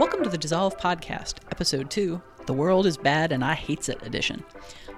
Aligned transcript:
Welcome 0.00 0.24
to 0.24 0.30
the 0.30 0.38
Dissolve 0.38 0.78
Podcast, 0.78 1.34
Episode 1.50 1.90
2 1.90 2.22
The 2.50 2.54
World 2.54 2.84
is 2.84 2.96
Bad 2.96 3.30
and 3.30 3.44
I 3.44 3.54
Hates 3.54 3.88
It 3.88 4.04
Edition. 4.04 4.42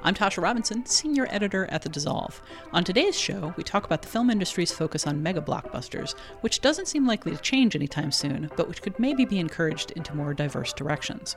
I'm 0.02 0.14
Tasha 0.14 0.42
Robinson, 0.42 0.86
Senior 0.86 1.26
Editor 1.28 1.66
at 1.70 1.82
The 1.82 1.90
Dissolve. 1.90 2.40
On 2.72 2.82
today's 2.82 3.20
show, 3.20 3.52
we 3.58 3.62
talk 3.62 3.84
about 3.84 4.00
the 4.00 4.08
film 4.08 4.30
industry's 4.30 4.72
focus 4.72 5.06
on 5.06 5.22
mega 5.22 5.42
blockbusters, 5.42 6.14
which 6.40 6.62
doesn't 6.62 6.88
seem 6.88 7.06
likely 7.06 7.30
to 7.30 7.42
change 7.42 7.76
anytime 7.76 8.10
soon, 8.10 8.50
but 8.56 8.68
which 8.68 8.80
could 8.80 8.98
maybe 8.98 9.26
be 9.26 9.38
encouraged 9.38 9.90
into 9.90 10.16
more 10.16 10.32
diverse 10.32 10.72
directions. 10.72 11.36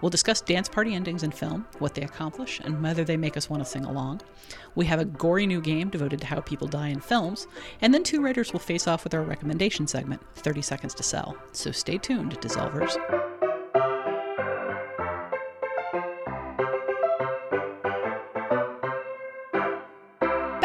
We'll 0.00 0.08
discuss 0.08 0.40
dance 0.40 0.66
party 0.66 0.94
endings 0.94 1.24
in 1.24 1.30
film, 1.30 1.66
what 1.78 1.94
they 1.94 2.04
accomplish, 2.04 2.58
and 2.64 2.82
whether 2.82 3.04
they 3.04 3.18
make 3.18 3.36
us 3.36 3.50
want 3.50 3.62
to 3.62 3.68
sing 3.68 3.84
along. 3.84 4.22
We 4.76 4.86
have 4.86 5.00
a 5.00 5.04
gory 5.04 5.46
new 5.46 5.60
game 5.60 5.90
devoted 5.90 6.22
to 6.22 6.26
how 6.26 6.40
people 6.40 6.68
die 6.68 6.88
in 6.88 7.00
films, 7.00 7.46
and 7.82 7.92
then 7.92 8.02
two 8.02 8.22
writers 8.22 8.54
will 8.54 8.60
face 8.60 8.88
off 8.88 9.04
with 9.04 9.12
our 9.12 9.22
recommendation 9.22 9.86
segment, 9.86 10.22
30 10.36 10.62
Seconds 10.62 10.94
to 10.94 11.02
Sell. 11.02 11.36
So 11.52 11.70
stay 11.70 11.98
tuned, 11.98 12.40
Dissolvers. 12.40 12.96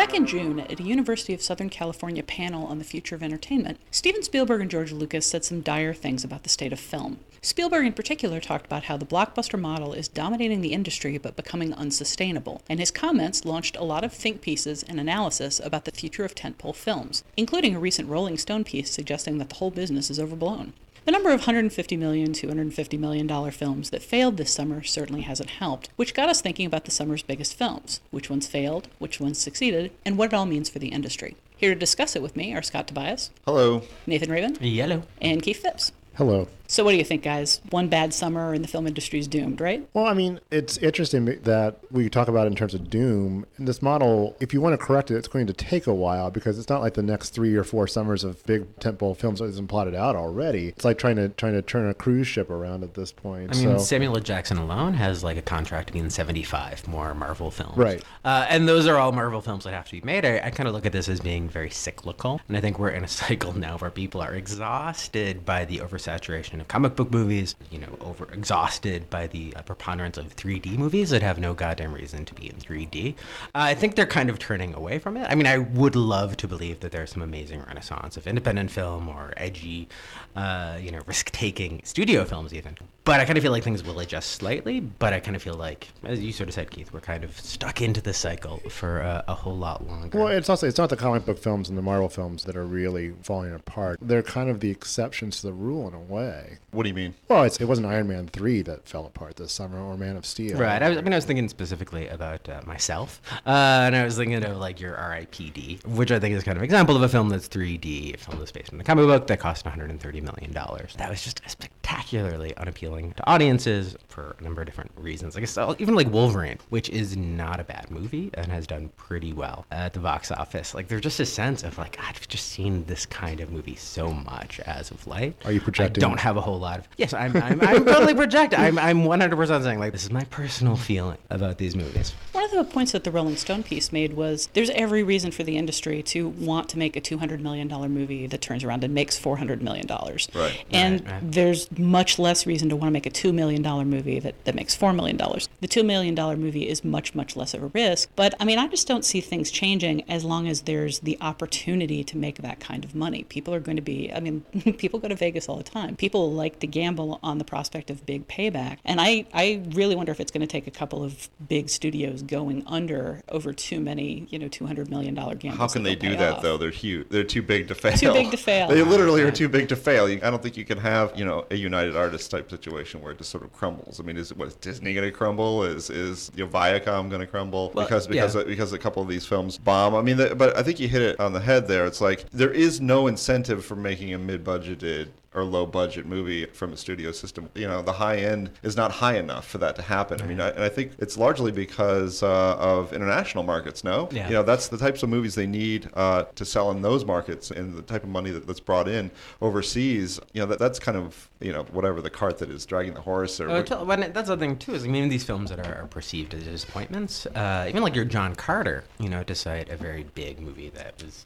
Back 0.05 0.13
in 0.13 0.27
June, 0.27 0.59
at 0.59 0.79
a 0.79 0.83
University 0.83 1.33
of 1.33 1.41
Southern 1.41 1.71
California 1.71 2.21
panel 2.21 2.67
on 2.67 2.77
the 2.77 2.83
future 2.83 3.15
of 3.15 3.23
entertainment, 3.23 3.79
Steven 3.89 4.21
Spielberg 4.21 4.61
and 4.61 4.69
George 4.69 4.91
Lucas 4.91 5.25
said 5.25 5.43
some 5.43 5.61
dire 5.61 5.95
things 5.95 6.23
about 6.23 6.43
the 6.43 6.49
state 6.49 6.71
of 6.71 6.79
film. 6.79 7.17
Spielberg, 7.41 7.87
in 7.87 7.93
particular, 7.93 8.39
talked 8.39 8.67
about 8.67 8.83
how 8.83 8.97
the 8.97 9.05
blockbuster 9.07 9.59
model 9.59 9.93
is 9.93 10.07
dominating 10.07 10.61
the 10.61 10.73
industry 10.73 11.17
but 11.17 11.35
becoming 11.35 11.73
unsustainable, 11.73 12.61
and 12.69 12.79
his 12.79 12.91
comments 12.91 13.45
launched 13.45 13.75
a 13.77 13.83
lot 13.83 14.03
of 14.03 14.13
think 14.13 14.41
pieces 14.41 14.83
and 14.83 14.99
analysis 14.99 15.59
about 15.59 15.85
the 15.85 15.91
future 15.91 16.23
of 16.23 16.35
tentpole 16.35 16.75
films, 16.75 17.23
including 17.35 17.75
a 17.75 17.79
recent 17.79 18.07
Rolling 18.07 18.37
Stone 18.37 18.65
piece 18.65 18.91
suggesting 18.91 19.39
that 19.39 19.49
the 19.49 19.55
whole 19.55 19.71
business 19.71 20.11
is 20.11 20.19
overblown. 20.19 20.73
The 21.05 21.11
number 21.11 21.29
of 21.31 21.41
$150 21.41 21.99
million, 21.99 22.33
$250 22.33 22.97
million 22.97 23.51
films 23.51 23.91
that 23.91 24.01
failed 24.01 24.37
this 24.37 24.51
summer 24.51 24.81
certainly 24.81 25.21
hasn't 25.21 25.51
helped, 25.51 25.89
which 25.97 26.15
got 26.15 26.29
us 26.29 26.41
thinking 26.41 26.65
about 26.65 26.85
the 26.85 26.91
summer's 26.91 27.21
biggest 27.21 27.53
films, 27.55 28.01
which 28.09 28.27
ones 28.29 28.47
failed, 28.47 28.87
which 28.97 29.19
ones 29.19 29.37
succeeded, 29.37 29.91
and 30.03 30.17
what 30.17 30.25
it 30.31 30.33
all 30.33 30.47
means 30.47 30.67
for 30.67 30.79
the 30.79 30.87
industry. 30.87 31.35
Here 31.57 31.73
to 31.75 31.79
discuss 31.79 32.15
it 32.15 32.23
with 32.23 32.35
me 32.35 32.55
are 32.55 32.63
Scott 32.63 32.87
Tobias, 32.87 33.29
Hello. 33.45 33.83
Nathan 34.07 34.31
Rabin, 34.31 34.57
Yellow. 34.59 35.03
and 35.21 35.43
Keith 35.43 35.61
Phipps. 35.61 35.91
Hello. 36.15 36.47
So 36.67 36.83
what 36.83 36.91
do 36.91 36.97
you 36.97 37.03
think, 37.03 37.23
guys? 37.23 37.61
One 37.69 37.87
bad 37.87 38.13
summer 38.13 38.53
and 38.53 38.63
the 38.63 38.67
film 38.67 38.87
industry 38.87 39.19
is 39.19 39.27
doomed, 39.27 39.61
right? 39.61 39.87
Well, 39.93 40.05
I 40.05 40.13
mean, 40.13 40.39
it's 40.51 40.77
interesting 40.77 41.25
that 41.25 41.79
we 41.91 42.09
talk 42.09 42.27
about 42.27 42.47
it 42.47 42.51
in 42.51 42.55
terms 42.55 42.73
of 42.73 42.89
doom. 42.89 43.45
This 43.59 43.81
model, 43.81 44.35
if 44.39 44.53
you 44.53 44.61
want 44.61 44.79
to 44.79 44.83
correct 44.83 45.11
it, 45.11 45.17
it's 45.17 45.27
going 45.27 45.47
to 45.47 45.53
take 45.53 45.87
a 45.87 45.93
while 45.93 46.31
because 46.31 46.57
it's 46.57 46.69
not 46.69 46.81
like 46.81 46.95
the 46.95 47.03
next 47.03 47.29
three 47.31 47.55
or 47.55 47.63
four 47.63 47.87
summers 47.87 48.23
of 48.23 48.43
big 48.45 48.75
tentpole 48.79 49.15
films 49.15 49.41
isn't 49.41 49.67
plotted 49.67 49.95
out 49.95 50.15
already. 50.15 50.69
It's 50.69 50.85
like 50.85 50.97
trying 50.97 51.15
to 51.17 51.29
trying 51.29 51.53
to 51.53 51.61
turn 51.61 51.89
a 51.89 51.93
cruise 51.93 52.27
ship 52.27 52.49
around 52.49 52.83
at 52.83 52.93
this 52.93 53.11
point. 53.11 53.55
I 53.55 53.57
mean, 53.57 53.77
so, 53.77 53.83
Samuel 53.83 54.15
L. 54.15 54.21
Jackson 54.21 54.57
alone 54.57 54.93
has 54.93 55.23
like 55.23 55.37
a 55.37 55.41
contract 55.41 55.87
to 55.87 55.93
be 55.93 55.99
in 55.99 56.09
75 56.09 56.87
more 56.87 57.13
Marvel 57.13 57.51
films. 57.51 57.77
Right. 57.77 58.03
Uh, 58.23 58.45
and 58.49 58.67
those 58.67 58.87
are 58.87 58.97
all 58.97 59.11
Marvel 59.11 59.41
films 59.41 59.63
that 59.65 59.73
have 59.73 59.85
to 59.85 59.91
be 59.91 60.01
made. 60.01 60.25
I, 60.25 60.39
I 60.45 60.49
kind 60.49 60.67
of 60.67 60.73
look 60.73 60.85
at 60.85 60.91
this 60.91 61.09
as 61.09 61.19
being 61.19 61.47
very 61.47 61.69
cyclical. 61.69 62.41
And 62.47 62.57
I 62.57 62.61
think 62.61 62.79
we're 62.79 62.89
in 62.89 63.03
a 63.03 63.07
cycle 63.25 63.53
now 63.53 63.77
where 63.77 63.91
people 63.91 64.21
are 64.21 64.33
exhausted 64.33 65.45
by 65.45 65.65
the 65.65 65.79
oversaturation 65.79 66.54
of 66.61 66.67
comic 66.67 66.95
book 66.95 67.11
movies, 67.11 67.55
you 67.71 67.79
know, 67.79 67.97
over 68.01 68.27
exhausted 68.31 69.09
by 69.09 69.27
the 69.27 69.53
uh, 69.55 69.61
preponderance 69.61 70.17
of 70.17 70.35
3D 70.35 70.77
movies 70.77 71.09
that 71.09 71.21
have 71.21 71.39
no 71.39 71.53
goddamn 71.53 71.93
reason 71.93 72.25
to 72.25 72.33
be 72.33 72.49
in 72.49 72.55
3D. 72.55 73.13
Uh, 73.13 73.13
I 73.53 73.75
think 73.75 73.95
they're 73.95 74.05
kind 74.05 74.29
of 74.29 74.39
turning 74.39 74.73
away 74.73 74.99
from 74.99 75.17
it. 75.17 75.27
I 75.29 75.35
mean, 75.35 75.47
I 75.47 75.57
would 75.57 75.95
love 75.95 76.37
to 76.37 76.47
believe 76.47 76.79
that 76.81 76.91
there's 76.91 77.11
some 77.11 77.21
amazing 77.21 77.61
renaissance 77.63 78.17
of 78.17 78.27
independent 78.27 78.71
film 78.71 79.07
or 79.07 79.33
edgy, 79.37 79.87
uh, 80.35 80.77
you 80.81 80.91
know, 80.91 81.01
risk 81.05 81.31
taking 81.31 81.81
studio 81.83 82.25
films, 82.25 82.53
even. 82.53 82.77
But 83.05 83.19
I 83.19 83.25
kind 83.25 83.37
of 83.37 83.43
feel 83.43 83.51
like 83.51 83.63
things 83.63 83.83
will 83.83 83.99
adjust 83.99 84.31
slightly. 84.31 84.79
But 84.79 85.13
I 85.13 85.19
kind 85.19 85.35
of 85.35 85.43
feel 85.43 85.53
like, 85.53 85.87
as 86.03 86.19
you 86.19 86.31
sort 86.31 86.49
of 86.49 86.55
said, 86.55 86.71
Keith, 86.71 86.91
we're 86.91 87.01
kind 87.01 87.23
of 87.23 87.39
stuck 87.39 87.79
into 87.81 88.01
this 88.01 88.17
cycle 88.17 88.57
for 88.69 89.03
uh, 89.03 89.21
a 89.27 89.35
whole 89.35 89.55
lot 89.55 89.87
longer. 89.87 90.17
well, 90.17 90.27
it's 90.29 90.49
also 90.49 90.67
it's 90.67 90.79
not 90.79 90.89
the 90.89 90.97
comic 90.97 91.23
book 91.23 91.37
films 91.37 91.69
and 91.69 91.77
the 91.77 91.83
Marvel 91.83 92.09
films 92.09 92.43
that 92.45 92.55
are 92.57 92.65
really 92.65 93.13
falling 93.21 93.53
apart. 93.53 93.99
They're 94.01 94.23
kind 94.23 94.49
of 94.49 94.59
the 94.59 94.71
exceptions 94.71 95.41
to 95.41 95.47
the 95.47 95.53
rule 95.53 95.87
in 95.87 95.93
a 95.93 95.99
way. 95.99 96.57
What 96.71 96.83
do 96.83 96.89
you 96.89 96.95
mean? 96.95 97.13
Well, 97.27 97.43
it's, 97.43 97.61
it 97.61 97.65
wasn't 97.65 97.87
Iron 97.87 98.07
Man 98.07 98.27
three 98.27 98.63
that 98.63 98.89
fell 98.89 99.05
apart 99.05 99.35
this 99.35 99.51
summer 99.51 99.79
or 99.79 99.95
Man 99.97 100.17
of 100.17 100.25
Steel. 100.25 100.57
Right. 100.57 100.81
I, 100.81 100.89
was, 100.89 100.97
I 100.97 101.01
mean, 101.01 101.13
I 101.13 101.17
was 101.17 101.25
thinking 101.25 101.47
specifically 101.47 102.07
about 102.07 102.49
uh, 102.49 102.61
myself, 102.65 103.21
uh, 103.45 103.49
and 103.85 103.95
I 103.95 104.03
was 104.03 104.17
thinking 104.17 104.43
of 104.43 104.57
like 104.57 104.79
your 104.79 104.95
R.I.P.D., 104.95 105.79
which 105.85 106.11
I 106.11 106.19
think 106.19 106.35
is 106.35 106.43
kind 106.43 106.57
of 106.57 106.61
an 106.61 106.65
example 106.65 106.95
of 106.95 107.03
a 107.03 107.09
film 107.09 107.29
that's 107.29 107.47
3D, 107.47 108.15
a 108.15 108.17
film 108.17 108.39
that's 108.39 108.51
based 108.51 108.71
on 108.71 108.79
the 108.79 108.83
comic 108.83 109.05
book 109.05 109.27
that 109.27 109.39
cost 109.39 109.63
130 109.63 110.21
million 110.21 110.51
dollars. 110.51 110.95
That 110.97 111.09
was 111.11 111.23
just 111.23 111.41
a 111.45 111.49
spectacularly 111.49 112.55
unappealing 112.57 112.94
to 113.03 113.29
audiences 113.29 113.95
for 114.07 114.35
a 114.39 114.43
number 114.43 114.61
of 114.61 114.65
different 114.65 114.91
reasons. 114.97 115.35
I 115.35 115.39
guess 115.41 115.57
uh, 115.57 115.75
even 115.79 115.95
like 115.95 116.09
Wolverine, 116.11 116.57
which 116.69 116.89
is 116.89 117.15
not 117.17 117.59
a 117.59 117.63
bad 117.63 117.91
movie 117.91 118.29
and 118.33 118.47
has 118.47 118.65
done 118.67 118.89
pretty 118.97 119.33
well 119.33 119.65
at 119.71 119.93
the 119.93 119.99
box 119.99 120.31
office. 120.31 120.73
Like 120.73 120.87
there's 120.87 121.01
just 121.01 121.19
a 121.19 121.25
sense 121.25 121.63
of 121.63 121.77
like 121.77 121.97
I've 122.01 122.27
just 122.27 122.47
seen 122.47 122.85
this 122.85 123.05
kind 123.05 123.39
of 123.41 123.51
movie 123.51 123.75
so 123.75 124.11
much 124.11 124.59
as 124.61 124.91
of 124.91 125.05
late. 125.07 125.35
Are 125.45 125.51
you 125.51 125.61
projecting? 125.61 126.03
I 126.03 126.07
don't 126.07 126.19
have 126.19 126.37
a 126.37 126.41
whole 126.41 126.59
lot 126.59 126.79
of. 126.79 126.87
Yes, 126.97 127.13
I'm. 127.13 127.35
I'm, 127.37 127.61
I'm 127.61 127.85
totally 127.85 128.13
projecting. 128.23 128.59
I'm. 128.59 128.79
I'm 128.79 129.05
100 129.05 129.35
percent 129.35 129.63
saying 129.63 129.79
like 129.79 129.91
this 129.91 130.03
is 130.03 130.11
my 130.11 130.23
personal 130.25 130.75
feeling 130.75 131.17
about 131.29 131.57
these 131.57 131.75
movies. 131.75 132.13
One 132.31 132.43
of 132.45 132.51
the 132.51 132.63
points 132.63 132.91
that 132.93 133.03
the 133.03 133.11
Rolling 133.11 133.35
Stone 133.37 133.63
piece 133.63 133.91
made 133.91 134.13
was 134.13 134.49
there's 134.53 134.69
every 134.71 135.03
reason 135.03 135.31
for 135.31 135.43
the 135.43 135.57
industry 135.57 136.01
to 136.03 136.29
want 136.29 136.69
to 136.69 136.77
make 136.77 136.95
a 136.95 137.01
$200 137.01 137.39
million 137.39 137.67
movie 137.67 138.27
that 138.27 138.41
turns 138.41 138.63
around 138.63 138.83
and 138.83 138.93
makes 138.93 139.19
$400 139.19 139.61
million. 139.61 139.87
Right. 140.33 140.63
And 140.71 141.01
Right, 141.05 141.11
right. 141.11 141.31
there's 141.31 141.69
much 141.77 142.19
less 142.19 142.45
reason 142.45 142.69
to 142.69 142.75
want 142.85 142.93
to 142.93 142.93
make 142.93 143.05
a 143.05 143.09
$2 143.09 143.33
million 143.33 143.61
movie 143.89 144.19
that, 144.19 144.45
that 144.45 144.55
makes 144.55 144.75
$4 144.75 144.95
million. 144.95 145.17
The 145.17 145.67
$2 145.67 145.85
million 145.85 146.15
movie 146.39 146.67
is 146.67 146.83
much, 146.83 147.15
much 147.15 147.35
less 147.35 147.53
of 147.53 147.63
a 147.63 147.67
risk. 147.67 148.09
But 148.15 148.33
I 148.39 148.45
mean, 148.45 148.59
I 148.59 148.67
just 148.67 148.87
don't 148.87 149.05
see 149.05 149.21
things 149.21 149.51
changing 149.51 150.09
as 150.09 150.23
long 150.23 150.47
as 150.47 150.61
there's 150.61 150.99
the 150.99 151.17
opportunity 151.21 152.03
to 152.03 152.17
make 152.17 152.37
that 152.39 152.59
kind 152.59 152.83
of 152.85 152.95
money. 152.95 153.23
People 153.23 153.53
are 153.53 153.59
going 153.59 153.75
to 153.75 153.81
be, 153.81 154.11
I 154.13 154.19
mean, 154.19 154.41
people 154.77 154.99
go 154.99 155.07
to 155.07 155.15
Vegas 155.15 155.49
all 155.49 155.57
the 155.57 155.63
time. 155.63 155.95
People 155.95 156.31
like 156.31 156.59
to 156.59 156.67
gamble 156.67 157.19
on 157.23 157.37
the 157.37 157.45
prospect 157.45 157.89
of 157.89 158.05
big 158.05 158.27
payback. 158.27 158.77
And 158.85 159.01
I, 159.01 159.25
I 159.33 159.63
really 159.69 159.95
wonder 159.95 160.11
if 160.11 160.19
it's 160.19 160.31
going 160.31 160.41
to 160.41 160.47
take 160.47 160.67
a 160.67 160.71
couple 160.71 161.03
of 161.03 161.29
big 161.47 161.69
studios 161.69 162.21
going 162.21 162.63
under 162.67 163.21
over 163.29 163.53
too 163.53 163.79
many, 163.79 164.27
you 164.29 164.39
know, 164.39 164.47
$200 164.47 164.89
million 164.89 165.15
gambles. 165.15 165.57
How 165.57 165.67
can 165.67 165.83
they 165.83 165.95
do 165.95 166.15
that 166.15 166.35
off. 166.35 166.41
though? 166.41 166.57
They're 166.57 166.69
huge. 166.69 167.09
They're 167.09 167.23
too 167.23 167.41
big 167.41 167.67
to 167.69 167.75
fail. 167.75 167.97
Too 167.97 168.13
big 168.13 168.31
to 168.31 168.37
fail. 168.37 168.67
They 168.67 168.83
literally 168.83 169.21
are 169.23 169.31
too 169.31 169.49
big 169.49 169.69
to 169.69 169.75
fail. 169.75 170.05
I 170.05 170.15
don't 170.17 170.43
think 170.43 170.57
you 170.57 170.65
can 170.65 170.77
have 170.77 171.17
you 171.17 171.25
know 171.25 171.45
a 171.49 171.55
United 171.55 171.95
Artists 171.95 172.27
type 172.27 172.49
situation 172.49 172.74
where 173.01 173.11
it 173.11 173.17
just 173.17 173.29
sort 173.29 173.43
of 173.43 173.53
crumbles. 173.53 173.99
I 173.99 174.03
mean, 174.03 174.17
is 174.17 174.33
what 174.33 174.47
is 174.47 174.55
Disney 174.55 174.93
going 174.93 175.09
to 175.09 175.11
crumble? 175.11 175.63
Is 175.63 175.89
is 175.89 176.31
you 176.35 176.45
know, 176.45 176.49
Viacom 176.51 177.09
going 177.09 177.21
to 177.21 177.27
crumble 177.27 177.71
Well, 177.73 177.85
because 177.85 178.07
because 178.07 178.35
yeah. 178.35 178.43
because 178.43 178.73
a 178.73 178.79
couple 178.79 179.01
of 179.01 179.09
these 179.09 179.25
films 179.25 179.57
bomb? 179.57 179.95
I 179.95 180.01
mean, 180.01 180.17
the, 180.17 180.35
but 180.35 180.57
I 180.57 180.63
think 180.63 180.79
you 180.79 180.87
hit 180.87 181.01
it 181.01 181.19
on 181.19 181.33
the 181.33 181.39
head 181.39 181.67
there. 181.67 181.85
It's 181.85 182.01
like 182.01 182.29
there 182.31 182.51
is 182.51 182.81
no 182.81 183.07
incentive 183.07 183.63
for 183.65 183.75
making 183.75 184.13
a 184.13 184.17
mid-budgeted 184.17 185.09
or 185.35 185.43
low 185.43 185.65
budget 185.65 186.05
movie 186.05 186.45
from 186.47 186.71
a 186.73 186.77
studio 186.77 187.11
system. 187.11 187.49
You 187.55 187.67
know, 187.67 187.81
the 187.81 187.91
high 187.93 188.17
end 188.17 188.51
is 188.63 188.75
not 188.77 188.91
high 188.91 189.17
enough 189.17 189.45
for 189.47 189.57
that 189.59 189.75
to 189.75 189.81
happen. 189.81 190.21
I 190.21 190.25
mean, 190.25 190.39
I, 190.39 190.49
and 190.49 190.63
I 190.63 190.69
think 190.69 190.93
it's 190.99 191.17
largely 191.17 191.51
because 191.51 192.23
uh, 192.23 192.55
of 192.57 192.93
international 192.93 193.43
markets. 193.43 193.83
No, 193.83 194.07
Yeah. 194.11 194.27
you 194.27 194.33
know, 194.33 194.43
that's 194.43 194.69
the 194.69 194.77
types 194.77 195.03
of 195.03 195.09
movies 195.09 195.35
they 195.35 195.45
need 195.47 195.89
uh, 195.93 196.23
to 196.35 196.45
sell 196.45 196.71
in 196.71 196.81
those 196.81 197.03
markets, 197.05 197.51
and 197.51 197.75
the 197.75 197.81
type 197.81 198.03
of 198.03 198.09
money 198.09 198.31
that, 198.31 198.47
that's 198.47 198.59
brought 198.61 198.87
in 198.87 199.11
overseas. 199.41 200.19
You 200.33 200.41
know, 200.41 200.47
that, 200.47 200.59
that's 200.59 200.79
kind 200.79 200.97
of 200.97 201.29
you 201.39 201.51
know 201.51 201.63
whatever 201.71 202.01
the 202.01 202.09
cart 202.09 202.37
that 202.39 202.49
is 202.49 202.65
dragging 202.65 202.93
the 202.93 203.01
horse. 203.01 203.39
Or 203.39 203.49
Uh, 203.49 203.61
tell- 203.63 203.85
that's 203.85 204.29
the 204.29 204.37
thing 204.37 204.57
too. 204.57 204.73
Is 204.73 204.85
I 204.85 204.87
mean, 204.87 205.09
these 205.09 205.23
films 205.23 205.49
that 205.49 205.59
are, 205.59 205.81
are 205.83 205.87
perceived 205.87 206.33
as 206.33 206.43
disappointments, 206.43 207.25
uh, 207.27 207.65
even 207.67 207.83
like 207.83 207.95
your 207.95 208.05
John 208.05 208.35
Carter, 208.35 208.83
you 208.99 209.09
know, 209.09 209.23
to 209.23 209.35
cite 209.35 209.69
a 209.69 209.75
very 209.77 210.03
big 210.15 210.39
movie 210.39 210.69
that 210.69 211.03
was 211.03 211.25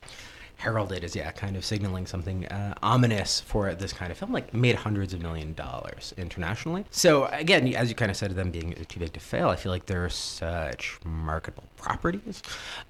heralded 0.60 1.06
as 1.06 1.16
yeah, 1.16 1.32
kind 1.32 1.56
of 1.56 1.64
signaling 1.64 2.06
something 2.06 2.46
uh, 2.48 2.74
ominous 2.84 3.40
for 3.40 3.74
this 3.74 3.94
kind 3.94 4.12
of 4.12 4.18
film, 4.18 4.34
like 4.34 4.54
made 4.54 4.76
hundreds 4.76 5.14
of 5.14 5.22
million 5.22 5.54
dollars 5.54 6.14
internationally. 6.18 6.86
So 6.92 7.26
again, 7.28 7.74
as 7.74 7.88
you 7.90 7.96
kind 7.96 8.12
of 8.12 8.18
said, 8.18 8.32
them 8.32 8.52
being 8.52 8.74
too 8.90 9.00
big 9.00 9.14
to 9.14 9.20
fail, 9.20 9.50
I 9.50 9.56
feel 9.56 9.72
like 9.72 9.86
there 9.86 10.04
are 10.04 10.10
such 10.10 11.00
marketable 11.06 11.64
properties, 11.78 12.44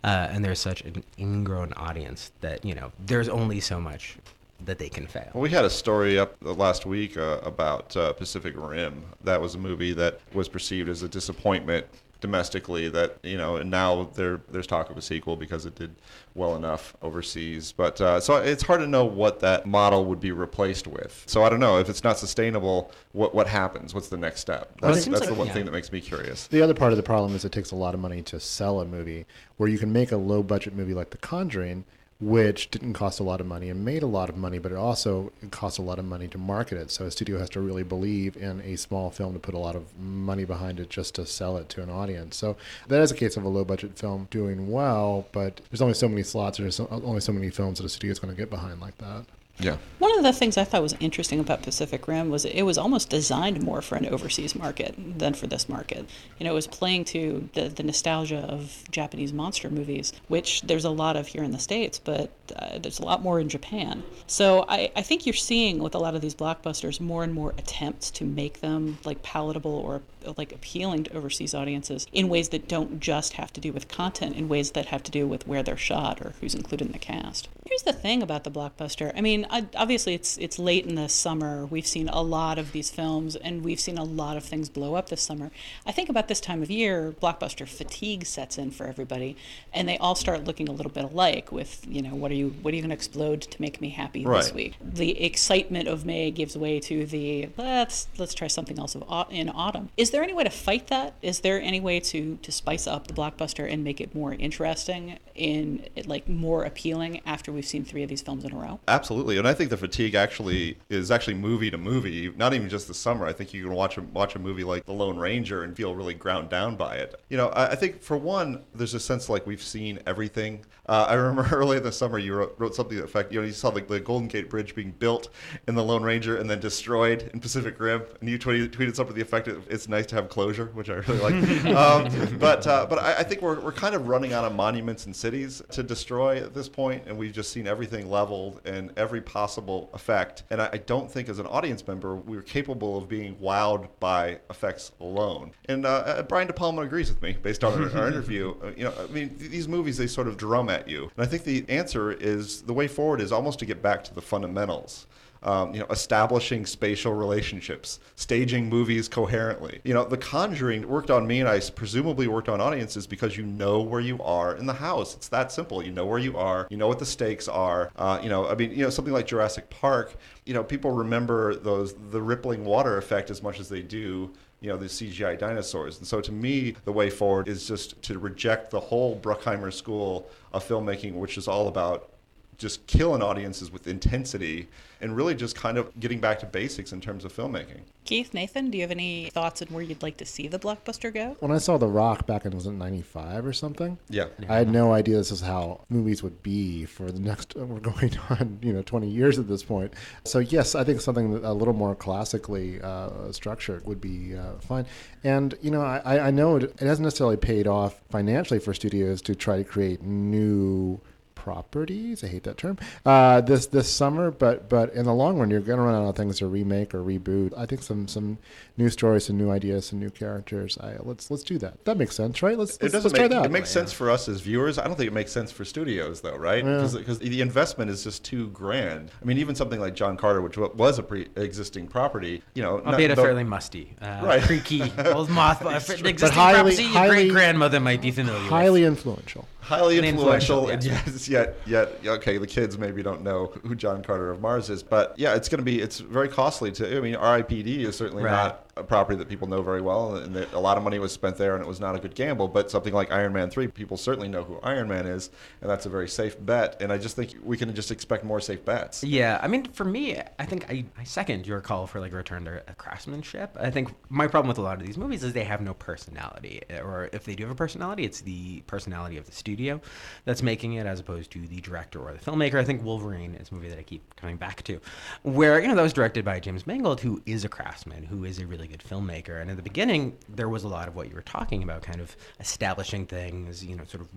uh, 0.03 0.27
and 0.31 0.43
there's 0.43 0.59
such 0.59 0.81
an 0.81 1.03
ingrown 1.17 1.73
audience 1.73 2.31
that 2.41 2.65
you 2.65 2.73
know 2.73 2.91
there's 3.05 3.29
only 3.29 3.59
so 3.59 3.79
much 3.79 4.17
that 4.65 4.79
they 4.79 4.89
can 4.89 5.07
fail. 5.07 5.29
Well, 5.33 5.43
we 5.43 5.49
had 5.49 5.63
a 5.63 5.69
story 5.69 6.19
up 6.19 6.35
last 6.41 6.85
week 6.85 7.17
uh, 7.17 7.39
about 7.43 7.95
uh, 7.95 8.13
Pacific 8.13 8.55
Rim. 8.57 9.03
That 9.23 9.39
was 9.39 9.55
a 9.55 9.57
movie 9.59 9.93
that 9.93 10.19
was 10.33 10.49
perceived 10.49 10.89
as 10.89 11.03
a 11.03 11.07
disappointment 11.07 11.85
domestically. 12.21 12.89
That 12.89 13.17
you 13.23 13.37
know, 13.37 13.57
and 13.57 13.69
now 13.69 14.09
there 14.15 14.41
there's 14.49 14.67
talk 14.67 14.89
of 14.89 14.97
a 14.97 15.01
sequel 15.01 15.35
because 15.35 15.65
it 15.65 15.75
did 15.75 15.95
well 16.35 16.55
enough 16.55 16.95
overseas. 17.01 17.71
But 17.71 17.99
uh, 18.01 18.19
so 18.19 18.37
it's 18.37 18.63
hard 18.63 18.81
to 18.81 18.87
know 18.87 19.05
what 19.05 19.39
that 19.41 19.65
model 19.65 20.05
would 20.05 20.19
be 20.19 20.31
replaced 20.31 20.87
with. 20.87 21.23
So 21.27 21.43
I 21.43 21.49
don't 21.49 21.59
know 21.59 21.79
if 21.79 21.89
it's 21.89 22.03
not 22.03 22.17
sustainable. 22.17 22.91
What 23.11 23.33
what 23.33 23.47
happens? 23.47 23.93
What's 23.93 24.09
the 24.09 24.17
next 24.17 24.41
step? 24.41 24.71
That's, 24.81 25.03
seems 25.03 25.07
that's 25.07 25.21
like- 25.21 25.29
the 25.29 25.35
one 25.35 25.47
yeah. 25.47 25.53
thing 25.53 25.65
that 25.65 25.71
makes 25.71 25.91
me 25.91 26.01
curious. 26.01 26.47
The 26.47 26.61
other 26.61 26.73
part 26.73 26.91
of 26.91 26.97
the 26.97 27.03
problem 27.03 27.35
is 27.35 27.45
it 27.45 27.51
takes 27.51 27.71
a 27.71 27.75
lot 27.75 27.93
of 27.93 27.99
money 27.99 28.21
to 28.23 28.39
sell 28.39 28.79
a 28.81 28.85
movie. 28.85 29.25
Where 29.57 29.69
you 29.69 29.77
can 29.77 29.91
make 29.91 30.11
a 30.11 30.17
low 30.17 30.41
budget 30.41 30.73
movie 30.73 30.93
like 30.93 31.09
The 31.09 31.17
Conjuring, 31.17 31.83
which 32.21 32.69
didn't 32.69 32.93
cost 32.93 33.21
a 33.21 33.23
lot 33.23 33.39
of 33.39 33.47
money 33.47 33.69
and 33.69 33.85
made 33.85 34.03
a 34.03 34.07
lot 34.07 34.27
of 34.27 34.35
money, 34.35 34.59
but 34.59 34.73
it 34.73 34.77
also 34.77 35.31
cost 35.51 35.79
a 35.79 35.81
lot 35.81 35.99
of 35.99 36.05
money 36.05 36.27
to 36.27 36.37
market 36.37 36.77
it. 36.77 36.91
So 36.91 37.05
a 37.05 37.11
studio 37.11 37.39
has 37.39 37.49
to 37.51 37.61
really 37.61 37.83
believe 37.83 38.35
in 38.35 38.59
a 38.61 38.75
small 38.75 39.09
film 39.09 39.33
to 39.33 39.39
put 39.39 39.53
a 39.53 39.59
lot 39.59 39.75
of 39.75 39.97
money 39.97 40.43
behind 40.43 40.81
it 40.81 40.89
just 40.89 41.15
to 41.15 41.25
sell 41.25 41.55
it 41.55 41.69
to 41.69 41.81
an 41.81 41.89
audience. 41.89 42.35
So 42.35 42.57
that 42.89 43.01
is 43.01 43.11
a 43.11 43.15
case 43.15 43.37
of 43.37 43.43
a 43.43 43.49
low 43.49 43.63
budget 43.63 43.97
film 43.97 44.27
doing 44.31 44.69
well, 44.69 45.27
but 45.31 45.61
there's 45.71 45.81
only 45.81 45.93
so 45.93 46.09
many 46.09 46.23
slots, 46.23 46.57
there's 46.57 46.79
only 46.79 47.21
so 47.21 47.31
many 47.31 47.49
films 47.49 47.79
that 47.79 47.85
a 47.85 47.89
studio 47.89 48.11
is 48.11 48.19
going 48.19 48.35
to 48.35 48.39
get 48.39 48.49
behind 48.49 48.81
like 48.81 48.97
that. 48.97 49.25
Yeah. 49.59 49.77
One 49.99 50.17
of 50.17 50.23
the 50.23 50.31
things 50.31 50.57
I 50.57 50.63
thought 50.63 50.81
was 50.81 50.95
interesting 51.01 51.39
about 51.39 51.61
Pacific 51.61 52.07
Rim 52.07 52.29
was 52.29 52.45
it 52.45 52.61
was 52.63 52.77
almost 52.77 53.09
designed 53.09 53.61
more 53.61 53.81
for 53.81 53.95
an 53.95 54.05
overseas 54.05 54.55
market 54.55 54.95
than 54.97 55.33
for 55.33 55.47
this 55.47 55.67
market. 55.67 56.09
You 56.37 56.45
know, 56.45 56.51
it 56.51 56.55
was 56.55 56.67
playing 56.67 57.05
to 57.05 57.49
the, 57.53 57.67
the 57.67 57.83
nostalgia 57.83 58.39
of 58.39 58.83
Japanese 58.89 59.33
monster 59.33 59.69
movies, 59.69 60.13
which 60.29 60.61
there's 60.61 60.85
a 60.85 60.89
lot 60.89 61.17
of 61.17 61.27
here 61.27 61.43
in 61.43 61.51
the 61.51 61.59
States, 61.59 61.99
but 61.99 62.31
uh, 62.55 62.79
there's 62.79 62.99
a 62.99 63.05
lot 63.05 63.21
more 63.21 63.39
in 63.41 63.49
Japan. 63.49 64.03
So 64.27 64.65
I, 64.69 64.91
I 64.95 65.01
think 65.01 65.25
you're 65.25 65.33
seeing 65.33 65.79
with 65.79 65.93
a 65.93 65.99
lot 65.99 66.15
of 66.15 66.21
these 66.21 66.35
blockbusters 66.35 67.01
more 67.01 67.25
and 67.25 67.33
more 67.33 67.53
attempts 67.57 68.09
to 68.11 68.25
make 68.25 68.61
them 68.61 68.97
like 69.03 69.21
palatable 69.23 69.71
or 69.71 70.01
like 70.37 70.51
appealing 70.51 71.03
to 71.05 71.15
overseas 71.17 71.53
audiences 71.53 72.05
in 72.11 72.29
ways 72.29 72.49
that 72.49 72.67
don't 72.67 72.99
just 72.99 73.33
have 73.33 73.51
to 73.53 73.61
do 73.61 73.71
with 73.71 73.87
content, 73.87 74.35
in 74.35 74.47
ways 74.47 74.71
that 74.71 74.87
have 74.87 75.03
to 75.03 75.11
do 75.11 75.27
with 75.27 75.47
where 75.47 75.63
they're 75.63 75.77
shot 75.77 76.21
or 76.21 76.33
who's 76.39 76.55
included 76.55 76.87
in 76.87 76.91
the 76.93 76.99
cast. 76.99 77.47
Here's 77.65 77.83
the 77.83 77.93
thing 77.93 78.23
about 78.23 78.43
the 78.43 78.51
blockbuster. 78.51 79.11
I 79.15 79.21
mean, 79.21 79.45
I, 79.49 79.67
obviously 79.75 80.13
it's 80.13 80.37
it's 80.37 80.57
late 80.57 80.85
in 80.85 80.95
the 80.95 81.07
summer. 81.09 81.65
We've 81.65 81.85
seen 81.85 82.09
a 82.09 82.21
lot 82.21 82.57
of 82.57 82.71
these 82.71 82.89
films, 82.89 83.35
and 83.35 83.63
we've 83.63 83.79
seen 83.79 83.97
a 83.97 84.03
lot 84.03 84.37
of 84.37 84.43
things 84.43 84.69
blow 84.69 84.95
up 84.95 85.09
this 85.09 85.21
summer. 85.21 85.51
I 85.85 85.91
think 85.91 86.09
about 86.09 86.27
this 86.27 86.39
time 86.41 86.63
of 86.63 86.71
year, 86.71 87.13
blockbuster 87.21 87.67
fatigue 87.67 88.25
sets 88.25 88.57
in 88.57 88.71
for 88.71 88.87
everybody, 88.87 89.37
and 89.73 89.87
they 89.87 89.97
all 89.97 90.15
start 90.15 90.45
looking 90.45 90.67
a 90.67 90.71
little 90.71 90.91
bit 90.91 91.03
alike. 91.03 91.51
With 91.51 91.85
you 91.87 92.01
know, 92.01 92.15
what 92.15 92.31
are 92.31 92.35
you 92.35 92.55
what 92.61 92.73
are 92.73 92.75
you 92.75 92.81
going 92.81 92.89
to 92.89 92.95
explode 92.95 93.41
to 93.41 93.61
make 93.61 93.79
me 93.81 93.89
happy 93.89 94.25
Right. 94.25 94.43
this 94.43 94.53
week? 94.53 94.75
The 94.81 95.21
excitement 95.23 95.87
of 95.87 96.05
May 96.05 96.31
gives 96.31 96.57
way 96.57 96.79
to 96.81 97.05
the 97.05 97.49
let's 97.57 98.07
let's 98.17 98.33
try 98.33 98.47
something 98.47 98.79
else 98.79 98.95
of 98.95 99.27
in 99.29 99.49
autumn. 99.49 99.89
Is 100.09 100.13
there 100.13 100.23
any 100.23 100.33
way 100.33 100.43
to 100.43 100.49
fight 100.49 100.87
that? 100.87 101.13
Is 101.21 101.41
there 101.41 101.61
any 101.61 101.79
way 101.79 101.99
to 101.99 102.39
to 102.41 102.51
spice 102.51 102.87
up 102.87 103.05
the 103.05 103.13
blockbuster 103.13 103.71
and 103.71 103.83
make 103.83 104.01
it 104.01 104.15
more 104.15 104.33
interesting, 104.33 105.19
in 105.35 105.85
like 106.05 106.27
more 106.27 106.63
appealing 106.63 107.21
after 107.27 107.51
we've 107.51 107.65
seen 107.65 107.85
three 107.85 108.01
of 108.01 108.09
these 108.09 108.23
films 108.23 108.43
in 108.43 108.51
a 108.51 108.55
row? 108.55 108.79
Absolutely, 108.87 109.37
and 109.37 109.47
I 109.47 109.53
think 109.53 109.69
the 109.69 109.77
fatigue 109.77 110.15
actually 110.15 110.79
is 110.89 111.11
actually 111.11 111.35
movie 111.35 111.69
to 111.69 111.77
movie, 111.77 112.33
not 112.35 112.55
even 112.55 112.69
just 112.69 112.87
the 112.87 112.93
summer. 112.95 113.27
I 113.27 113.33
think 113.33 113.53
you 113.53 113.63
can 113.63 113.73
watch 113.73 113.97
a, 113.97 114.01
watch 114.01 114.35
a 114.35 114.39
movie 114.39 114.63
like 114.63 114.85
The 114.85 114.93
Lone 114.93 115.17
Ranger 115.17 115.61
and 115.61 115.77
feel 115.77 115.93
really 115.93 116.15
ground 116.15 116.49
down 116.49 116.75
by 116.75 116.95
it. 116.95 117.21
You 117.29 117.37
know, 117.37 117.49
I, 117.49 117.67
I 117.67 117.75
think 117.75 118.01
for 118.01 118.17
one, 118.17 118.63
there's 118.73 118.95
a 118.95 118.99
sense 118.99 119.29
like 119.29 119.45
we've 119.45 119.61
seen 119.61 119.99
everything. 120.07 120.65
Uh, 120.89 121.05
I 121.07 121.13
remember 121.13 121.47
earlier 121.55 121.77
in 121.77 121.83
the 121.83 121.91
summer 121.91 122.17
you 122.17 122.33
wrote, 122.33 122.55
wrote 122.57 122.73
something 122.73 122.97
the 122.97 123.03
effect, 123.03 123.31
you 123.31 123.39
know, 123.39 123.45
you 123.45 123.53
saw 123.53 123.69
like 123.69 123.87
the 123.87 123.99
Golden 123.99 124.27
Gate 124.27 124.49
Bridge 124.49 124.73
being 124.73 124.89
built 124.91 125.29
in 125.67 125.75
The 125.75 125.83
Lone 125.83 126.01
Ranger 126.01 126.37
and 126.37 126.49
then 126.49 126.59
destroyed 126.59 127.29
in 127.31 127.39
Pacific 127.39 127.79
Rim, 127.79 128.01
and 128.19 128.27
you 128.27 128.39
tweeted, 128.39 128.69
tweeted 128.69 128.95
something 128.95 129.13
to 129.13 129.13
the 129.13 129.21
effect, 129.21 129.47
of, 129.47 129.69
"It's 129.69 129.87
nice 129.87 130.07
to 130.07 130.15
have 130.15 130.29
closure," 130.29 130.71
which 130.73 130.89
I 130.89 130.95
really 130.95 131.19
like. 131.19 131.65
um, 131.75 132.37
but 132.39 132.65
uh, 132.65 132.87
but 132.89 132.97
I, 132.97 133.19
I 133.19 133.23
think 133.23 133.43
we're, 133.43 133.59
we're 133.59 133.71
kind 133.71 133.93
of 133.93 134.07
running 134.07 134.33
out 134.33 134.45
of 134.45 134.55
monuments 134.55 135.05
and 135.05 135.15
cities 135.15 135.61
to 135.69 135.83
destroy 135.83 136.37
at 136.37 136.55
this 136.55 136.67
point, 136.67 137.03
and 137.05 137.15
we've 137.15 137.33
just 137.33 137.51
seen 137.51 137.67
everything 137.67 138.09
leveled 138.09 138.61
and 138.65 138.91
every 138.97 139.21
possible 139.21 139.91
effect. 139.93 140.43
And 140.49 140.59
I, 140.59 140.69
I 140.73 140.77
don't 140.77 141.11
think, 141.11 141.29
as 141.29 141.37
an 141.37 141.45
audience 141.45 141.87
member, 141.87 142.15
we 142.15 142.35
were 142.35 142.41
capable 142.41 142.97
of 142.97 143.07
being 143.07 143.35
wowed 143.35 143.87
by 143.99 144.39
effects 144.49 144.91
alone. 144.99 145.51
And 145.67 145.85
uh, 145.85 145.89
uh, 145.89 146.23
Brian 146.23 146.47
De 146.47 146.53
Palma 146.53 146.81
agrees 146.81 147.09
with 147.09 147.21
me 147.21 147.33
based 147.33 147.63
on 147.63 147.73
our, 147.73 147.95
our 147.95 148.07
interview. 148.11 148.55
Uh, 148.63 148.71
you 148.75 148.85
know, 148.85 148.93
I 148.97 149.05
mean, 149.11 149.29
th- 149.37 149.51
these 149.51 149.67
movies 149.67 149.97
they 149.97 150.07
sort 150.07 150.27
of 150.27 150.35
drum 150.35 150.67
at 150.69 150.78
you, 150.87 151.11
and 151.15 151.25
I 151.25 151.27
think 151.27 151.43
the 151.43 151.65
answer 151.67 152.11
is 152.11 152.61
the 152.61 152.73
way 152.73 152.87
forward 152.87 153.21
is 153.21 153.31
almost 153.31 153.59
to 153.59 153.65
get 153.65 153.81
back 153.81 154.03
to 154.05 154.13
the 154.13 154.21
fundamentals 154.21 155.07
um, 155.43 155.73
you 155.73 155.79
know, 155.79 155.85
establishing 155.89 156.65
spatial 156.65 157.13
relationships, 157.13 157.99
staging 158.15 158.67
movies 158.67 159.07
coherently. 159.07 159.79
You 159.83 159.93
know, 159.93 160.03
The 160.03 160.17
Conjuring 160.17 160.87
worked 160.87 161.09
on 161.09 161.25
me, 161.25 161.39
and 161.39 161.49
I 161.49 161.59
presumably 161.59 162.27
worked 162.27 162.49
on 162.49 162.59
audiences 162.59 163.07
because 163.07 163.37
you 163.37 163.45
know 163.45 163.81
where 163.81 164.01
you 164.01 164.21
are 164.21 164.55
in 164.55 164.65
the 164.65 164.73
house. 164.73 165.15
It's 165.15 165.29
that 165.29 165.51
simple. 165.51 165.83
You 165.83 165.91
know 165.91 166.05
where 166.05 166.19
you 166.19 166.37
are. 166.37 166.67
You 166.69 166.77
know 166.77 166.87
what 166.87 166.99
the 166.99 167.05
stakes 167.05 167.47
are. 167.47 167.91
Uh, 167.95 168.19
you 168.21 168.29
know, 168.29 168.47
I 168.47 168.55
mean, 168.55 168.71
you 168.71 168.83
know, 168.83 168.89
something 168.89 169.13
like 169.13 169.27
Jurassic 169.27 169.69
Park. 169.69 170.15
You 170.45 170.53
know, 170.53 170.63
people 170.63 170.91
remember 170.91 171.55
those 171.55 171.93
the 172.11 172.21
rippling 172.21 172.65
water 172.65 172.97
effect 172.97 173.29
as 173.29 173.41
much 173.41 173.59
as 173.59 173.69
they 173.69 173.81
do 173.81 174.31
you 174.61 174.69
know, 174.69 174.77
the 174.77 174.85
CGI 174.85 175.39
dinosaurs. 175.39 175.99
And 175.99 176.07
so 176.07 176.19
to 176.19 176.31
me, 176.31 176.75
the 176.83 176.91
way 176.91 177.09
forward 177.09 177.47
is 177.47 177.67
just 177.67 178.01
to 178.03 178.19
reject 178.19 178.71
the 178.71 178.79
whole 178.79 179.17
Bruckheimer 179.17 179.71
school 179.71 180.29
of 180.53 180.67
filmmaking, 180.67 181.13
which 181.13 181.37
is 181.37 181.47
all 181.47 181.67
about 181.67 182.11
just 182.57 182.85
killing 182.87 183.21
audiences 183.21 183.71
with 183.71 183.87
intensity 183.87 184.67
and 185.01 185.15
really 185.15 185.35
just 185.35 185.55
kind 185.55 185.77
of 185.77 185.97
getting 185.99 186.19
back 186.19 186.39
to 186.39 186.45
basics 186.45 186.91
in 186.91 187.01
terms 187.01 187.25
of 187.25 187.33
filmmaking. 187.33 187.81
Keith, 188.05 188.33
Nathan, 188.33 188.71
do 188.71 188.77
you 188.77 188.83
have 188.83 188.91
any 188.91 189.29
thoughts 189.29 189.61
on 189.61 189.67
where 189.67 189.83
you'd 189.83 190.01
like 190.01 190.17
to 190.17 190.25
see 190.25 190.47
the 190.47 190.57
blockbuster 190.57 191.13
go? 191.13 191.37
When 191.41 191.51
I 191.51 191.59
saw 191.59 191.77
The 191.77 191.87
Rock 191.87 192.25
back 192.25 192.45
in 192.45 192.55
was 192.55 192.65
it 192.65 192.71
'95 192.71 193.45
or 193.45 193.53
something, 193.53 193.99
Yeah. 194.09 194.25
I 194.47 194.55
had 194.55 194.69
no 194.71 194.93
idea 194.93 195.17
this 195.17 195.31
is 195.31 195.41
how 195.41 195.81
movies 195.89 196.23
would 196.23 196.41
be 196.41 196.85
for 196.85 197.11
the 197.11 197.19
next. 197.19 197.55
We're 197.55 197.79
going 197.79 198.17
on, 198.29 198.59
you 198.61 198.73
know, 198.73 198.81
20 198.81 199.07
years 199.07 199.37
at 199.37 199.47
this 199.47 199.63
point. 199.63 199.93
So 200.23 200.39
yes, 200.39 200.73
I 200.73 200.83
think 200.83 201.01
something 201.01 201.43
a 201.43 201.53
little 201.53 201.73
more 201.73 201.93
classically 201.95 202.81
uh, 202.81 203.31
structured 203.31 203.85
would 203.85 204.01
be 204.01 204.35
uh, 204.35 204.53
fine. 204.59 204.85
And 205.23 205.53
you 205.61 205.69
know, 205.69 205.81
I, 205.81 206.27
I 206.27 206.31
know 206.31 206.55
it, 206.55 206.63
it 206.63 206.79
hasn't 206.81 207.03
necessarily 207.03 207.37
paid 207.37 207.67
off 207.67 208.01
financially 208.09 208.59
for 208.59 208.73
studios 208.73 209.21
to 209.23 209.35
try 209.35 209.57
to 209.57 209.63
create 209.63 210.01
new 210.01 210.99
properties. 211.39 212.23
I 212.23 212.27
hate 212.27 212.43
that 212.43 212.57
term. 212.57 212.77
Uh, 213.05 213.41
this 213.41 213.67
this 213.67 213.89
summer, 213.89 214.31
but 214.31 214.69
but 214.69 214.93
in 214.93 215.05
the 215.05 215.13
long 215.13 215.37
run, 215.39 215.49
you're 215.49 215.59
going 215.61 215.77
to 215.79 215.83
run 215.83 215.95
out 215.95 216.07
of 216.09 216.15
things 216.15 216.39
to 216.39 216.47
remake 216.47 216.93
or 216.93 217.01
reboot. 217.03 217.53
I 217.57 217.65
think 217.65 217.81
some 217.81 218.07
some 218.07 218.37
new 218.77 218.89
stories, 218.89 219.25
some 219.25 219.37
new 219.37 219.49
ideas, 219.49 219.85
some 219.87 219.99
new 219.99 220.09
characters. 220.09 220.77
I, 220.79 220.97
let's 220.99 221.31
let's 221.31 221.43
do 221.43 221.57
that. 221.59 221.83
That 221.85 221.97
makes 221.97 222.15
sense, 222.15 222.41
right? 222.43 222.57
Let's 222.57 222.79
let's, 222.81 222.93
doesn't 222.93 223.11
let's 223.11 223.17
try 223.19 223.27
that. 223.27 223.45
it 223.45 223.51
makes 223.51 223.69
sense 223.69 223.91
for 223.91 224.09
us 224.11 224.27
as 224.29 224.41
viewers. 224.41 224.77
I 224.77 224.85
don't 224.85 224.95
think 224.95 225.07
it 225.07 225.13
makes 225.13 225.31
sense 225.31 225.51
for 225.51 225.65
studios 225.65 226.21
though, 226.21 226.35
right? 226.37 226.63
Yeah. 226.63 226.87
Because 226.93 227.19
the 227.19 227.41
investment 227.41 227.89
is 227.89 228.03
just 228.03 228.23
too 228.23 228.49
grand. 228.49 229.11
I 229.21 229.25
mean, 229.25 229.37
even 229.37 229.55
something 229.55 229.79
like 229.79 229.95
John 229.95 230.17
Carter, 230.17 230.41
which 230.41 230.57
was 230.57 230.99
a 230.99 231.03
pre-existing 231.03 231.87
property, 231.87 232.43
you 232.53 232.61
know, 232.61 232.77
not- 232.79 232.99
a 232.99 233.07
though- 233.07 233.23
fairly 233.23 233.43
musty, 233.45 233.95
uh, 234.01 234.21
Right. 234.23 234.41
creaky, 234.41 234.91
old 235.05 235.29
moth. 235.29 235.61
Existing 235.89 236.31
highly- 236.31 236.75
property 236.75 236.83
your 236.83 237.07
great 237.07 237.31
grandmother 237.31 237.79
might 237.79 238.01
be 238.01 238.11
familiar 238.11 238.39
highly 238.49 238.81
with. 238.81 238.89
influential. 238.89 239.47
Highly 239.61 239.97
And 239.97 240.05
influential, 240.05 240.69
influential, 240.69 240.91
and 240.93 241.05
yes, 241.07 241.27
yet, 241.29 241.57
yet, 241.65 241.99
okay, 242.05 242.37
the 242.37 242.47
kids 242.47 242.77
maybe 242.77 243.03
don't 243.03 243.23
know 243.23 243.47
who 243.63 243.75
John 243.75 244.01
Carter 244.03 244.31
of 244.31 244.41
Mars 244.41 244.69
is, 244.69 244.81
but 244.83 245.13
yeah, 245.17 245.35
it's 245.35 245.49
going 245.49 245.59
to 245.59 245.65
be, 245.65 245.81
it's 245.81 245.99
very 245.99 246.29
costly 246.29 246.71
to, 246.73 246.97
I 246.97 247.01
mean, 247.01 247.15
RIPD 247.15 247.79
is 247.79 247.95
certainly 247.95 248.23
Right. 248.23 248.31
not 248.31 248.65
a 248.79 248.83
property 248.83 249.17
that 249.17 249.29
people 249.29 249.47
know 249.47 249.61
very 249.61 249.81
well, 249.81 250.15
and 250.15 250.35
that 250.35 250.51
a 250.53 250.59
lot 250.59 250.77
of 250.77 250.83
money 250.83 250.99
was 250.99 251.11
spent 251.11 251.37
there, 251.37 251.55
and 251.55 251.63
it 251.63 251.67
was 251.67 251.79
not 251.79 251.95
a 251.95 251.99
good 251.99 252.15
gamble, 252.15 252.47
but 252.47 252.71
something 252.71 252.93
like 252.93 253.11
Iron 253.11 253.33
Man 253.33 253.49
3, 253.49 253.67
people 253.67 253.97
certainly 253.97 254.27
know 254.27 254.43
who 254.43 254.59
Iron 254.63 254.87
Man 254.87 255.05
is, 255.05 255.29
and 255.61 255.69
that's 255.69 255.85
a 255.85 255.89
very 255.89 256.07
safe 256.07 256.35
bet, 256.43 256.81
and 256.81 256.91
I 256.91 256.97
just 256.97 257.15
think 257.15 257.35
we 257.43 257.57
can 257.57 257.73
just 257.75 257.91
expect 257.91 258.23
more 258.23 258.39
safe 258.39 258.63
bets. 258.63 259.03
Yeah, 259.03 259.39
I 259.41 259.47
mean, 259.47 259.65
for 259.65 259.85
me, 259.85 260.19
I 260.39 260.45
think 260.45 260.69
I, 260.69 260.85
I 260.97 261.03
second 261.03 261.45
your 261.45 261.61
call 261.61 261.87
for 261.87 261.99
like 261.99 262.13
return 262.13 262.45
to 262.45 262.63
craftsmanship. 262.77 263.55
I 263.59 263.69
think 263.69 263.89
my 264.09 264.27
problem 264.27 264.47
with 264.47 264.57
a 264.57 264.61
lot 264.61 264.79
of 264.79 264.85
these 264.85 264.97
movies 264.97 265.23
is 265.23 265.33
they 265.33 265.43
have 265.43 265.61
no 265.61 265.73
personality, 265.73 266.61
or 266.81 267.09
if 267.13 267.25
they 267.25 267.35
do 267.35 267.43
have 267.43 267.51
a 267.51 267.55
personality, 267.55 268.05
it's 268.05 268.21
the 268.21 268.61
personality 268.61 269.17
of 269.17 269.25
the 269.25 269.31
studio 269.31 269.81
that's 270.25 270.41
making 270.41 270.73
it, 270.73 270.85
as 270.85 270.99
opposed 270.99 271.31
to 271.31 271.45
the 271.47 271.61
director 271.61 271.99
or 271.99 272.13
the 272.13 272.19
filmmaker. 272.19 272.55
I 272.55 272.63
think 272.63 272.83
Wolverine 272.83 273.35
is 273.35 273.51
a 273.51 273.53
movie 273.53 273.69
that 273.69 273.79
I 273.79 273.83
keep 273.83 274.15
coming 274.15 274.37
back 274.37 274.63
to, 274.63 274.79
where 275.23 275.59
you 275.59 275.67
know 275.67 275.75
that 275.75 275.81
was 275.81 275.93
directed 275.93 276.23
by 276.23 276.39
James 276.39 276.65
Mangold, 276.65 277.01
who 277.01 277.21
is 277.25 277.43
a 277.43 277.49
craftsman, 277.49 278.03
who 278.03 278.23
is 278.23 278.39
a 278.39 278.47
really 278.47 278.67
good 278.69 278.83
filmmaker. 278.83 279.41
And 279.41 279.49
in 279.49 279.57
the 279.57 279.63
beginning, 279.63 280.17
there 280.27 280.49
was 280.49 280.63
a 280.63 280.67
lot 280.67 280.87
of 280.87 280.95
what 280.95 281.09
you 281.09 281.15
were 281.15 281.21
talking 281.21 281.63
about, 281.63 281.81
kind 281.81 281.99
of 281.99 282.15
establishing 282.39 283.05
things, 283.05 283.63
you 283.63 283.75
know, 283.75 283.83
sort 283.85 284.01
of 284.01 284.09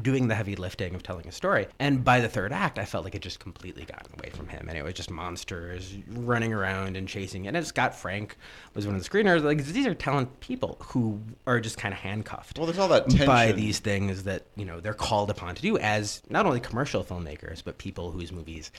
doing 0.00 0.28
the 0.28 0.34
heavy 0.34 0.54
lifting 0.54 0.94
of 0.94 1.02
telling 1.02 1.26
a 1.26 1.32
story. 1.32 1.66
And 1.80 2.04
by 2.04 2.20
the 2.20 2.28
third 2.28 2.52
act, 2.52 2.78
I 2.78 2.84
felt 2.84 3.04
like 3.04 3.14
it 3.14 3.22
just 3.22 3.40
completely 3.40 3.84
gotten 3.84 4.12
away 4.18 4.30
from 4.30 4.48
him. 4.48 4.68
And 4.68 4.78
it 4.78 4.82
was 4.82 4.94
just 4.94 5.10
monsters 5.10 5.96
running 6.08 6.52
around 6.52 6.96
and 6.96 7.08
chasing. 7.08 7.48
And 7.48 7.56
it's 7.56 7.68
Scott 7.68 7.94
Frank 7.94 8.36
was 8.74 8.86
one 8.86 8.94
of 8.94 9.02
the 9.02 9.08
screeners. 9.08 9.42
Like 9.42 9.64
these 9.64 9.86
are 9.86 9.94
talented 9.94 10.38
people 10.40 10.78
who 10.80 11.20
are 11.46 11.60
just 11.60 11.78
kind 11.78 11.92
of 11.92 11.98
handcuffed. 11.98 12.58
Well, 12.58 12.66
there's 12.66 12.78
all 12.78 12.88
that 12.88 13.26
by 13.26 13.52
these 13.52 13.80
things 13.80 14.22
that 14.22 14.44
you 14.56 14.64
know 14.64 14.80
they're 14.80 14.94
called 14.94 15.30
upon 15.30 15.56
to 15.56 15.62
do 15.62 15.76
as 15.78 16.22
not 16.30 16.46
only 16.46 16.60
commercial 16.60 17.02
filmmakers 17.02 17.62
but 17.64 17.78
people 17.78 18.12
whose 18.12 18.30
movies 18.30 18.70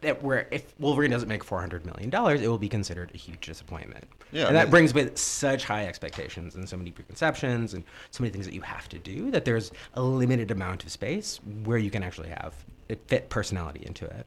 that 0.00 0.22
where 0.22 0.48
if 0.50 0.74
Wolverine 0.78 1.10
doesn't 1.10 1.28
make 1.28 1.44
four 1.44 1.60
hundred 1.60 1.84
million 1.86 2.10
dollars, 2.10 2.40
it 2.40 2.48
will 2.48 2.58
be 2.58 2.68
considered 2.68 3.10
a 3.14 3.18
huge 3.18 3.46
disappointment. 3.46 4.04
Yeah, 4.32 4.46
and 4.48 4.56
I 4.56 4.64
that 4.64 4.70
brings 4.70 4.94
with 4.94 5.18
such 5.18 5.64
high 5.64 5.86
expectations 5.86 6.54
and 6.54 6.68
so 6.68 6.76
many 6.76 6.90
preconceptions 6.90 7.74
and 7.74 7.84
so 8.10 8.22
many 8.22 8.32
things 8.32 8.46
that 8.46 8.54
you 8.54 8.62
have 8.62 8.88
to 8.90 8.98
do 8.98 9.30
that 9.30 9.44
there's 9.44 9.72
a 9.94 10.02
limited 10.02 10.50
amount 10.50 10.84
of 10.84 10.90
space 10.90 11.40
where 11.64 11.78
you 11.78 11.90
can 11.90 12.02
actually 12.02 12.28
have 12.28 12.54
it 12.88 13.00
fit 13.06 13.28
personality 13.28 13.84
into 13.86 14.04
it. 14.06 14.26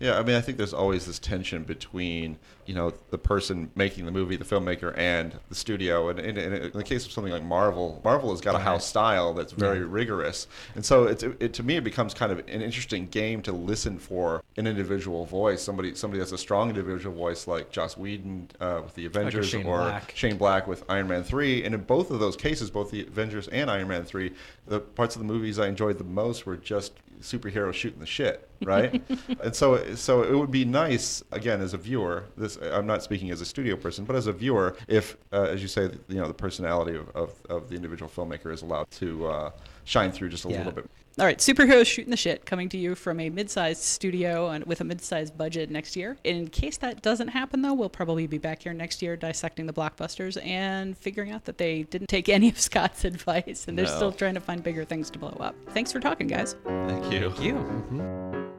Yeah, 0.00 0.18
I 0.18 0.22
mean, 0.22 0.36
I 0.36 0.40
think 0.40 0.58
there's 0.58 0.74
always 0.74 1.06
this 1.06 1.18
tension 1.18 1.62
between, 1.62 2.36
you 2.66 2.74
know, 2.74 2.92
the 3.10 3.18
person 3.18 3.70
making 3.74 4.06
the 4.06 4.10
movie, 4.12 4.36
the 4.36 4.44
filmmaker, 4.44 4.96
and 4.98 5.34
the 5.48 5.54
studio. 5.54 6.08
And, 6.08 6.18
and, 6.18 6.36
and 6.36 6.54
in 6.54 6.72
the 6.72 6.82
case 6.82 7.06
of 7.06 7.12
something 7.12 7.32
like 7.32 7.44
Marvel, 7.44 8.00
Marvel 8.04 8.30
has 8.30 8.40
got 8.40 8.54
a 8.54 8.58
house 8.58 8.86
style 8.86 9.34
that's 9.34 9.52
very 9.52 9.78
Yeah. 9.78 9.86
rigorous. 9.88 10.46
And 10.74 10.84
so 10.84 11.04
it's, 11.04 11.22
it, 11.22 11.52
to 11.54 11.62
me, 11.62 11.76
it 11.76 11.84
becomes 11.84 12.12
kind 12.14 12.32
of 12.32 12.38
an 12.40 12.60
interesting 12.62 13.06
game 13.08 13.40
to 13.42 13.52
listen 13.52 13.98
for 13.98 14.42
an 14.56 14.66
individual 14.66 15.24
voice, 15.26 15.62
somebody 15.62 15.94
somebody 15.94 16.18
that's 16.18 16.32
a 16.32 16.38
strong 16.38 16.68
individual 16.70 17.14
voice 17.14 17.46
like 17.46 17.70
Joss 17.70 17.96
Whedon 17.96 18.48
uh, 18.60 18.80
with 18.84 18.94
the 18.94 19.06
Avengers 19.06 19.48
Shane 19.48 19.66
or 19.66 19.78
Black. 19.78 20.12
Shane 20.16 20.36
Black 20.36 20.66
with 20.66 20.84
Iron 20.88 21.08
Man 21.08 21.22
3. 21.22 21.64
And 21.64 21.74
in 21.74 21.82
both 21.82 22.10
of 22.10 22.18
those 22.20 22.36
cases, 22.36 22.70
both 22.70 22.90
the 22.90 23.06
Avengers 23.06 23.48
and 23.48 23.70
Iron 23.70 23.88
Man 23.88 24.04
3, 24.04 24.32
the 24.66 24.80
parts 24.80 25.14
of 25.14 25.20
the 25.20 25.26
movies 25.26 25.58
I 25.58 25.68
enjoyed 25.68 25.98
the 25.98 26.04
most 26.04 26.46
were 26.46 26.56
just 26.56 26.92
superheroes 27.20 27.74
shooting 27.74 28.00
the 28.00 28.06
shit, 28.06 28.48
right? 28.64 29.02
and 29.42 29.54
so 29.54 29.94
so 29.94 30.22
it 30.22 30.34
would 30.34 30.50
be 30.50 30.64
nice 30.64 31.22
again 31.32 31.60
as 31.60 31.74
a 31.74 31.78
viewer, 31.78 32.24
this 32.36 32.56
I'm 32.56 32.86
not 32.86 33.02
speaking 33.02 33.30
as 33.30 33.40
a 33.40 33.44
studio 33.44 33.76
person, 33.76 34.04
but 34.04 34.16
as 34.16 34.26
a 34.26 34.32
viewer 34.32 34.76
if 34.88 35.16
uh, 35.32 35.42
as 35.42 35.62
you 35.62 35.68
say, 35.68 35.90
you 36.08 36.16
know, 36.16 36.28
the 36.28 36.34
personality 36.34 36.96
of, 36.96 37.08
of, 37.16 37.32
of 37.48 37.68
the 37.68 37.76
individual 37.76 38.10
filmmaker 38.10 38.52
is 38.52 38.62
allowed 38.62 38.90
to 38.92 39.26
uh, 39.26 39.50
shine 39.84 40.12
through 40.12 40.28
just 40.30 40.44
a 40.44 40.48
Yeah. 40.48 40.58
little 40.58 40.72
bit. 40.72 40.90
All 41.16 41.24
right, 41.24 41.38
superheroes 41.38 41.86
shooting 41.86 42.10
the 42.10 42.16
shit 42.16 42.44
coming 42.44 42.68
to 42.70 42.76
you 42.76 42.96
from 42.96 43.20
a 43.20 43.30
mid-sized 43.30 43.80
studio 43.80 44.48
and 44.48 44.64
with 44.64 44.80
a 44.80 44.84
mid-sized 44.84 45.38
budget 45.38 45.70
next 45.70 45.94
year. 45.94 46.16
In 46.24 46.48
case 46.48 46.76
that 46.78 47.02
doesn't 47.02 47.28
happen, 47.28 47.62
though, 47.62 47.72
we'll 47.72 47.88
probably 47.88 48.26
be 48.26 48.38
back 48.38 48.64
here 48.64 48.72
next 48.72 49.00
year 49.00 49.16
dissecting 49.16 49.66
the 49.66 49.72
blockbusters 49.72 50.44
and 50.44 50.98
figuring 50.98 51.30
out 51.30 51.44
that 51.44 51.56
they 51.58 51.84
didn't 51.84 52.08
take 52.08 52.28
any 52.28 52.48
of 52.48 52.58
Scott's 52.58 53.04
advice 53.04 53.66
and 53.68 53.78
they're 53.78 53.86
No. 53.86 53.94
still 53.94 54.12
trying 54.12 54.34
to 54.34 54.40
find 54.40 54.60
bigger 54.64 54.84
things 54.84 55.08
to 55.10 55.18
blow 55.20 55.36
up. 55.38 55.54
Thanks 55.68 55.92
for 55.92 56.00
talking, 56.00 56.26
guys. 56.26 56.56
Thank 56.64 57.12
you. 57.12 57.30
Thank 57.30 57.42
you. 57.44 57.54
Mm-hmm. 57.54 58.53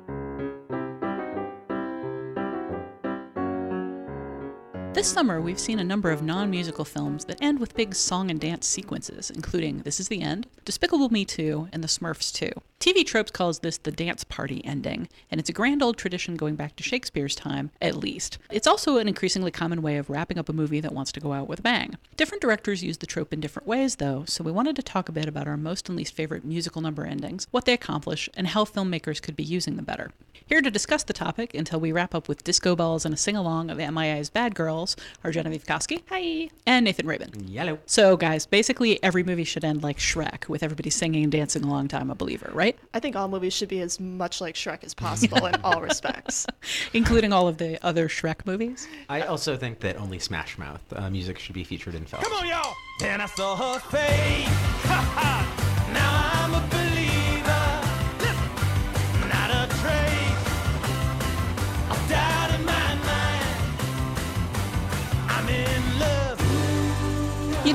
This 4.96 5.12
summer, 5.12 5.42
we've 5.42 5.60
seen 5.60 5.80
a 5.80 5.84
number 5.84 6.10
of 6.10 6.24
non 6.24 6.50
musical 6.50 6.86
films 6.86 7.26
that 7.26 7.42
end 7.42 7.60
with 7.60 7.76
big 7.76 7.94
song 7.94 8.32
and 8.32 8.40
dance 8.40 8.66
sequences, 8.66 9.30
including 9.30 9.80
This 9.80 10.00
Is 10.00 10.08
the 10.08 10.22
End, 10.22 10.48
Despicable 10.64 11.10
Me 11.10 11.26
2, 11.26 11.68
and 11.74 11.84
The 11.84 11.90
Smurfs 11.90 12.32
2. 12.32 12.50
TV 12.80 13.06
Tropes 13.06 13.32
calls 13.32 13.60
this 13.60 13.78
the 13.78 13.92
dance 13.92 14.24
party 14.24 14.64
ending, 14.64 15.10
and 15.30 15.38
it's 15.38 15.50
a 15.50 15.54
grand 15.54 15.84
old 15.84 15.98
tradition 15.98 16.38
going 16.38 16.56
back 16.56 16.78
to 16.78 16.84
Shakespeare's 16.84 17.36
time, 17.36 17.72
at 17.82 17.98
least. 17.98 18.38
It's 18.50 18.68
also 18.68 18.98
an 18.98 19.10
increasingly 19.10 19.52
common 19.52 19.82
way 19.82 19.98
of 19.98 20.10
wrapping 20.10 20.38
up 20.38 20.48
a 20.48 20.54
movie 20.54 20.80
that 20.80 20.94
wants 20.94 21.12
to 21.12 21.20
go 21.20 21.34
out 21.34 21.50
with 21.50 21.60
a 21.60 21.64
bang. 21.64 21.98
Different 22.16 22.42
directors 22.42 22.82
use 22.82 23.00
the 23.00 23.06
trope 23.06 23.34
in 23.34 23.42
different 23.42 23.68
ways, 23.68 23.98
though, 23.98 24.24
so 24.28 24.46
we 24.46 24.52
wanted 24.52 24.78
to 24.78 24.84
talk 24.84 25.10
a 25.10 25.14
bit 25.14 25.28
about 25.28 25.48
our 25.48 25.58
most 25.58 25.90
and 25.90 25.98
least 25.98 26.14
favorite 26.14 26.46
musical 26.46 26.82
number 26.82 27.06
endings, 27.06 27.48
what 27.52 27.66
they 27.66 27.74
accomplish, 27.74 28.30
and 28.38 28.48
how 28.48 28.64
filmmakers 28.64 29.22
could 29.22 29.36
be 29.36 29.44
using 29.44 29.76
them 29.76 29.84
better. 29.84 30.12
Here 30.48 30.62
to 30.62 30.70
discuss 30.70 31.04
the 31.04 31.12
topic 31.12 31.56
until 31.56 31.80
we 31.80 31.92
wrap 31.92 32.14
up 32.14 32.28
with 32.28 32.44
disco 32.44 32.76
balls 32.76 33.04
and 33.04 33.16
a 33.16 33.18
sing 33.18 33.36
along 33.36 33.72
of 33.72 33.80
MIA's 33.80 34.30
Bad 34.30 34.54
Girls 34.86 34.96
are 35.24 35.32
Genevieve 35.32 35.66
Koski, 35.66 36.04
hi, 36.10 36.50
and 36.68 36.86
Nathan 36.86 37.08
Rabin. 37.08 37.48
Yellow. 37.48 37.80
So, 37.88 38.16
guys, 38.16 38.46
basically 38.46 39.02
every 39.04 39.24
movie 39.24 39.44
should 39.44 39.66
end 39.66 39.82
like 39.82 39.98
Shrek, 39.98 40.48
with 40.48 40.62
everybody 40.62 40.92
singing 40.92 41.24
and 41.24 41.32
dancing 41.32 41.64
along 41.64 41.88
to 41.88 41.98
I'm 41.98 42.12
a 42.12 42.16
Believer, 42.16 42.52
right? 42.54 42.78
I 42.94 43.00
think 43.00 43.16
all 43.16 43.28
movies 43.28 43.54
should 43.54 43.70
be 43.70 43.82
as 43.82 44.00
much 44.00 44.42
like 44.42 44.54
Shrek 44.54 44.84
as 44.84 44.94
possible 44.94 45.48
in 45.48 45.56
all 45.64 45.82
respects. 45.90 46.46
Including 46.94 47.34
all 47.34 47.48
of 47.48 47.58
the 47.58 47.84
other 47.84 48.08
Shrek 48.08 48.46
movies. 48.46 48.88
I 49.10 49.22
also 49.22 49.58
think 49.58 49.80
that 49.80 49.98
only 49.98 50.20
Smash 50.20 50.60
Mouth 50.60 50.82
uh, 50.96 51.10
music 51.10 51.40
should 51.40 51.56
be 51.56 51.64
featured 51.64 51.96
in 51.96 52.06
films. 52.06 52.24
Come 52.24 52.34
on, 52.34 52.48
y'all. 52.48 52.76
Then 53.00 53.22
I 53.22 53.26
saw 53.26 53.56
her 53.56 53.80
face. 53.80 55.22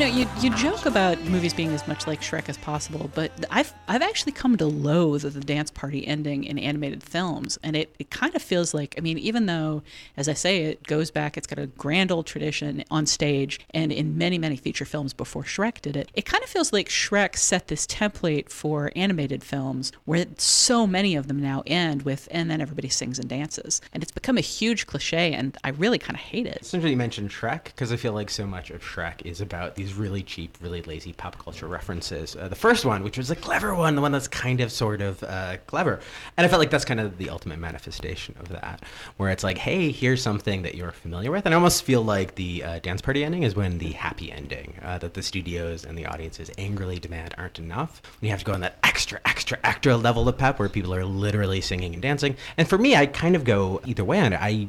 know, 0.01 0.07
you, 0.07 0.27
you 0.41 0.49
joke 0.57 0.87
about 0.87 1.21
movies 1.25 1.53
being 1.53 1.75
as 1.75 1.87
much 1.87 2.07
like 2.07 2.23
Shrek 2.23 2.49
as 2.49 2.57
possible, 2.57 3.11
but 3.15 3.31
I've 3.51 3.75
I've 3.87 4.01
actually 4.01 4.33
come 4.33 4.57
to 4.57 4.65
loathe 4.65 5.23
the 5.23 5.41
dance 5.41 5.71
party 5.71 6.07
ending 6.07 6.45
in 6.45 6.59
animated 6.59 7.03
films, 7.03 7.59
and 7.63 7.77
it, 7.77 7.95
it 7.99 8.11
kind 8.11 8.35
of 8.35 8.41
feels 8.41 8.73
like 8.73 8.95
I 8.97 9.03
mean, 9.03 9.19
even 9.19 9.45
though, 9.45 9.83
as 10.17 10.27
I 10.27 10.33
say, 10.33 10.65
it 10.65 10.85
goes 10.85 11.11
back, 11.11 11.37
it's 11.37 11.47
got 11.47 11.59
a 11.59 11.67
grand 11.67 12.11
old 12.11 12.27
tradition 12.27 12.83
on 12.91 13.05
stage 13.05 13.61
and 13.75 13.93
in 13.93 14.17
many 14.17 14.39
many 14.39 14.57
feature 14.57 14.87
films 14.87 15.13
before 15.13 15.43
Shrek 15.43 15.83
did 15.83 15.97
it. 15.97 16.11
It 16.15 16.25
kind 16.25 16.43
of 16.43 16.49
feels 16.49 16.73
like 16.73 16.89
Shrek 16.89 17.37
set 17.37 17.69
this 17.69 17.87
template 17.87 18.49
for 18.49 18.93
animated 18.97 19.45
films, 19.45 19.93
where 20.07 20.25
so 20.39 20.87
many 20.87 21.15
of 21.15 21.29
them 21.29 21.43
now 21.43 21.63
end 21.67 22.03
with 22.03 22.27
and 22.31 22.51
then 22.51 22.63
everybody 22.63 22.89
sings 22.89 23.19
and 23.19 23.29
dances, 23.29 23.83
and 23.93 24.03
it's 24.03 24.13
become 24.13 24.39
a 24.39 24.43
huge 24.43 24.87
cliche, 24.87 25.35
and 25.35 25.59
I 25.63 25.71
really 25.71 25.99
kind 25.99 26.17
of 26.17 26.23
hate 26.23 26.47
it. 26.47 26.57
Interesting 26.73 26.87
you 26.87 26.97
mentioned 26.97 27.31
Shrek 27.31 27.65
because 27.65 27.93
I 27.93 27.97
feel 27.97 28.15
like 28.15 28.31
so 28.31 28.47
much 28.47 28.71
of 28.71 28.83
Shrek 28.83 29.27
is 29.27 29.43
about 29.43 29.75
these 29.75 29.90
really 29.95 30.23
cheap, 30.23 30.57
really 30.61 30.83
lazy 30.83 31.13
pop 31.13 31.39
culture 31.39 31.67
references. 31.67 32.37
Uh, 32.37 32.49
the 32.49 32.55
first 32.55 32.85
one, 32.85 33.03
which 33.03 33.19
was 33.19 33.31
a 33.31 33.37
clever 33.37 33.75
one, 33.75 33.95
the 33.95 34.01
one 34.01 34.13
that's 34.13 34.29
kind 34.29 34.61
of 34.61 34.71
sort 34.73 35.01
of 35.01 35.23
uh, 35.25 35.57
clever, 35.67 36.01
and 36.37 36.45
I 36.45 36.49
felt 36.49 36.61
like 36.61 36.71
that's 36.71 36.85
kind 36.85 37.01
of 37.01 37.19
the 37.19 37.31
ultimate 37.31 37.59
manifestation 37.59 38.35
of 38.41 38.49
that, 38.49 38.83
where 39.17 39.31
it's 39.31 39.45
like, 39.45 39.59
hey, 39.59 39.91
here's 39.91 40.23
something 40.23 40.63
that 40.63 40.75
you're 40.75 40.93
familiar 40.93 41.31
with, 41.31 41.47
and 41.47 41.55
I 41.55 41.57
almost 41.57 41.85
feel 41.85 42.03
like 42.03 42.35
the 42.35 42.65
uh, 42.65 42.79
dance 42.81 43.03
party 43.03 43.25
ending 43.25 43.43
is 43.43 43.55
when 43.55 43.79
the 43.79 43.93
happy 43.93 44.33
ending 44.33 44.75
uh, 44.83 44.99
that 44.99 45.15
the 45.15 45.23
studios 45.23 45.85
and 45.85 45.97
the 45.97 46.07
audiences 46.07 46.51
angrily 46.59 46.99
demand 46.99 47.35
aren't 47.39 47.59
enough. 47.59 48.03
When 48.21 48.29
you 48.29 48.31
have 48.31 48.41
to 48.41 48.47
go 48.47 48.53
on 48.53 48.61
that 48.61 48.79
extra, 48.83 49.21
extra, 49.25 49.59
extra 49.65 49.97
level 49.97 50.29
of 50.29 50.39
pep 50.39 50.59
where 50.59 50.69
people 50.69 50.95
are 50.95 51.05
literally 51.05 51.61
singing 51.61 51.95
and 51.95 52.03
dancing, 52.03 52.37
and 52.57 52.69
for 52.69 52.79
me, 52.79 52.97
I 52.97 53.07
kind 53.07 53.37
of 53.37 53.45
go 53.45 53.81
either 53.85 54.05
way 54.05 54.21
on 54.21 54.33
it. 54.33 54.41
I 54.41 54.69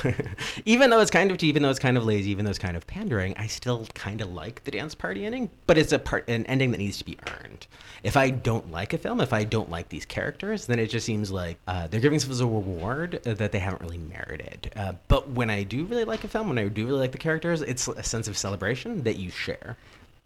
even 0.64 0.90
though 0.90 1.00
it's 1.00 1.10
kind 1.10 1.30
of 1.30 1.42
even 1.42 1.62
though 1.62 1.70
it's 1.70 1.78
kind 1.78 1.96
of 1.96 2.04
lazy, 2.04 2.30
even 2.30 2.44
though 2.44 2.50
it's 2.50 2.58
kind 2.58 2.76
of 2.76 2.86
pandering, 2.86 3.34
I 3.36 3.46
still 3.46 3.86
kind 3.94 4.20
of 4.20 4.32
like 4.32 4.64
the 4.64 4.70
dance 4.70 4.94
party 4.94 5.26
ending. 5.26 5.50
But 5.66 5.78
it's 5.78 5.92
a 5.92 5.98
part 5.98 6.28
an 6.28 6.46
ending 6.46 6.70
that 6.72 6.78
needs 6.78 6.98
to 6.98 7.04
be 7.04 7.18
earned. 7.28 7.66
If 8.02 8.16
I 8.16 8.30
don't 8.30 8.70
like 8.70 8.92
a 8.92 8.98
film, 8.98 9.20
if 9.20 9.32
I 9.32 9.44
don't 9.44 9.70
like 9.70 9.88
these 9.88 10.04
characters, 10.04 10.66
then 10.66 10.78
it 10.78 10.88
just 10.88 11.06
seems 11.06 11.30
like 11.30 11.58
uh, 11.66 11.86
they're 11.86 12.00
giving 12.00 12.18
themselves 12.18 12.40
a 12.40 12.46
reward 12.46 13.22
that 13.24 13.52
they 13.52 13.58
haven't 13.58 13.82
really 13.82 13.98
merited. 13.98 14.72
Uh, 14.74 14.94
but 15.08 15.30
when 15.30 15.50
I 15.50 15.62
do 15.62 15.84
really 15.84 16.04
like 16.04 16.24
a 16.24 16.28
film, 16.28 16.48
when 16.48 16.58
I 16.58 16.68
do 16.68 16.86
really 16.86 16.98
like 16.98 17.12
the 17.12 17.18
characters, 17.18 17.62
it's 17.62 17.86
a 17.88 18.02
sense 18.02 18.28
of 18.28 18.36
celebration 18.36 19.02
that 19.04 19.16
you 19.16 19.30
share. 19.30 19.76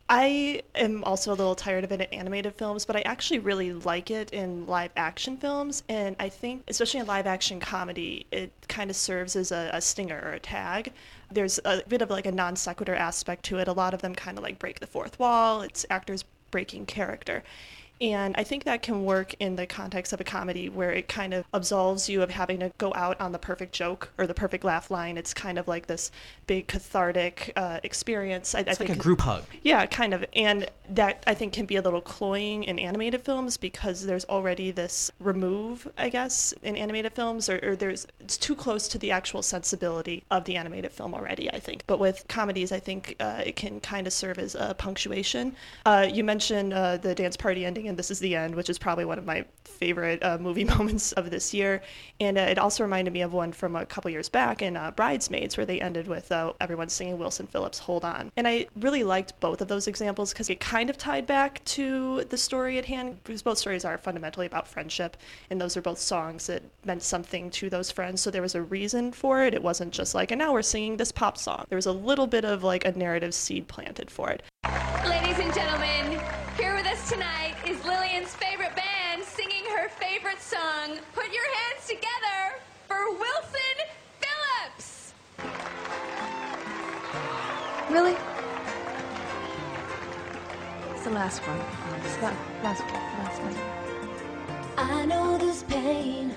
I 0.09 0.63
am 0.77 1.03
also 1.03 1.33
a 1.33 1.35
little 1.35 1.57
tired 1.57 1.83
of 1.83 1.91
it 1.91 2.01
in 2.01 2.07
animated 2.19 2.55
films, 2.55 2.85
but 2.85 2.95
I 2.95 3.01
actually 3.01 3.41
really 3.41 3.73
like 3.73 4.09
it 4.11 4.31
in 4.31 4.65
live 4.67 4.93
action 4.97 5.37
films. 5.37 5.83
And 5.89 6.15
I 6.21 6.29
think, 6.29 6.63
especially 6.69 7.01
in 7.01 7.07
live 7.07 7.27
action 7.27 7.59
comedy, 7.59 8.27
it 8.31 8.53
kind 8.69 8.89
of 8.89 8.95
serves 8.95 9.35
as 9.35 9.51
a, 9.51 9.69
a 9.73 9.81
stinger 9.81 10.23
or 10.25 10.33
a 10.33 10.39
tag. 10.39 10.93
There's 11.31 11.59
a 11.65 11.83
bit 11.89 12.03
of 12.03 12.11
like 12.11 12.27
a 12.27 12.33
non 12.33 12.55
sequitur 12.55 12.95
aspect 12.95 13.45
to 13.47 13.59
it. 13.59 13.67
A 13.67 13.73
lot 13.73 13.95
of 13.95 14.03
them 14.03 14.15
kind 14.15 14.39
of 14.39 14.45
like 14.45 14.61
break 14.61 14.79
the 14.79 14.87
fourth 14.87 15.19
wall, 15.19 15.63
it's 15.63 15.85
actors 15.91 16.25
breaking 16.53 16.87
character. 16.87 17.43
And 18.01 18.35
I 18.37 18.45
think 18.45 18.65
that 18.65 18.83
can 18.83 19.05
work 19.05 19.35
in 19.41 19.57
the 19.57 19.67
context 19.67 20.13
of 20.13 20.21
a 20.21 20.25
comedy 20.25 20.69
where 20.69 20.93
it 20.93 21.09
kind 21.09 21.33
of 21.33 21.47
absolves 21.55 22.09
you 22.09 22.23
of 22.23 22.31
having 22.31 22.61
to 22.61 22.71
go 22.79 22.93
out 22.95 23.21
on 23.21 23.33
the 23.33 23.39
perfect 23.39 23.73
joke 23.73 24.13
or 24.19 24.27
the 24.27 24.35
perfect 24.35 24.65
laugh 24.65 24.91
line. 24.91 25.17
It's 25.17 25.33
kind 25.33 25.59
of 25.59 25.67
like 25.67 25.87
this 25.87 26.11
big 26.47 26.67
cathartic 26.69 27.53
uh, 27.57 27.81
experience. 27.83 28.55
I, 28.55 28.61
I 28.61 28.63
It's 28.63 28.81
like 28.81 28.89
think 28.89 28.91
a 28.91 28.97
group 28.97 29.21
hug. 29.23 29.45
yeah, 29.63 29.87
kind 29.87 30.13
of. 30.13 30.25
And 30.35 30.71
that 30.91 31.23
I 31.27 31.35
think 31.35 31.53
can 31.53 31.67
be 31.67 31.77
a 31.77 31.83
little 31.83 32.01
cloying 32.01 32.65
in 32.65 32.79
animated 32.79 33.23
films 33.23 33.57
because 33.57 34.05
there's 34.07 34.25
already 34.27 34.71
this 34.71 35.11
remove, 35.19 35.89
I 35.97 36.09
guess, 36.11 36.53
in 36.63 36.77
animated 36.77 37.13
films, 37.15 37.49
or, 37.49 37.59
or 37.63 37.77
there's 37.77 38.07
it's 38.21 38.37
too 38.37 38.55
close 38.55 38.89
to 38.89 38.99
the 38.99 39.11
actual 39.11 39.43
sensibility 39.43 40.23
of 40.31 40.45
the 40.45 40.57
animated 40.57 40.93
film 40.93 41.15
already, 41.15 41.51
I 41.51 41.59
think. 41.61 41.83
But 41.87 41.99
with 41.99 42.25
comedies, 42.29 42.73
I 42.73 42.79
think 42.81 43.17
uh, 43.21 43.43
it 43.45 43.57
can 43.57 43.81
kind 43.81 44.07
of 44.07 44.13
serve 44.13 44.39
as 44.39 44.55
a 44.55 44.75
punctuation. 44.75 45.57
Uh, 45.85 46.07
you 46.11 46.23
mentioned 46.25 46.73
uh, 46.73 46.99
the 46.99 47.15
dance 47.15 47.37
party 47.37 47.65
ending, 47.65 47.86
and 47.89 47.99
this 47.99 48.11
is 48.11 48.19
the 48.19 48.35
end, 48.37 48.55
which 48.55 48.71
is 48.71 48.79
probably 48.79 49.05
one 49.05 49.19
of 49.19 49.25
my 49.25 49.45
favorite 49.65 50.23
uh, 50.23 50.39
movie 50.39 50.65
moments 50.77 51.13
of 51.13 51.31
this 51.31 51.53
year. 51.53 51.83
And 52.21 52.39
uh, 52.39 52.43
it 52.43 52.59
also 52.59 52.85
reminded 52.85 53.13
me 53.13 53.23
of 53.23 53.33
one 53.33 53.53
from 53.53 53.77
a 53.77 53.87
couple 53.87 54.11
years 54.11 54.29
back 54.29 54.63
in 54.63 54.77
uh, 54.77 54.91
Bridesmaids, 54.91 55.57
where 55.57 55.67
they 55.67 55.81
ended 55.81 56.09
with 56.09 56.31
uh, 56.33 56.53
everyone 56.61 56.89
singing 56.89 57.19
Wilson 57.19 57.47
Phillips' 57.47 57.79
Hold 57.79 58.05
On. 58.05 58.31
And 58.37 58.49
I 58.49 58.67
really 58.77 59.05
liked 59.05 59.39
both 59.41 59.61
of 59.61 59.69
those 59.69 59.87
examples 59.87 60.33
because 60.33 60.51
it 60.51 60.61
kind 60.61 60.91
of 60.91 60.99
tied 60.99 61.27
back 61.27 61.65
to 61.67 62.25
the 62.25 62.37
story 62.37 62.79
at 62.79 62.85
hand, 62.85 63.23
because 63.25 63.43
both 63.43 63.59
stories 63.59 63.85
are 63.85 63.99
fundamentally 63.99 64.47
about 64.47 64.69
friendship. 64.69 65.17
And 65.51 65.61
those 65.61 65.77
are 65.77 65.83
both 65.83 65.99
songs 65.99 66.47
that 66.47 66.63
meant 66.85 67.03
something 67.03 67.51
to 67.51 67.71
those 67.71 67.91
friends. 67.91 68.21
So 68.21 68.31
there 68.31 68.43
was 68.43 68.55
a 68.55 68.63
reason 68.63 69.13
for 69.13 69.45
it. 69.45 69.55
It 69.55 69.63
wasn't 69.63 69.93
just 69.93 70.15
like, 70.15 70.31
and 70.31 70.39
now 70.39 70.53
we're 70.53 70.63
singing 70.63 70.97
this 70.97 71.13
pop 71.13 71.39
song. 71.39 71.65
There 71.69 71.77
was 71.77 71.87
a 71.87 71.93
little 71.93 72.27
bit 72.27 72.45
of 72.45 72.63
like 72.63 72.85
a 72.85 72.93
narrative 72.93 73.35
seed 73.35 73.69
planted 73.69 74.11
for 74.11 74.31
it. 74.31 74.43
Ladies 75.07 75.39
and 75.39 75.55
gentlemen, 75.55 76.21
here 76.57 76.75
with 76.75 76.87
us 76.87 77.09
tonight 77.09 77.55
is 77.67 77.76
Lillian's 78.17 78.35
favorite 78.37 78.75
band 78.75 79.23
singing 79.23 79.63
her 79.77 79.91
favorite 79.91 80.41
song. 80.41 80.99
Put 81.13 81.31
your 81.35 81.45
hands 81.55 81.87
together 81.87 82.59
for 82.89 83.11
Wilson 83.11 83.77
Phillips. 84.21 85.13
Really? 87.91 88.17
It's 90.93 91.05
the 91.05 91.11
last 91.11 91.41
one. 91.47 91.61
It's 92.05 92.17
the 92.17 92.23
last 92.63 92.81
one. 92.85 92.95
Last 93.19 93.43
one. 93.43 93.55
I 94.79 95.05
know 95.05 95.37
this 95.37 95.63
pain. 95.65 96.35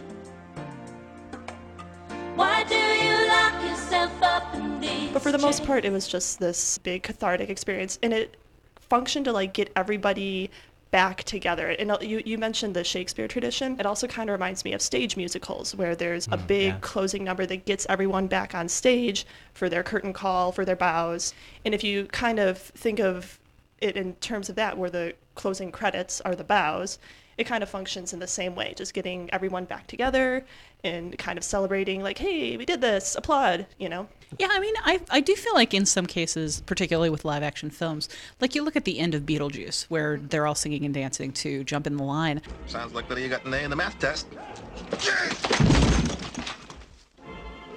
Why 2.36 2.65
do 2.65 2.75
you 2.75 3.27
lock 3.29 3.63
yourself 3.63 4.21
up 4.21 4.53
in 4.53 4.81
these? 4.81 5.13
But 5.13 5.21
for 5.21 5.31
the 5.31 5.38
most 5.38 5.63
part, 5.63 5.86
it 5.86 5.93
was 5.93 6.09
just 6.09 6.39
this 6.39 6.77
big 6.79 7.03
cathartic 7.03 7.50
experience, 7.50 8.00
and 8.03 8.12
it 8.12 8.36
functioned 8.81 9.24
to 9.24 9.31
like 9.31 9.53
get 9.53 9.71
everybody 9.75 10.50
back 10.91 11.24
together. 11.24 11.69
And 11.69 11.96
you, 12.01 12.22
you 12.25 12.38
mentioned 12.38 12.75
the 12.75 12.84
Shakespeare 12.84 13.27
tradition. 13.27 13.79
It 13.79 13.86
also 13.86 14.08
kind 14.08 14.29
of 14.29 14.34
reminds 14.34 14.65
me 14.65 14.74
of 14.74 14.81
stage 14.81 15.15
musicals, 15.15 15.75
where 15.75 15.96
there's 15.96 16.27
a 16.27 16.31
mm, 16.31 16.48
big 16.48 16.74
yeah. 16.74 16.77
closing 16.81 17.24
number 17.24 17.46
that 17.46 17.65
gets 17.65 17.86
everyone 17.89 18.27
back 18.27 18.55
on 18.55 18.67
stage 18.67 19.25
for 19.53 19.69
their 19.69 19.84
curtain 19.84 20.13
call, 20.13 20.51
for 20.51 20.65
their 20.65 20.75
bows. 20.75 21.34
And 21.63 21.74
if 21.74 21.84
you 21.84 22.05
kind 22.05 22.39
of 22.39 22.58
think 22.58 23.00
of 23.00 23.39
it 23.79 23.96
in 23.96 24.15
terms 24.15 24.50
of 24.50 24.55
that, 24.55 24.77
where 24.77 24.89
the 24.89 25.13
closing 25.36 25.72
credits 25.72 26.22
are 26.22 26.36
the 26.36 26.43
bows, 26.43 27.00
it 27.39 27.48
kind 27.48 27.63
of 27.63 27.69
functions 27.69 28.12
in 28.12 28.19
the 28.19 28.27
same 28.27 28.53
way, 28.53 28.74
just 28.75 28.93
getting 28.93 29.29
everyone 29.31 29.63
back 29.63 29.88
together 29.88 30.46
and 30.84 31.17
kind 31.17 31.38
of 31.38 31.43
celebrating, 31.43 32.03
like, 32.03 32.17
hey, 32.17 32.58
we 32.58 32.65
did 32.65 32.81
this, 32.81 33.15
applaud, 33.15 33.65
you 33.77 33.88
know? 33.88 34.10
Yeah, 34.38 34.50
I 34.51 34.60
mean, 34.60 34.74
I, 34.84 35.00
I 35.10 35.22
do 35.22 35.34
feel 35.36 35.53
like 35.53 35.74
in 35.74 35.86
some 35.86 36.05
cases, 36.05 36.62
particularly 36.65 37.10
with 37.10 37.24
live 37.24 37.41
action 37.41 37.69
films, 37.69 38.10
like 38.41 38.55
you 38.55 38.62
look 38.62 38.75
at 38.75 38.84
the 38.84 39.00
end 39.00 39.15
of 39.15 39.24
Beetlejuice, 39.24 39.84
where 39.84 40.17
they're 40.17 40.46
all 40.46 40.53
singing 40.53 40.84
and 40.84 40.93
dancing 40.93 41.31
to 41.31 41.63
Jump 41.63 41.88
in 41.88 41.96
the 41.96 42.03
Line. 42.03 42.41
Sounds 42.67 42.93
like 42.93 43.08
Billy, 43.08 43.24
you 43.24 43.29
got 43.29 43.46
an 43.46 43.53
A 43.53 43.60
in 43.60 43.69
the 43.69 43.75
math 43.77 43.98
test. 44.00 44.27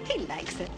He 0.09 0.19
likes 0.26 0.57
it. 0.59 0.71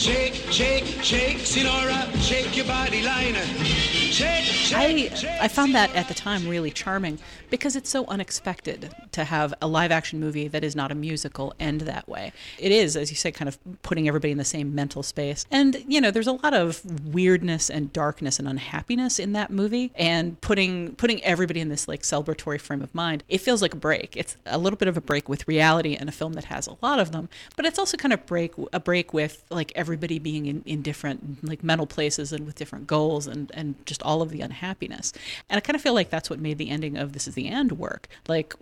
Shake, 0.00 0.32
shake, 0.50 0.86
shake, 1.02 1.40
Senora, 1.40 2.08
shake 2.20 2.56
your 2.56 2.64
body 2.64 3.02
liner. 3.02 3.44
Shake, 3.44 4.44
shake, 4.44 5.24
I. 5.24 5.44
I 5.44 5.46
found 5.48 5.74
that 5.74 5.94
at 5.94 6.08
the 6.08 6.14
time 6.14 6.48
really 6.48 6.70
charming 6.70 7.18
because 7.50 7.76
it's 7.76 7.90
so 7.90 8.06
unexpected 8.06 8.94
to 9.12 9.24
have 9.24 9.52
a 9.60 9.66
live 9.68 9.90
action 9.90 10.18
movie 10.18 10.48
that 10.48 10.64
is 10.64 10.74
not 10.74 10.90
a 10.90 10.94
musical 10.94 11.52
end 11.60 11.82
that 11.82 12.08
way. 12.08 12.32
It 12.58 12.72
is, 12.72 12.96
as 12.96 13.10
you 13.10 13.16
say, 13.16 13.30
kind 13.30 13.46
of 13.46 13.58
putting 13.82 14.08
everybody 14.08 14.32
in 14.32 14.38
the 14.38 14.44
same 14.44 14.74
mental 14.74 15.02
space. 15.02 15.44
And 15.50 15.84
you 15.86 16.00
know, 16.00 16.10
there's 16.10 16.26
a 16.26 16.32
lot 16.32 16.54
of 16.54 16.82
weirdness 17.12 17.68
and 17.68 17.92
darkness 17.92 18.38
and 18.38 18.48
unhappiness 18.48 19.18
in 19.18 19.32
that 19.34 19.50
movie, 19.50 19.92
and 19.96 20.40
putting 20.40 20.94
putting 20.94 21.22
everybody 21.24 21.60
in 21.60 21.68
this 21.68 21.86
like 21.86 22.02
celebratory 22.02 22.58
frame 22.58 22.80
of 22.80 22.94
mind. 22.94 23.22
It 23.28 23.38
feels 23.42 23.60
like 23.60 23.74
a 23.74 23.78
break. 23.78 24.16
It's 24.16 24.38
a 24.46 24.56
little 24.56 24.78
bit 24.78 24.88
of 24.88 24.96
a 24.96 25.02
break 25.02 25.28
with 25.28 25.46
reality 25.46 25.94
in 25.94 26.08
a 26.08 26.12
film 26.12 26.32
that 26.32 26.44
has 26.44 26.66
a 26.66 26.76
lot 26.80 26.98
of 26.98 27.12
them, 27.12 27.28
but 27.54 27.66
it's 27.66 27.78
also 27.78 27.98
kind 27.98 28.14
of 28.14 28.24
break 28.24 28.54
a 28.72 28.80
break 28.80 29.12
with 29.12 29.44
like 29.50 29.72
everybody 29.90 30.20
being 30.20 30.46
in, 30.46 30.62
in 30.66 30.82
different 30.82 31.42
like 31.42 31.64
mental 31.64 31.86
places 31.86 32.32
and 32.32 32.46
with 32.46 32.54
different 32.54 32.86
goals 32.86 33.26
and 33.26 33.50
and 33.54 33.74
just 33.86 34.00
all 34.04 34.22
of 34.22 34.30
the 34.30 34.40
unhappiness. 34.40 35.12
And 35.48 35.56
I 35.56 35.60
kind 35.60 35.74
of 35.74 35.82
feel 35.82 35.94
like 35.94 36.10
that's 36.10 36.30
what 36.30 36.38
made 36.38 36.58
the 36.58 36.70
ending 36.70 36.96
of 36.96 37.12
This 37.12 37.26
Is 37.26 37.34
the 37.34 37.48
End 37.48 37.72
work. 37.72 38.06
Like 38.28 38.54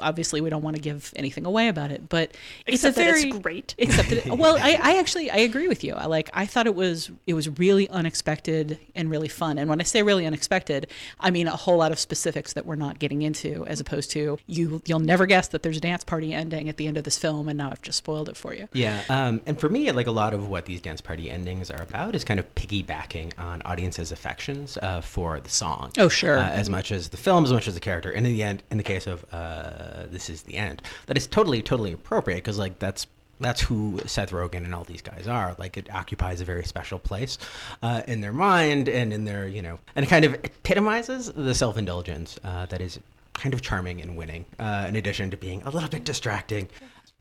obviously 0.00 0.40
we 0.40 0.48
don't 0.48 0.62
want 0.62 0.76
to 0.76 0.82
give 0.82 1.12
anything 1.16 1.44
away 1.44 1.68
about 1.68 1.90
it, 1.90 2.08
but 2.08 2.34
it's 2.66 2.82
a 2.82 2.92
that 2.92 3.08
it's 3.08 3.22
very 3.22 3.32
great. 3.40 3.74
Except 3.78 4.08
that, 4.08 4.38
well, 4.38 4.56
I, 4.58 4.78
I 4.82 4.98
actually 4.98 5.30
I 5.30 5.36
agree 5.36 5.68
with 5.68 5.84
you. 5.84 5.92
I 5.92 6.06
like 6.06 6.30
I 6.32 6.46
thought 6.46 6.66
it 6.66 6.74
was 6.74 7.10
it 7.26 7.34
was 7.34 7.46
really 7.58 7.86
unexpected 7.90 8.78
and 8.94 9.10
really 9.10 9.28
fun. 9.28 9.58
And 9.58 9.68
when 9.68 9.80
I 9.80 9.84
say 9.84 10.02
really 10.02 10.24
unexpected, 10.24 10.86
I 11.20 11.30
mean 11.30 11.46
a 11.46 11.56
whole 11.56 11.76
lot 11.76 11.92
of 11.92 11.98
specifics 11.98 12.54
that 12.54 12.64
we're 12.64 12.76
not 12.76 12.98
getting 12.98 13.20
into, 13.20 13.66
as 13.66 13.80
opposed 13.80 14.10
to 14.12 14.38
you 14.46 14.80
you'll 14.86 15.00
never 15.00 15.26
guess 15.26 15.48
that 15.48 15.62
there's 15.62 15.76
a 15.76 15.80
dance 15.80 16.04
party 16.04 16.32
ending 16.32 16.70
at 16.70 16.78
the 16.78 16.86
end 16.86 16.96
of 16.96 17.04
this 17.04 17.18
film, 17.18 17.48
and 17.48 17.58
now 17.58 17.70
I've 17.70 17.82
just 17.82 17.98
spoiled 17.98 18.30
it 18.30 18.36
for 18.36 18.54
you. 18.54 18.68
Yeah, 18.72 19.02
um, 19.08 19.40
and 19.46 19.60
for 19.60 19.68
me, 19.68 19.90
like 19.92 20.06
a 20.06 20.12
lot 20.12 20.32
of 20.32 20.48
what 20.48 20.64
these 20.70 20.80
dance 20.80 21.00
party 21.00 21.30
endings 21.30 21.70
are 21.70 21.82
about 21.82 22.14
is 22.14 22.24
kind 22.24 22.38
of 22.38 22.54
piggybacking 22.54 23.32
on 23.38 23.60
audiences' 23.64 24.12
affections 24.12 24.78
uh, 24.82 25.00
for 25.00 25.40
the 25.40 25.50
song. 25.50 25.90
Oh, 25.98 26.08
sure. 26.08 26.38
Uh, 26.38 26.48
as 26.48 26.70
much 26.70 26.92
as 26.92 27.08
the 27.08 27.16
film, 27.16 27.44
as 27.44 27.52
much 27.52 27.66
as 27.66 27.74
the 27.74 27.80
character. 27.80 28.10
And 28.10 28.26
in 28.26 28.32
the 28.32 28.42
end, 28.42 28.62
in 28.70 28.78
the 28.78 28.84
case 28.84 29.06
of 29.06 29.24
uh, 29.32 30.06
this 30.06 30.30
is 30.30 30.42
the 30.42 30.56
end, 30.56 30.82
that 31.06 31.16
is 31.16 31.26
totally, 31.26 31.60
totally 31.60 31.92
appropriate 31.92 32.36
because 32.36 32.58
like 32.58 32.78
that's 32.78 33.06
that's 33.40 33.62
who 33.62 33.98
Seth 34.04 34.30
Rogen 34.30 34.64
and 34.64 34.74
all 34.74 34.84
these 34.84 35.02
guys 35.02 35.26
are. 35.26 35.56
Like 35.58 35.76
it 35.76 35.92
occupies 35.92 36.40
a 36.40 36.44
very 36.44 36.64
special 36.64 36.98
place 36.98 37.38
uh, 37.82 38.02
in 38.06 38.20
their 38.20 38.32
mind 38.32 38.88
and 38.88 39.12
in 39.12 39.24
their 39.24 39.48
you 39.48 39.62
know, 39.62 39.78
and 39.96 40.04
it 40.04 40.08
kind 40.08 40.24
of 40.24 40.34
epitomizes 40.34 41.32
the 41.32 41.54
self 41.54 41.76
indulgence 41.76 42.38
uh, 42.44 42.66
that 42.66 42.80
is 42.80 43.00
kind 43.34 43.54
of 43.54 43.62
charming 43.62 44.00
and 44.00 44.16
winning. 44.16 44.44
Uh, 44.58 44.84
in 44.88 44.96
addition 44.96 45.30
to 45.30 45.36
being 45.36 45.62
a 45.62 45.70
little 45.70 45.88
bit 45.88 46.04
distracting. 46.04 46.68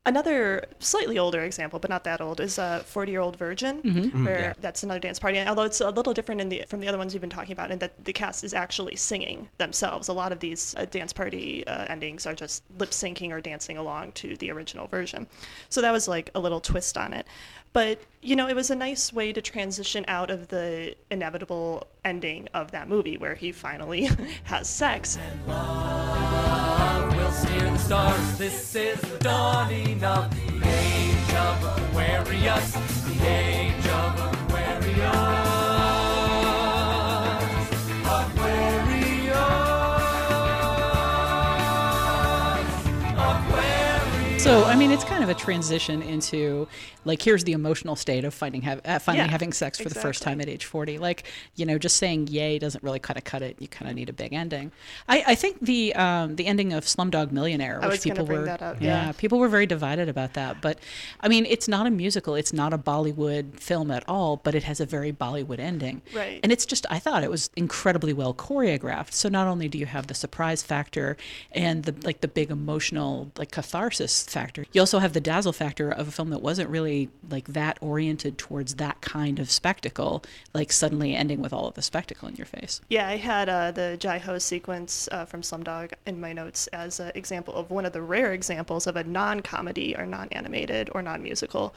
Another 0.05 0.65
slightly 0.79 1.19
older 1.19 1.41
example, 1.41 1.77
but 1.77 1.89
not 1.89 2.03
that 2.05 2.21
old, 2.21 2.39
is 2.39 2.57
a 2.57 2.81
40 2.85 3.11
Year 3.11 3.21
Old 3.21 3.35
Virgin, 3.37 3.81
Mm-hmm. 3.81 4.25
where 4.25 4.39
yeah. 4.39 4.53
that's 4.61 4.81
another 4.83 4.99
dance 4.99 5.19
party. 5.19 5.37
And 5.37 5.47
although 5.49 5.63
it's 5.63 5.81
a 5.81 5.89
little 5.89 6.13
different 6.13 6.41
in 6.41 6.49
the, 6.49 6.63
from 6.67 6.79
the 6.79 6.87
other 6.87 6.97
ones 6.97 7.13
we've 7.13 7.21
been 7.21 7.29
talking 7.29 7.51
about, 7.51 7.69
in 7.69 7.79
that 7.79 8.05
the 8.05 8.13
cast 8.13 8.43
is 8.43 8.53
actually 8.53 8.95
singing 8.95 9.49
themselves. 9.57 10.07
A 10.07 10.13
lot 10.13 10.31
of 10.31 10.39
these 10.39 10.73
uh, 10.77 10.85
dance 10.85 11.11
party 11.13 11.67
uh, 11.67 11.85
endings 11.89 12.25
are 12.25 12.33
just 12.33 12.63
lip 12.79 12.91
syncing 12.91 13.31
or 13.31 13.41
dancing 13.41 13.77
along 13.77 14.13
to 14.13 14.35
the 14.37 14.49
original 14.51 14.87
version. 14.87 15.27
So 15.69 15.81
that 15.81 15.91
was 15.91 16.07
like 16.07 16.31
a 16.33 16.39
little 16.39 16.61
twist 16.61 16.97
on 16.97 17.13
it. 17.13 17.27
But, 17.71 18.01
you 18.21 18.35
know, 18.35 18.47
it 18.47 18.55
was 18.55 18.71
a 18.71 18.75
nice 18.75 19.13
way 19.13 19.31
to 19.31 19.41
transition 19.43 20.03
out 20.07 20.31
of 20.31 20.47
the 20.47 20.95
inevitable 21.11 21.85
ending 22.03 22.47
of 22.55 22.71
that 22.71 22.89
movie 22.89 23.17
where 23.17 23.35
he 23.35 23.51
finally 23.51 24.09
has 24.45 24.67
sex. 24.67 25.19
We'll 27.45 27.71
the 27.71 27.77
stars. 27.77 28.37
This 28.37 28.75
is 28.75 28.99
the 28.99 29.17
dawning 29.19 30.03
of 30.03 30.29
the 30.31 30.67
age 30.67 31.33
of 31.33 31.63
Aquarius. 31.63 32.73
The 33.05 33.27
age 33.27 33.87
of. 33.87 34.19
Aquarius. 34.49 35.38
Aquarius. 44.49 44.65
So 44.65 44.71
I 44.71 44.75
mean, 44.75 44.91
it's 44.91 45.03
kind 45.03 45.23
of 45.23 45.29
a 45.29 45.33
transition 45.33 46.01
into 46.01 46.67
like 47.05 47.21
here's 47.21 47.43
the 47.43 47.53
emotional 47.53 47.95
state 47.95 48.25
of 48.25 48.33
finding 48.33 48.61
have, 48.63 48.81
uh, 48.83 48.99
finally 48.99 49.25
Yeah, 49.25 49.31
having 49.31 49.53
sex 49.53 49.79
for 49.79 49.89
the 49.89 49.95
first 49.95 50.21
time 50.21 50.41
at 50.41 50.49
age 50.49 50.65
forty. 50.65 50.97
Like 50.97 51.23
you 51.55 51.65
know, 51.65 51.77
just 51.77 51.97
saying 51.97 52.27
yay 52.27 52.59
doesn't 52.59 52.83
really 52.83 52.99
kind 52.99 53.17
of 53.17 53.23
cut 53.23 53.41
it. 53.41 53.55
You 53.59 53.67
kind 53.67 53.89
of 53.89 53.95
need 53.95 54.09
a 54.09 54.13
big 54.13 54.33
ending. 54.33 54.71
I, 55.07 55.23
I 55.27 55.35
think 55.35 55.59
the 55.61 55.95
um, 55.95 56.35
the 56.35 56.45
ending 56.45 56.73
of 56.73 56.85
Slumdog 56.85 57.31
Millionaire, 57.31 57.79
which 57.79 57.89
was 57.89 57.99
people 58.03 58.25
were 58.25 58.45
that 58.45 58.61
up, 58.61 58.81
yeah, 58.81 59.05
yeah. 59.07 59.11
people 59.13 59.39
were 59.39 59.47
very 59.47 59.65
divided 59.65 60.09
about 60.09 60.33
that. 60.33 60.61
But 60.61 60.79
I 61.21 61.27
mean, 61.27 61.45
it's 61.45 61.67
not 61.67 61.87
a 61.87 61.91
musical. 61.91 62.35
It's 62.35 62.53
not 62.53 62.73
a 62.73 62.77
Bollywood 62.77 63.59
film 63.59 63.91
at 63.91 64.03
all. 64.07 64.37
But 64.37 64.55
it 64.55 64.63
has 64.63 64.79
a 64.79 64.85
very 64.85 65.11
Bollywood 65.11 65.59
ending. 65.59 66.01
Right. 66.13 66.39
And 66.43 66.51
it's 66.51 66.65
just 66.65 66.85
I 66.89 66.99
thought 66.99 67.23
it 67.23 67.31
was 67.31 67.49
incredibly 67.55 68.13
well 68.13 68.33
choreographed. 68.33 69.13
So 69.13 69.29
not 69.29 69.47
only 69.47 69.67
do 69.67 69.77
you 69.77 69.85
have 69.85 70.07
the 70.07 70.13
surprise 70.13 70.63
factor 70.63 71.17
and 71.51 71.83
the 71.83 71.95
like 72.03 72.21
the 72.21 72.27
big 72.27 72.51
emotional 72.51 73.31
like 73.37 73.51
catharsis 73.51 74.23
factor, 74.23 74.38
you 74.73 74.81
also 74.81 74.99
have 74.99 75.13
the 75.13 75.21
dazzle 75.21 75.53
factor 75.53 75.89
of 75.89 76.07
a 76.07 76.11
film 76.11 76.29
that 76.29 76.41
wasn't 76.41 76.69
really 76.69 77.09
like 77.29 77.47
that 77.49 77.77
oriented 77.81 78.37
towards 78.37 78.75
that 78.75 79.01
kind 79.01 79.39
of 79.39 79.49
spectacle, 79.51 80.23
like 80.53 80.71
suddenly 80.71 81.15
ending 81.15 81.41
with 81.41 81.53
all 81.53 81.67
of 81.67 81.75
the 81.75 81.81
spectacle 81.81 82.27
in 82.27 82.35
your 82.35 82.45
face. 82.45 82.81
Yeah, 82.89 83.07
I 83.07 83.17
had 83.17 83.49
uh, 83.49 83.71
the 83.71 83.97
Jai 83.99 84.17
Ho 84.19 84.37
sequence 84.37 85.09
uh, 85.11 85.25
from 85.25 85.41
Slumdog 85.41 85.93
in 86.05 86.19
my 86.19 86.33
notes 86.33 86.67
as 86.67 86.99
an 86.99 87.11
example 87.15 87.53
of 87.55 87.71
one 87.71 87.85
of 87.85 87.93
the 87.93 88.01
rare 88.01 88.33
examples 88.33 88.87
of 88.87 88.95
a 88.95 89.03
non-comedy 89.03 89.95
or 89.95 90.05
non-animated 90.05 90.89
or 90.93 91.01
non-musical 91.01 91.73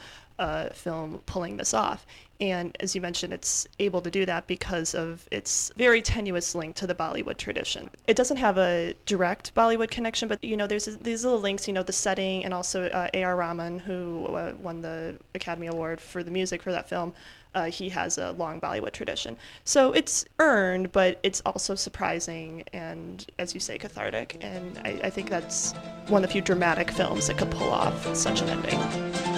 film 0.73 1.21
pulling 1.27 1.57
this 1.57 1.75
off. 1.75 2.07
And 2.41 2.77
as 2.81 2.95
you 2.97 3.01
mentioned, 3.01 3.33
it's 3.33 3.69
able 3.79 4.01
to 4.01 4.11
do 4.11 4.27
that 4.27 4.49
because 4.49 4.97
of 4.97 5.29
its 5.31 5.71
very 5.77 6.03
tenuous 6.03 6.57
link 6.57 6.75
to 6.77 6.89
the 6.89 6.95
Bollywood 6.95 7.37
tradition. 7.37 7.89
It 8.09 8.17
doesn't 8.17 8.39
have 8.39 8.59
a 8.59 8.95
direct 9.07 9.55
Bollywood 9.55 9.91
connection, 9.91 10.29
but 10.29 10.43
you 10.43 10.57
know, 10.57 10.67
there's 10.67 10.87
these 10.87 11.25
little 11.25 11.39
links. 11.39 11.69
You 11.69 11.75
know, 11.75 11.85
the 11.85 11.93
setting 11.93 12.45
and 12.45 12.53
also 12.53 12.87
uh, 12.89 13.09
A.R. 13.15 13.37
Rahman, 13.37 13.79
who 13.79 14.27
uh, 14.27 14.55
won 14.61 14.83
the 14.83 15.19
Academy 15.37 15.69
Award 15.69 16.01
for 16.01 16.25
the 16.25 16.33
music 16.33 16.63
for 16.63 16.73
that 16.73 16.89
film 16.89 17.15
uh, 17.55 17.65
he 17.65 17.89
has 17.89 18.19
a 18.19 18.33
long 18.33 18.61
Bollywood 18.61 18.93
tradition. 18.93 19.37
So 19.65 19.93
it's 19.93 20.25
earned, 20.39 20.93
but 20.93 21.19
it's 21.23 21.43
also 21.45 21.75
surprising 21.75 22.65
and, 22.73 23.27
as 23.39 23.55
you 23.55 23.61
say, 23.61 23.79
cathartic. 23.79 24.39
And 24.41 24.79
I, 24.85 25.01
I 25.05 25.11
think 25.11 25.31
that's 25.31 25.73
one 26.09 26.25
of 26.25 26.29
the 26.29 26.33
few 26.33 26.43
dramatic 26.43 26.91
films 26.91 27.27
that 27.27 27.39
could 27.39 27.51
pull 27.51 27.71
off 27.71 28.17
such 28.17 28.41
an 28.41 28.49
ending. 28.49 29.32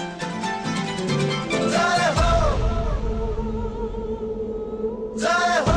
Zalewo! 1.75 2.29
Zalewo! 5.15 5.74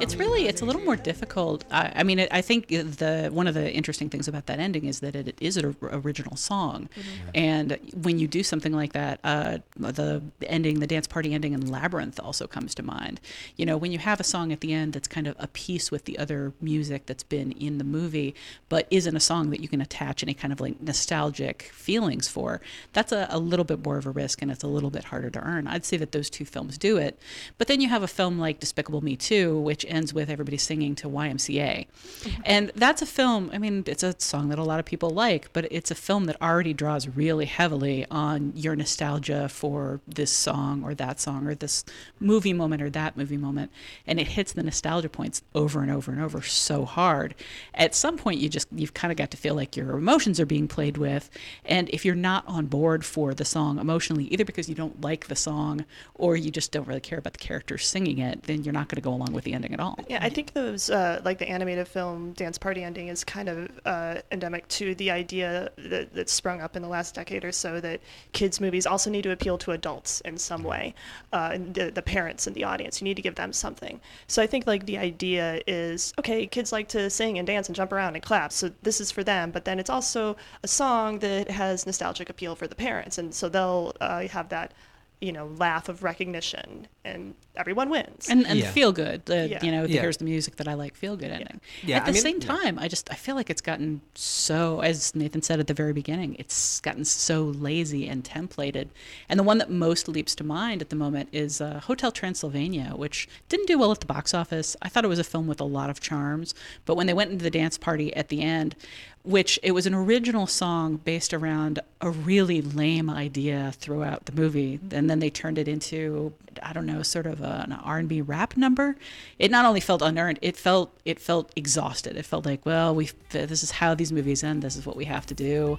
It's 0.00 0.16
really 0.16 0.46
it's 0.46 0.62
a 0.62 0.64
little 0.64 0.82
more 0.82 0.96
difficult. 0.96 1.64
I, 1.70 1.92
I 1.96 2.02
mean, 2.02 2.18
it, 2.20 2.28
I 2.32 2.40
think 2.40 2.68
the 2.68 3.30
one 3.32 3.46
of 3.46 3.54
the 3.54 3.72
interesting 3.72 4.08
things 4.08 4.28
about 4.28 4.46
that 4.46 4.58
ending 4.58 4.84
is 4.84 5.00
that 5.00 5.14
it, 5.14 5.28
it 5.28 5.38
is 5.40 5.56
an 5.56 5.76
original 5.82 6.36
song, 6.36 6.88
and 7.34 7.78
when 8.02 8.18
you 8.18 8.28
do 8.28 8.42
something 8.42 8.72
like 8.72 8.92
that, 8.92 9.20
uh, 9.24 9.58
the 9.76 10.22
ending, 10.42 10.80
the 10.80 10.86
dance 10.86 11.06
party 11.06 11.34
ending 11.34 11.52
in 11.52 11.70
Labyrinth 11.70 12.20
also 12.20 12.46
comes 12.46 12.74
to 12.76 12.82
mind. 12.82 13.20
You 13.56 13.66
know, 13.66 13.76
when 13.76 13.92
you 13.92 13.98
have 13.98 14.20
a 14.20 14.24
song 14.24 14.52
at 14.52 14.60
the 14.60 14.72
end 14.72 14.92
that's 14.92 15.08
kind 15.08 15.26
of 15.26 15.36
a 15.38 15.48
piece 15.48 15.90
with 15.90 16.04
the 16.04 16.18
other 16.18 16.52
music 16.60 17.06
that's 17.06 17.22
been 17.22 17.52
in 17.52 17.78
the 17.78 17.84
movie, 17.84 18.34
but 18.68 18.86
isn't 18.90 19.16
a 19.16 19.20
song 19.20 19.50
that 19.50 19.60
you 19.60 19.68
can 19.68 19.80
attach 19.80 20.22
any 20.22 20.34
kind 20.34 20.52
of 20.52 20.60
like 20.60 20.80
nostalgic 20.80 21.70
feelings 21.72 22.28
for, 22.28 22.60
that's 22.92 23.12
a, 23.12 23.26
a 23.30 23.38
little 23.38 23.64
bit 23.64 23.84
more 23.84 23.98
of 23.98 24.06
a 24.06 24.10
risk, 24.10 24.42
and 24.42 24.50
it's 24.50 24.62
a 24.62 24.68
little 24.68 24.90
bit 24.90 25.04
harder 25.04 25.30
to 25.30 25.40
earn. 25.40 25.66
I'd 25.66 25.84
say 25.84 25.96
that 25.96 26.12
those 26.12 26.30
two 26.30 26.44
films 26.44 26.78
do 26.78 26.96
it, 26.96 27.18
but 27.58 27.66
then 27.66 27.80
you 27.80 27.88
have 27.88 28.02
a 28.02 28.08
film 28.08 28.38
like 28.38 28.59
Despicable 28.60 29.00
Me 29.02 29.16
2, 29.16 29.58
which 29.58 29.84
ends 29.88 30.14
with 30.14 30.30
everybody 30.30 30.56
singing 30.56 30.94
to 30.96 31.08
YMCA. 31.08 31.86
Mm-hmm. 31.86 32.42
And 32.44 32.72
that's 32.74 33.02
a 33.02 33.06
film, 33.06 33.50
I 33.52 33.58
mean, 33.58 33.84
it's 33.86 34.02
a 34.02 34.14
song 34.18 34.48
that 34.50 34.58
a 34.58 34.64
lot 34.64 34.78
of 34.78 34.86
people 34.86 35.10
like, 35.10 35.52
but 35.52 35.66
it's 35.70 35.90
a 35.90 35.94
film 35.94 36.26
that 36.26 36.40
already 36.40 36.72
draws 36.72 37.08
really 37.08 37.46
heavily 37.46 38.06
on 38.10 38.52
your 38.54 38.76
nostalgia 38.76 39.48
for 39.48 40.00
this 40.06 40.32
song 40.32 40.84
or 40.84 40.94
that 40.94 41.20
song 41.20 41.46
or 41.46 41.54
this 41.54 41.84
movie 42.18 42.52
moment 42.52 42.82
or 42.82 42.90
that 42.90 43.16
movie 43.16 43.36
moment. 43.36 43.70
And 44.06 44.20
it 44.20 44.28
hits 44.28 44.52
the 44.52 44.62
nostalgia 44.62 45.08
points 45.08 45.42
over 45.54 45.82
and 45.82 45.90
over 45.90 46.12
and 46.12 46.20
over 46.20 46.42
so 46.42 46.84
hard. 46.84 47.34
At 47.74 47.94
some 47.94 48.16
point, 48.16 48.40
you 48.40 48.48
just, 48.48 48.68
you've 48.74 48.94
kind 48.94 49.10
of 49.10 49.16
got 49.16 49.30
to 49.32 49.36
feel 49.36 49.54
like 49.54 49.76
your 49.76 49.92
emotions 49.92 50.38
are 50.38 50.46
being 50.46 50.68
played 50.68 50.96
with. 50.96 51.30
And 51.64 51.88
if 51.90 52.04
you're 52.04 52.14
not 52.14 52.44
on 52.46 52.66
board 52.66 53.04
for 53.04 53.34
the 53.34 53.44
song 53.44 53.78
emotionally, 53.78 54.24
either 54.24 54.44
because 54.44 54.68
you 54.68 54.74
don't 54.74 55.00
like 55.00 55.26
the 55.26 55.36
song 55.36 55.84
or 56.14 56.36
you 56.36 56.50
just 56.50 56.72
don't 56.72 56.86
really 56.86 57.00
care 57.00 57.18
about 57.18 57.32
the 57.32 57.38
characters 57.38 57.86
singing 57.86 58.18
it, 58.18 58.39
then 58.44 58.64
you're 58.64 58.72
not 58.72 58.88
going 58.88 58.96
to 58.96 59.02
go 59.02 59.12
along 59.12 59.32
with 59.32 59.44
the 59.44 59.52
ending 59.52 59.72
at 59.72 59.80
all. 59.80 59.98
Yeah, 60.08 60.18
I 60.22 60.28
think 60.28 60.52
those 60.52 60.90
uh, 60.90 61.20
like 61.24 61.38
the 61.38 61.48
animated 61.48 61.88
film 61.88 62.32
dance 62.32 62.58
party 62.58 62.82
ending 62.82 63.08
is 63.08 63.24
kind 63.24 63.48
of 63.48 63.70
uh, 63.84 64.16
endemic 64.30 64.66
to 64.68 64.94
the 64.94 65.10
idea 65.10 65.70
that, 65.76 66.14
that 66.14 66.28
sprung 66.28 66.60
up 66.60 66.76
in 66.76 66.82
the 66.82 66.88
last 66.88 67.14
decade 67.14 67.44
or 67.44 67.52
so 67.52 67.80
that 67.80 68.00
kids 68.32 68.60
movies 68.60 68.86
also 68.86 69.10
need 69.10 69.22
to 69.22 69.32
appeal 69.32 69.58
to 69.58 69.72
adults 69.72 70.20
in 70.22 70.38
some 70.38 70.62
way, 70.62 70.94
uh, 71.32 71.50
and 71.52 71.74
the, 71.74 71.90
the 71.90 72.02
parents 72.02 72.46
in 72.46 72.52
the 72.54 72.64
audience. 72.64 73.00
You 73.00 73.04
need 73.04 73.16
to 73.16 73.22
give 73.22 73.34
them 73.34 73.52
something. 73.52 74.00
So 74.26 74.42
I 74.42 74.46
think 74.46 74.66
like 74.66 74.86
the 74.86 74.98
idea 74.98 75.60
is 75.66 76.12
okay, 76.18 76.46
kids 76.46 76.72
like 76.72 76.88
to 76.88 77.10
sing 77.10 77.38
and 77.38 77.46
dance 77.46 77.68
and 77.68 77.76
jump 77.76 77.92
around 77.92 78.14
and 78.14 78.22
clap, 78.22 78.52
so 78.52 78.70
this 78.82 79.00
is 79.00 79.10
for 79.10 79.24
them. 79.24 79.50
But 79.50 79.64
then 79.64 79.78
it's 79.78 79.90
also 79.90 80.36
a 80.62 80.68
song 80.68 81.18
that 81.20 81.50
has 81.50 81.86
nostalgic 81.86 82.30
appeal 82.30 82.54
for 82.54 82.66
the 82.66 82.74
parents, 82.74 83.18
and 83.18 83.34
so 83.34 83.48
they'll 83.48 83.94
uh, 84.00 84.26
have 84.28 84.48
that 84.50 84.72
you 85.20 85.32
know 85.32 85.46
laugh 85.58 85.88
of 85.88 86.02
recognition 86.02 86.86
and 87.04 87.34
everyone 87.56 87.88
wins 87.88 88.28
and 88.28 88.46
and 88.46 88.58
Yeah. 88.58 88.70
feel 88.72 88.92
good. 88.92 89.24
The, 89.24 89.48
Yeah. 89.48 89.64
You 89.64 89.72
know, 89.72 89.86
the 89.86 89.92
Yeah. 89.94 90.02
here's 90.02 90.18
the 90.18 90.24
music 90.24 90.56
that 90.56 90.68
I 90.68 90.74
like. 90.74 90.94
Feel 90.94 91.16
good 91.16 91.30
ending. 91.30 91.60
Yeah, 91.82 91.96
At 91.96 92.02
I 92.02 92.06
the 92.06 92.12
mean- 92.12 92.22
same 92.22 92.38
yeah. 92.40 92.46
time, 92.58 92.78
I 92.78 92.88
just 92.88 93.10
I 93.10 93.14
feel 93.14 93.34
like 93.36 93.48
it's 93.48 93.62
gotten 93.62 94.02
so, 94.14 94.80
as 94.80 95.14
Nathan 95.14 95.40
said 95.42 95.60
at 95.60 95.66
the 95.66 95.74
very 95.74 95.92
beginning, 95.94 96.36
it's 96.38 96.80
gotten 96.80 97.04
so 97.06 97.42
lazy 97.44 98.06
and 98.08 98.22
templated. 98.22 98.88
And 99.28 99.38
the 99.38 99.44
one 99.44 99.58
that 99.58 99.70
most 99.70 100.08
leaps 100.08 100.34
to 100.36 100.44
mind 100.44 100.82
at 100.82 100.90
the 100.90 100.96
moment 100.96 101.30
is 101.32 101.60
uh, 101.60 101.80
Hotel 101.84 102.12
Transylvania, 102.12 102.92
which 102.94 103.28
didn't 103.48 103.66
do 103.66 103.78
well 103.78 103.92
at 103.92 104.00
the 104.00 104.06
box 104.06 104.34
office. 104.34 104.76
I 104.82 104.88
thought 104.90 105.04
it 105.04 105.08
was 105.08 105.18
a 105.18 105.24
film 105.24 105.46
with 105.46 105.60
a 105.60 105.64
lot 105.64 105.88
of 105.90 106.00
charms, 106.00 106.54
but 106.84 106.96
when 106.96 107.06
they 107.06 107.14
went 107.14 107.30
into 107.32 107.42
the 107.44 107.50
dance 107.50 107.78
party 107.78 108.14
at 108.14 108.28
the 108.28 108.42
end, 108.42 108.76
which 109.22 109.58
it 109.62 109.72
was 109.72 109.84
an 109.86 109.92
original 109.94 110.46
song 110.46 110.96
based 110.96 111.34
around 111.34 111.78
a 112.00 112.10
really 112.10 112.62
lame 112.62 113.10
idea 113.10 113.70
throughout 113.76 114.24
the 114.24 114.32
movie 114.32 114.80
and 114.92 115.10
then 115.10 115.18
they 115.18 115.28
turned 115.28 115.58
it 115.58 115.68
into 115.68 116.32
i 116.62 116.72
don't 116.72 116.86
know 116.86 116.89
sort 117.02 117.26
of 117.26 117.40
a, 117.40 117.64
an 117.64 117.72
r&b 117.72 118.20
rap 118.22 118.56
number 118.56 118.96
it 119.38 119.50
not 119.50 119.64
only 119.64 119.80
felt 119.80 120.02
unearned 120.02 120.38
it 120.42 120.56
felt 120.56 120.92
it 121.04 121.18
felt 121.20 121.50
exhausted 121.56 122.16
it 122.16 122.24
felt 122.24 122.44
like 122.46 122.64
well 122.66 122.94
we 122.94 123.10
this 123.30 123.62
is 123.62 123.70
how 123.70 123.94
these 123.94 124.12
movies 124.12 124.42
end 124.42 124.62
this 124.62 124.76
is 124.76 124.86
what 124.86 124.96
we 124.96 125.04
have 125.04 125.26
to 125.26 125.34
do 125.34 125.78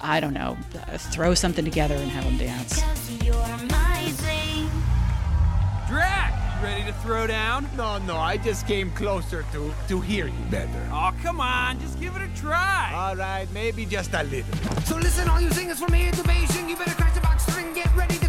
i 0.00 0.20
don't 0.20 0.34
know 0.34 0.56
uh, 0.88 0.98
throw 0.98 1.34
something 1.34 1.64
together 1.64 1.94
and 1.94 2.10
have 2.10 2.24
them 2.24 2.36
dance 2.36 2.80
Drac, 5.90 6.32
you 6.54 6.64
ready 6.64 6.84
to 6.84 6.92
throw 6.98 7.26
down? 7.26 7.68
No, 7.76 7.98
no, 7.98 8.16
I 8.16 8.36
just 8.36 8.64
came 8.68 8.92
closer 8.92 9.44
to 9.50 9.74
to 9.88 10.00
hear 10.00 10.26
you 10.26 10.44
better. 10.48 10.88
Oh, 10.92 11.10
come 11.20 11.40
on, 11.40 11.80
just 11.80 11.98
give 11.98 12.14
it 12.14 12.22
a 12.22 12.28
try. 12.40 12.92
All 12.94 13.16
right, 13.16 13.48
maybe 13.52 13.84
just 13.84 14.14
a 14.14 14.22
little. 14.22 14.54
So 14.84 14.96
listen, 14.96 15.28
all 15.28 15.40
you 15.40 15.50
singers 15.50 15.80
from 15.80 15.92
here 15.94 16.12
to 16.12 16.22
Beijing, 16.22 16.68
you 16.68 16.76
better 16.76 16.94
crash 16.94 17.14
the 17.16 17.20
box 17.22 17.44
string, 17.44 17.74
get 17.74 17.92
ready 17.96 18.18
to 18.18 18.28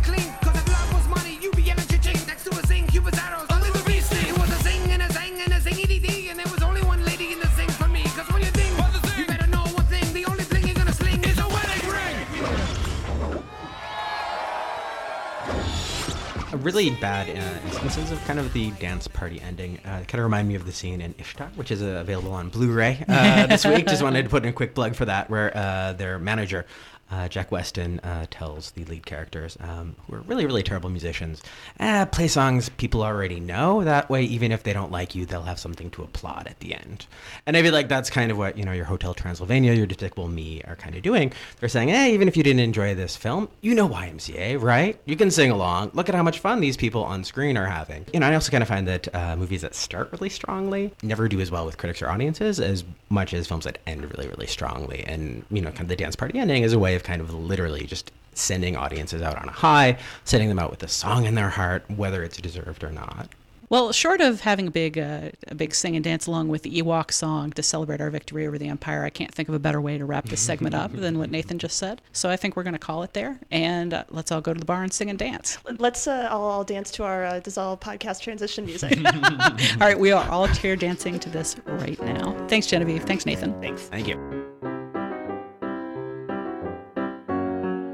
really 16.71 16.89
bad 17.01 17.27
uh, 17.29 17.67
instances 17.67 18.11
of 18.11 18.23
kind 18.25 18.39
of 18.39 18.53
the 18.53 18.71
dance 18.71 19.05
party 19.05 19.41
ending 19.41 19.77
uh, 19.83 20.03
kind 20.07 20.15
of 20.15 20.23
remind 20.23 20.47
me 20.47 20.55
of 20.55 20.65
the 20.65 20.71
scene 20.71 21.01
in 21.01 21.13
Ishtar, 21.17 21.51
which 21.55 21.69
is 21.69 21.81
uh, 21.81 21.99
available 21.99 22.31
on 22.31 22.47
Blu-ray 22.47 23.03
uh, 23.09 23.47
this 23.47 23.65
week. 23.65 23.87
Just 23.87 24.01
wanted 24.01 24.23
to 24.23 24.29
put 24.29 24.43
in 24.43 24.49
a 24.49 24.53
quick 24.53 24.73
plug 24.73 24.95
for 24.95 25.03
that, 25.05 25.29
where 25.29 25.55
uh, 25.55 25.93
their 25.93 26.17
manager. 26.17 26.65
Uh, 27.11 27.27
Jack 27.27 27.51
Weston 27.51 27.99
uh, 27.99 28.25
tells 28.31 28.71
the 28.71 28.85
lead 28.85 29.05
characters, 29.05 29.57
um, 29.59 29.95
who 30.07 30.15
are 30.15 30.21
really, 30.21 30.45
really 30.45 30.63
terrible 30.63 30.89
musicians, 30.89 31.41
eh, 31.79 32.05
play 32.05 32.27
songs 32.27 32.69
people 32.69 33.03
already 33.03 33.39
know. 33.39 33.83
That 33.83 34.09
way, 34.09 34.23
even 34.23 34.51
if 34.51 34.63
they 34.63 34.73
don't 34.73 34.91
like 34.91 35.13
you, 35.13 35.25
they'll 35.25 35.41
have 35.41 35.59
something 35.59 35.89
to 35.91 36.03
applaud 36.03 36.47
at 36.47 36.59
the 36.59 36.73
end. 36.73 37.05
And 37.45 37.57
I 37.57 37.61
feel 37.61 37.73
like 37.73 37.89
that's 37.89 38.09
kind 38.09 38.31
of 38.31 38.37
what 38.37 38.57
you 38.57 38.63
know 38.63 38.71
your 38.71 38.85
Hotel 38.85 39.13
Transylvania, 39.13 39.73
your 39.73 39.85
Despicable 39.85 40.29
Me 40.29 40.61
are 40.63 40.75
kind 40.75 40.95
of 40.95 41.01
doing. 41.01 41.33
They're 41.59 41.69
saying, 41.69 41.89
hey, 41.89 42.13
even 42.13 42.27
if 42.27 42.37
you 42.37 42.43
didn't 42.43 42.61
enjoy 42.61 42.95
this 42.95 43.15
film, 43.15 43.49
you 43.61 43.75
know 43.75 43.89
YMCA, 43.89 44.61
right? 44.61 44.99
You 45.05 45.15
can 45.15 45.31
sing 45.31 45.51
along. 45.51 45.91
Look 45.93 46.07
at 46.07 46.15
how 46.15 46.23
much 46.23 46.39
fun 46.39 46.61
these 46.61 46.77
people 46.77 47.03
on 47.03 47.23
screen 47.23 47.57
are 47.57 47.65
having. 47.65 48.05
You 48.13 48.21
know, 48.21 48.27
I 48.27 48.33
also 48.33 48.51
kind 48.51 48.61
of 48.61 48.67
find 48.69 48.87
that 48.87 49.13
uh, 49.13 49.35
movies 49.35 49.61
that 49.61 49.75
start 49.75 50.11
really 50.13 50.29
strongly 50.29 50.93
never 51.03 51.27
do 51.27 51.39
as 51.41 51.51
well 51.51 51.65
with 51.65 51.77
critics 51.77 52.01
or 52.01 52.09
audiences 52.09 52.59
as 52.59 52.83
much 53.09 53.33
as 53.33 53.47
films 53.47 53.65
that 53.65 53.79
end 53.85 54.09
really, 54.09 54.29
really 54.29 54.47
strongly. 54.47 55.03
And 55.03 55.45
you 55.51 55.61
know, 55.61 55.69
kind 55.71 55.81
of 55.81 55.87
the 55.89 55.95
dance 55.95 56.15
party 56.15 56.39
ending 56.39 56.63
is 56.63 56.73
a 56.73 56.79
way 56.79 56.95
of 56.95 57.00
kind 57.01 57.21
of 57.21 57.33
literally 57.33 57.85
just 57.85 58.11
sending 58.33 58.75
audiences 58.75 59.21
out 59.21 59.37
on 59.37 59.47
a 59.47 59.51
high, 59.51 59.97
sending 60.23 60.49
them 60.49 60.59
out 60.59 60.71
with 60.71 60.83
a 60.83 60.87
song 60.87 61.25
in 61.25 61.35
their 61.35 61.49
heart, 61.49 61.83
whether 61.89 62.23
it's 62.23 62.37
deserved 62.37 62.83
or 62.83 62.91
not. 62.91 63.29
Well, 63.71 63.93
short 63.93 64.19
of 64.19 64.41
having 64.41 64.67
a 64.67 64.71
big, 64.71 64.97
uh, 64.99 65.29
a 65.47 65.55
big 65.55 65.73
sing 65.73 65.95
and 65.95 66.03
dance 66.03 66.27
along 66.27 66.49
with 66.49 66.63
the 66.63 66.81
Ewok 66.81 67.09
song 67.09 67.51
to 67.51 67.63
celebrate 67.63 68.01
our 68.01 68.09
victory 68.09 68.45
over 68.45 68.57
the 68.57 68.67
Empire, 68.67 69.05
I 69.05 69.09
can't 69.09 69.33
think 69.33 69.47
of 69.47 69.55
a 69.55 69.59
better 69.59 69.79
way 69.79 69.97
to 69.97 70.03
wrap 70.03 70.25
this 70.25 70.41
segment 70.41 70.75
up 70.75 70.91
than 70.91 71.17
what 71.17 71.31
Nathan 71.31 71.57
just 71.57 71.77
said. 71.77 72.01
So 72.11 72.29
I 72.29 72.35
think 72.35 72.57
we're 72.57 72.63
going 72.63 72.73
to 72.73 72.79
call 72.79 73.01
it 73.03 73.13
there, 73.13 73.39
and 73.49 73.93
uh, 73.93 74.03
let's 74.09 74.29
all 74.29 74.41
go 74.41 74.53
to 74.53 74.59
the 74.59 74.65
bar 74.65 74.83
and 74.83 74.91
sing 74.91 75.09
and 75.09 75.17
dance. 75.17 75.57
let's 75.79 76.05
uh, 76.05 76.27
all, 76.29 76.49
all 76.51 76.63
dance 76.65 76.91
to 76.91 77.05
our 77.05 77.23
uh, 77.23 77.39
dissolve 77.39 77.79
podcast 77.79 78.19
transition 78.19 78.65
music 78.65 78.91
all 79.05 79.77
right, 79.79 79.97
we 79.97 80.11
are 80.11 80.29
all 80.29 80.49
chair 80.49 80.75
dancing 80.75 81.17
to 81.21 81.29
this 81.29 81.55
right 81.65 81.99
now. 82.01 82.35
Thanks, 82.49 82.67
Genevieve. 82.67 83.03
Thanks, 83.03 83.25
Nathan. 83.25 83.57
thanks 83.61 83.83
Thank 83.83 84.09
you. 84.09 84.40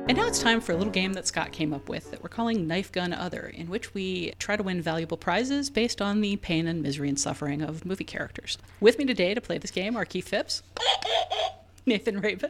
And 0.07 0.17
now 0.17 0.25
it's 0.25 0.39
time 0.39 0.61
for 0.61 0.71
a 0.71 0.75
little 0.77 0.93
game 0.93 1.11
that 1.13 1.27
Scott 1.27 1.51
came 1.51 1.73
up 1.73 1.89
with 1.89 2.11
that 2.11 2.23
we're 2.23 2.29
calling 2.29 2.65
Knife 2.65 2.93
Gun 2.93 3.11
Other, 3.11 3.51
in 3.53 3.67
which 3.67 3.93
we 3.93 4.31
try 4.39 4.55
to 4.55 4.63
win 4.63 4.81
valuable 4.81 5.17
prizes 5.17 5.69
based 5.69 6.01
on 6.01 6.21
the 6.21 6.37
pain 6.37 6.65
and 6.65 6.81
misery 6.81 7.09
and 7.09 7.19
suffering 7.19 7.61
of 7.61 7.83
movie 7.85 8.05
characters. 8.05 8.57
With 8.79 8.97
me 8.97 9.03
today 9.03 9.33
to 9.33 9.41
play 9.41 9.57
this 9.57 9.69
game 9.69 9.97
are 9.97 10.05
Keith 10.05 10.29
Phipps, 10.29 10.63
Nathan 11.85 12.21
Rabin, 12.21 12.49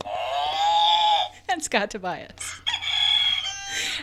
and 1.50 1.64
Scott 1.64 1.90
Tobias. 1.90 2.62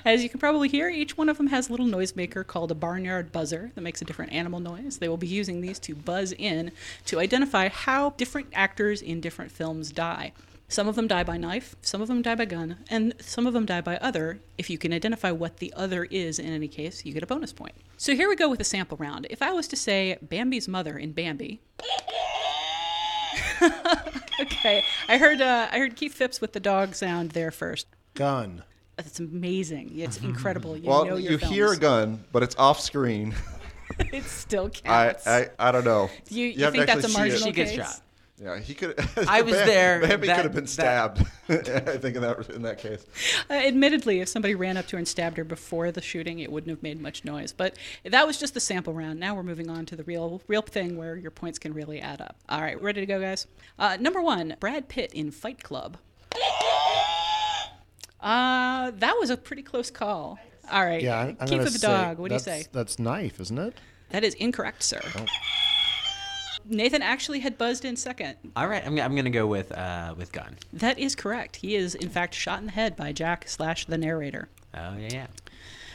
As 0.04 0.24
you 0.24 0.28
can 0.28 0.40
probably 0.40 0.68
hear, 0.68 0.88
each 0.88 1.16
one 1.16 1.28
of 1.28 1.36
them 1.36 1.46
has 1.46 1.68
a 1.68 1.70
little 1.70 1.86
noisemaker 1.86 2.44
called 2.44 2.72
a 2.72 2.74
barnyard 2.74 3.30
buzzer 3.30 3.70
that 3.76 3.82
makes 3.82 4.02
a 4.02 4.04
different 4.04 4.32
animal 4.32 4.58
noise. 4.58 4.98
They 4.98 5.08
will 5.08 5.16
be 5.16 5.28
using 5.28 5.60
these 5.60 5.78
to 5.78 5.94
buzz 5.94 6.32
in 6.32 6.72
to 7.06 7.20
identify 7.20 7.68
how 7.68 8.10
different 8.16 8.48
actors 8.52 9.00
in 9.00 9.20
different 9.20 9.52
films 9.52 9.92
die. 9.92 10.32
Some 10.68 10.88
of 10.88 10.96
them 10.96 11.06
die 11.06 11.24
by 11.24 11.36
knife, 11.36 11.76
some 11.82 12.00
of 12.00 12.08
them 12.08 12.22
die 12.22 12.34
by 12.34 12.46
gun, 12.46 12.78
and 12.88 13.14
some 13.20 13.46
of 13.46 13.52
them 13.52 13.66
die 13.66 13.80
by 13.80 13.96
other. 13.98 14.40
If 14.56 14.70
you 14.70 14.78
can 14.78 14.92
identify 14.92 15.30
what 15.30 15.58
the 15.58 15.72
other 15.76 16.04
is 16.04 16.38
in 16.38 16.46
any 16.46 16.68
case, 16.68 17.04
you 17.04 17.12
get 17.12 17.22
a 17.22 17.26
bonus 17.26 17.52
point. 17.52 17.74
So 17.96 18.14
here 18.14 18.28
we 18.28 18.36
go 18.36 18.48
with 18.48 18.60
a 18.60 18.64
sample 18.64 18.96
round. 18.96 19.26
If 19.30 19.42
I 19.42 19.52
was 19.52 19.68
to 19.68 19.76
say 19.76 20.18
Bambi's 20.22 20.66
mother 20.66 20.96
in 20.96 21.12
Bambi, 21.12 21.60
okay, 24.40 24.84
I 25.08 25.18
heard 25.18 25.40
uh, 25.40 25.68
I 25.70 25.78
heard 25.78 25.96
Keith 25.96 26.14
Phipps 26.14 26.40
with 26.40 26.52
the 26.52 26.60
dog 26.60 26.94
sound 26.94 27.30
there 27.30 27.50
first. 27.50 27.86
Gun. 28.14 28.64
That's 28.96 29.18
amazing. 29.20 29.98
It's 29.98 30.18
incredible. 30.18 30.76
You 30.76 30.88
well, 30.88 31.04
know 31.04 31.16
your 31.16 31.32
you 31.32 31.38
hear 31.38 31.72
a 31.72 31.76
gun, 31.76 32.24
but 32.32 32.42
it's 32.42 32.54
off 32.56 32.80
screen. 32.80 33.34
it 33.98 34.24
still 34.24 34.70
I, 34.84 35.08
counts. 35.08 35.26
I 35.26 35.38
I 35.38 35.48
I 35.58 35.72
don't 35.72 35.84
know. 35.84 36.10
you, 36.28 36.46
you 36.46 36.64
have 36.64 36.74
to 36.74 36.78
think 36.78 36.86
that's 36.86 37.04
a 37.04 37.08
actually 37.08 37.12
see 37.12 37.18
marginal 37.18 37.46
She 37.46 37.52
gets 37.52 37.70
case? 37.72 37.80
shot. 37.80 38.00
Yeah, 38.36 38.58
he 38.58 38.74
could. 38.74 38.98
I 39.28 39.42
was 39.42 39.54
Bam- 39.54 39.66
there. 39.66 40.00
Bambi 40.00 40.26
That- 40.26 40.36
could 40.36 40.44
have 40.44 40.54
been 40.54 40.64
that- 40.64 40.68
stabbed. 40.70 41.18
I 41.48 41.96
think 41.98 42.16
in 42.16 42.22
that 42.22 42.50
in 42.50 42.62
that 42.62 42.78
case. 42.78 43.04
Uh, 43.48 43.54
admittedly, 43.54 44.20
if 44.20 44.28
somebody 44.28 44.54
ran 44.56 44.76
up 44.76 44.86
to 44.88 44.96
her 44.96 44.98
and 44.98 45.06
stabbed 45.06 45.36
her 45.36 45.44
before 45.44 45.92
the 45.92 46.00
shooting, 46.02 46.40
it 46.40 46.50
wouldn't 46.50 46.70
have 46.70 46.82
made 46.82 47.00
much 47.00 47.24
noise. 47.24 47.52
But 47.52 47.76
that 48.04 48.26
was 48.26 48.38
just 48.38 48.54
the 48.54 48.60
sample 48.60 48.92
round. 48.92 49.20
Now 49.20 49.34
we're 49.36 49.44
moving 49.44 49.70
on 49.70 49.86
to 49.86 49.96
the 49.96 50.02
real, 50.04 50.42
real 50.48 50.62
thing 50.62 50.96
where 50.96 51.14
your 51.16 51.30
points 51.30 51.58
can 51.60 51.72
really 51.74 52.00
add 52.00 52.20
up. 52.20 52.36
All 52.48 52.60
right, 52.60 52.80
ready 52.82 53.00
to 53.02 53.06
go, 53.06 53.20
guys? 53.20 53.46
Uh, 53.78 53.96
number 54.00 54.20
one, 54.20 54.56
Brad 54.58 54.88
Pitt 54.88 55.12
in 55.14 55.30
Fight 55.30 55.62
Club. 55.62 55.96
Uh, 58.20 58.90
that 58.96 59.16
was 59.20 59.30
a 59.30 59.36
pretty 59.36 59.62
close 59.62 59.90
call. 59.90 60.38
All 60.72 60.84
right, 60.84 61.02
Yeah, 61.02 61.18
I'm, 61.20 61.36
I'm 61.40 61.46
Keith 61.48 61.62
the 61.64 61.70
say 61.70 61.86
dog. 61.86 62.18
What 62.18 62.28
do 62.30 62.34
you 62.34 62.40
say? 62.40 62.64
That's 62.72 62.98
knife, 62.98 63.38
isn't 63.38 63.58
it? 63.58 63.74
That 64.10 64.24
is 64.24 64.34
incorrect, 64.34 64.82
sir. 64.82 65.00
Nathan 66.66 67.02
actually 67.02 67.40
had 67.40 67.58
buzzed 67.58 67.84
in 67.84 67.96
second. 67.96 68.36
All 68.56 68.66
right, 68.68 68.84
I'm, 68.84 68.98
I'm 68.98 69.12
going 69.14 69.24
to 69.24 69.30
go 69.30 69.46
with 69.46 69.72
uh, 69.72 70.14
with 70.16 70.32
gun. 70.32 70.56
That 70.72 70.98
is 70.98 71.14
correct. 71.14 71.56
He 71.56 71.74
is, 71.74 71.94
in 71.94 72.08
fact, 72.08 72.34
shot 72.34 72.60
in 72.60 72.66
the 72.66 72.72
head 72.72 72.96
by 72.96 73.12
Jack 73.12 73.48
slash 73.48 73.84
the 73.86 73.98
narrator. 73.98 74.48
Oh 74.74 74.96
yeah, 74.98 75.08
yeah. 75.10 75.26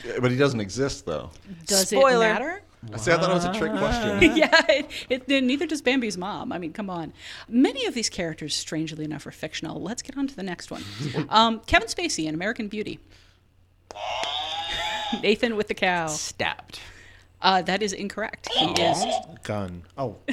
Yeah, 0.05 0.13
But 0.21 0.31
he 0.31 0.37
doesn't 0.37 0.59
exist 0.61 1.05
though. 1.05 1.31
Does 1.65 1.89
Spoiler. 1.89 2.25
it 2.25 2.33
matter? 2.33 2.61
See, 2.95 3.11
I 3.11 3.17
thought 3.17 3.29
it 3.29 3.33
was 3.33 3.43
a 3.43 3.53
trick 3.53 3.73
question. 3.77 4.37
yeah, 4.37 4.65
it, 4.69 5.23
it, 5.27 5.43
neither 5.43 5.65
does 5.65 5.81
Bambi's 5.81 6.17
mom. 6.17 6.53
I 6.53 6.57
mean, 6.57 6.71
come 6.71 6.89
on. 6.89 7.11
Many 7.49 7.85
of 7.85 7.93
these 7.93 8.07
characters, 8.09 8.55
strangely 8.55 9.03
enough, 9.03 9.27
are 9.27 9.31
fictional. 9.31 9.81
Let's 9.81 10.01
get 10.01 10.17
on 10.17 10.27
to 10.27 10.35
the 10.35 10.43
next 10.43 10.71
one. 10.71 10.83
Um, 11.29 11.59
Kevin 11.67 11.89
Spacey 11.89 12.25
in 12.25 12.33
American 12.33 12.69
Beauty. 12.69 12.99
Nathan 15.21 15.55
with 15.57 15.67
the 15.67 15.73
cow. 15.73 16.07
Stabbed. 16.07 16.79
Uh, 17.41 17.61
that 17.61 17.81
is 17.81 17.93
incorrect. 17.93 18.49
He 18.53 18.65
is. 18.81 19.03
Gun. 19.43 19.83
Oh, 19.97 20.17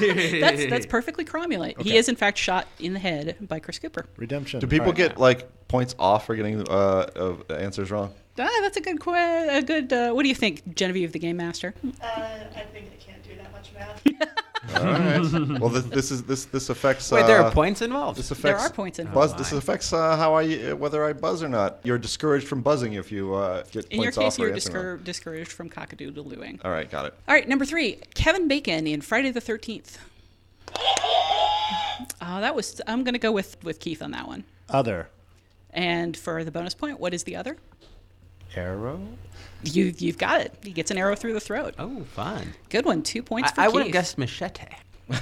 That's 0.00 0.66
that's 0.66 0.86
perfectly 0.98 1.24
cromulent. 1.24 1.80
He 1.82 1.96
is 1.96 2.08
in 2.08 2.16
fact 2.16 2.38
shot 2.38 2.68
in 2.78 2.92
the 2.92 2.98
head 3.00 3.36
by 3.40 3.58
Chris 3.58 3.78
Cooper. 3.78 4.06
redemption. 4.16 4.60
Do 4.60 4.66
people 4.66 4.86
All 4.86 4.92
right. 4.92 4.96
get 4.96 5.18
like 5.18 5.48
points 5.68 5.94
off 5.98 6.26
for 6.26 6.36
getting 6.36 6.60
uh, 6.68 7.06
of 7.16 7.50
answers 7.50 7.90
wrong? 7.90 8.12
Ah, 8.38 8.48
that's 8.62 8.76
a 8.76 8.80
good 8.80 9.00
que- 9.00 9.14
a 9.58 9.62
good. 9.62 9.92
Uh, 9.92 10.12
what 10.12 10.22
do 10.22 10.28
you 10.28 10.34
think, 10.34 10.74
Genevieve, 10.74 11.12
the 11.12 11.18
game 11.18 11.36
master? 11.36 11.74
Uh, 12.02 12.06
I 12.06 12.64
think 12.72 12.90
I 12.92 13.02
can't 13.04 13.22
do 13.22 13.36
that 13.36 13.52
much 13.52 13.72
math. 13.72 14.02
All 14.76 14.84
right. 14.84 15.20
well, 15.60 15.68
this, 15.68 15.84
this 15.84 16.10
is 16.10 16.22
this 16.24 16.46
this 16.46 16.68
affects. 16.70 17.10
Wait, 17.10 17.26
there 17.26 17.40
uh, 17.40 17.48
are 17.48 17.50
points 17.50 17.82
involved. 17.82 18.18
This 18.18 18.28
There 18.30 18.52
affects 18.52 18.70
are 18.70 18.72
points 18.72 18.98
involved. 18.98 19.32
Buzz, 19.32 19.34
this 19.34 19.52
affects 19.52 19.92
uh, 19.92 20.16
how 20.16 20.34
I 20.34 20.44
uh, 20.44 20.76
whether 20.76 21.04
I 21.04 21.12
buzz 21.12 21.42
or 21.42 21.48
not. 21.48 21.80
You're 21.84 21.98
discouraged 21.98 22.46
from 22.46 22.62
buzzing 22.62 22.94
if 22.94 23.12
you 23.12 23.34
uh, 23.34 23.62
get 23.70 23.86
In 23.86 24.00
your 24.02 24.12
points 24.12 24.18
off 24.18 24.24
case, 24.24 24.36
for 24.36 24.42
you're 24.46 24.54
answering 24.54 24.76
wrong. 24.76 24.98
discour- 24.98 25.04
discouraged 25.04 25.52
from 25.52 25.70
cockadoodle-dooing. 25.70 26.64
All 26.64 26.70
right, 26.70 26.90
got 26.90 27.06
it. 27.06 27.14
All 27.28 27.34
right, 27.34 27.48
number 27.48 27.64
three, 27.64 27.98
Kevin 28.14 28.48
Bacon 28.48 28.86
in 28.86 29.00
Friday 29.00 29.30
the 29.30 29.40
Thirteenth. 29.40 29.98
Oh, 32.20 32.40
that 32.40 32.54
was. 32.54 32.80
I'm 32.86 33.04
gonna 33.04 33.18
go 33.18 33.32
with 33.32 33.62
with 33.62 33.80
Keith 33.80 34.02
on 34.02 34.10
that 34.12 34.26
one. 34.26 34.44
Other. 34.68 35.08
And 35.70 36.16
for 36.16 36.44
the 36.44 36.50
bonus 36.50 36.74
point, 36.74 37.00
what 37.00 37.12
is 37.12 37.24
the 37.24 37.36
other? 37.36 37.56
Arrow. 38.56 39.00
You 39.64 39.94
you've 39.98 40.18
got 40.18 40.40
it. 40.40 40.54
He 40.62 40.72
gets 40.72 40.90
an 40.90 40.98
arrow 40.98 41.14
through 41.16 41.34
the 41.34 41.40
throat. 41.40 41.74
Oh, 41.78 42.04
fun. 42.12 42.54
Good 42.68 42.84
one. 42.84 43.02
Two 43.02 43.22
points 43.22 43.50
for 43.52 43.60
I, 43.60 43.64
I 43.64 43.68
would 43.68 43.84
have 43.84 43.92
guessed 43.92 44.18
machete. 44.18 44.66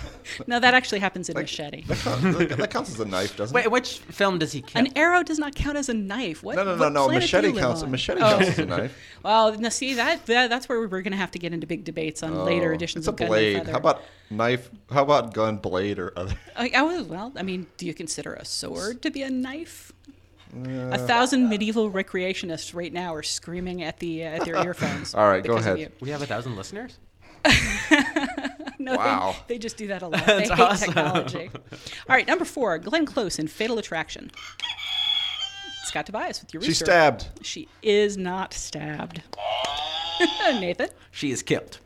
No, 0.47 0.61
that 0.61 0.75
actually 0.75 1.01
happens 1.01 1.29
in 1.29 1.37
Machete. 1.37 1.83
That, 1.83 1.99
counts, 1.99 2.57
that 2.57 2.71
counts 2.71 2.91
as 2.91 3.01
a 3.01 3.05
knife, 3.05 3.37
doesn't 3.37 3.55
it? 3.55 3.57
Wait, 3.57 3.65
it? 3.67 3.71
which 3.71 3.99
film 3.99 4.39
does 4.39 4.53
he 4.53 4.63
kill? 4.63 4.81
An 4.81 4.97
arrow 4.97 5.23
does 5.23 5.39
not 5.39 5.55
count 5.55 5.77
as 5.77 5.89
a 5.89 5.95
knife. 5.95 6.43
What? 6.43 6.57
No, 6.57 6.65
no, 6.65 6.77
no, 6.77 6.85
what 6.85 6.93
no. 6.93 7.05
planet 7.09 7.23
do 7.31 7.37
Machete 7.37 7.47
you 7.49 7.53
live 7.55 7.63
counts. 7.63 7.83
on? 7.83 7.91
Machete 7.91 8.21
Oh. 8.23 8.31
counts 8.31 8.49
as 8.49 8.59
a 8.61 8.67
knife. 8.67 8.99
Well, 9.23 9.57
now 9.59 9.69
see 9.69 9.95
that, 9.95 10.27
that 10.27 10.51
that's 10.51 10.69
where 10.69 10.81
we're 10.81 11.03
going 11.03 11.13
to 11.13 11.17
have 11.17 11.31
to 11.33 11.39
get 11.39 11.53
into 11.53 11.67
big 11.67 11.85
debates 11.85 12.23
on 12.23 12.33
oh, 12.35 12.45
later 12.45 12.73
Oh, 12.73 12.75
editions 12.75 13.07
It's 13.07 13.09
a 13.09 13.11
of 13.11 13.17
Gun 13.17 13.27
and 13.27 13.31
blade. 13.31 13.57
Feather. 13.59 13.73
How 13.73 13.79
about 13.79 14.03
knife? 14.31 14.71
How 14.91 15.03
about 15.03 15.35
gun, 15.35 15.59
blade, 15.59 15.99
or 15.99 16.13
other? 16.17 16.35
I, 16.57 16.71
I 16.75 16.83
was, 16.83 17.03
well, 17.07 17.33
I 17.37 17.43
mean, 17.43 17.67
do 17.77 17.87
you 17.87 17.95
consider 17.95 18.35
a 18.35 18.45
sword 18.45 19.03
to 19.03 19.11
be 19.11 19.23
a 19.23 19.31
knife? 19.31 19.93
A 20.55 20.99
thousand 20.99 21.49
medieval 21.49 21.91
recreationists 21.91 22.75
right 22.75 22.93
now 22.93 23.15
are 23.15 23.23
screaming 23.23 23.83
at 23.83 23.99
the 23.99 24.25
uh, 24.25 24.29
at 24.31 24.45
their 24.45 24.57
earphones. 24.67 25.15
All 25.15 25.27
right, 25.29 25.43
go 25.43 25.57
ahead. 25.57 25.93
we 26.01 26.11
have 26.11 26.23
a 26.23 26.27
thousand 26.27 26.57
listeners. 26.57 26.99
No, 28.79 28.93
they- 28.93 28.99
Wow. 28.99 29.37
they, 29.47 29.59
just 29.59 29.77
do 29.77 29.87
that 29.89 30.03
a 30.03 30.09
lot. 30.09 30.27
That's 30.27 30.49
they 30.49 30.55
hate 30.57 30.61
awesome. 30.61 30.87
technology. 30.93 31.51
All 32.09 32.17
right, 32.17 32.27
number 32.27 32.45
four, 32.45 32.79
Glenn 32.79 33.07
Close 33.07 33.39
in 33.39 33.47
Fatal 33.47 33.79
Attraction. 33.79 34.33
Scott 35.85 36.07
Tobias 36.07 36.41
with 36.41 36.53
your 36.53 36.63
She's 36.63 36.71
rooster. 36.71 36.85
stabbed. 36.87 37.29
She 37.43 37.69
is 37.83 38.17
not 38.17 38.53
stabbed. 38.53 39.23
Nathan. 40.55 40.89
She 41.13 41.31
is 41.31 41.45
killed. 41.45 41.79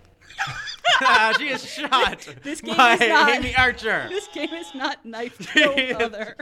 she 1.38 1.48
is 1.48 1.64
shot 1.64 2.26
This 2.42 2.60
game 2.60 2.76
by 2.76 2.94
is 2.94 3.00
not- 3.00 3.30
Anne 3.30 3.54
Archer. 3.56 4.06
This 4.10 4.28
game 4.28 4.52
is 4.52 4.74
not 4.74 5.04
knife 5.04 5.54
no 5.56 5.72
other. 6.00 6.36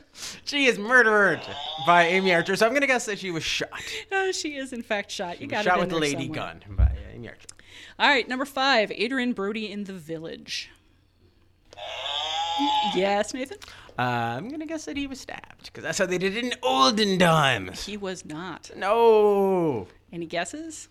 She 0.45 0.67
is 0.67 0.79
murdered 0.79 1.41
by 1.87 2.05
Anne 2.05 2.29
Archer. 2.31 2.57
So 2.57 2.67
I'm 2.67 2.73
gonna 2.75 2.87
guess 2.87 3.07
that 3.07 3.19
she 3.19 3.31
was 3.31 3.43
shot. 3.43 3.69
Uh, 4.13 4.33
she 4.33 4.57
is 4.57 4.73
in 4.73 4.83
fact 4.83 5.11
shot. 5.11 5.41
You 5.41 5.47
got 5.47 5.65
shot 5.65 5.81
with 5.81 5.91
the 5.91 5.99
lady 5.99 6.27
somewhere. 6.27 6.59
gun 6.65 6.77
by 6.77 6.93
Anne 7.15 7.27
Archer. 7.27 7.49
All 7.99 8.09
right, 8.09 8.29
number 8.29 8.45
five, 8.45 8.91
Adrien 8.93 9.33
Brody 9.33 9.71
in 9.71 9.85
The 9.85 9.93
Village. 9.93 10.71
Yes, 12.95 13.35
Nathan. 13.35 13.59
Uh, 13.99 14.03
I'm 14.03 14.49
gonna 14.49 14.67
guess 14.67 14.85
that 14.87 14.97
he 14.97 15.07
was 15.07 15.21
stabbed 15.21 15.65
because 15.65 15.83
that's 15.85 15.99
how 15.99 16.07
they 16.07 16.19
did 16.19 16.37
it 16.37 16.45
in 16.45 16.53
olden 16.63 17.19
times. 17.19 17.85
He 17.87 17.97
was 17.97 18.25
not. 18.25 18.71
No. 18.77 19.87
Any 20.13 20.27
guesses? 20.27 20.89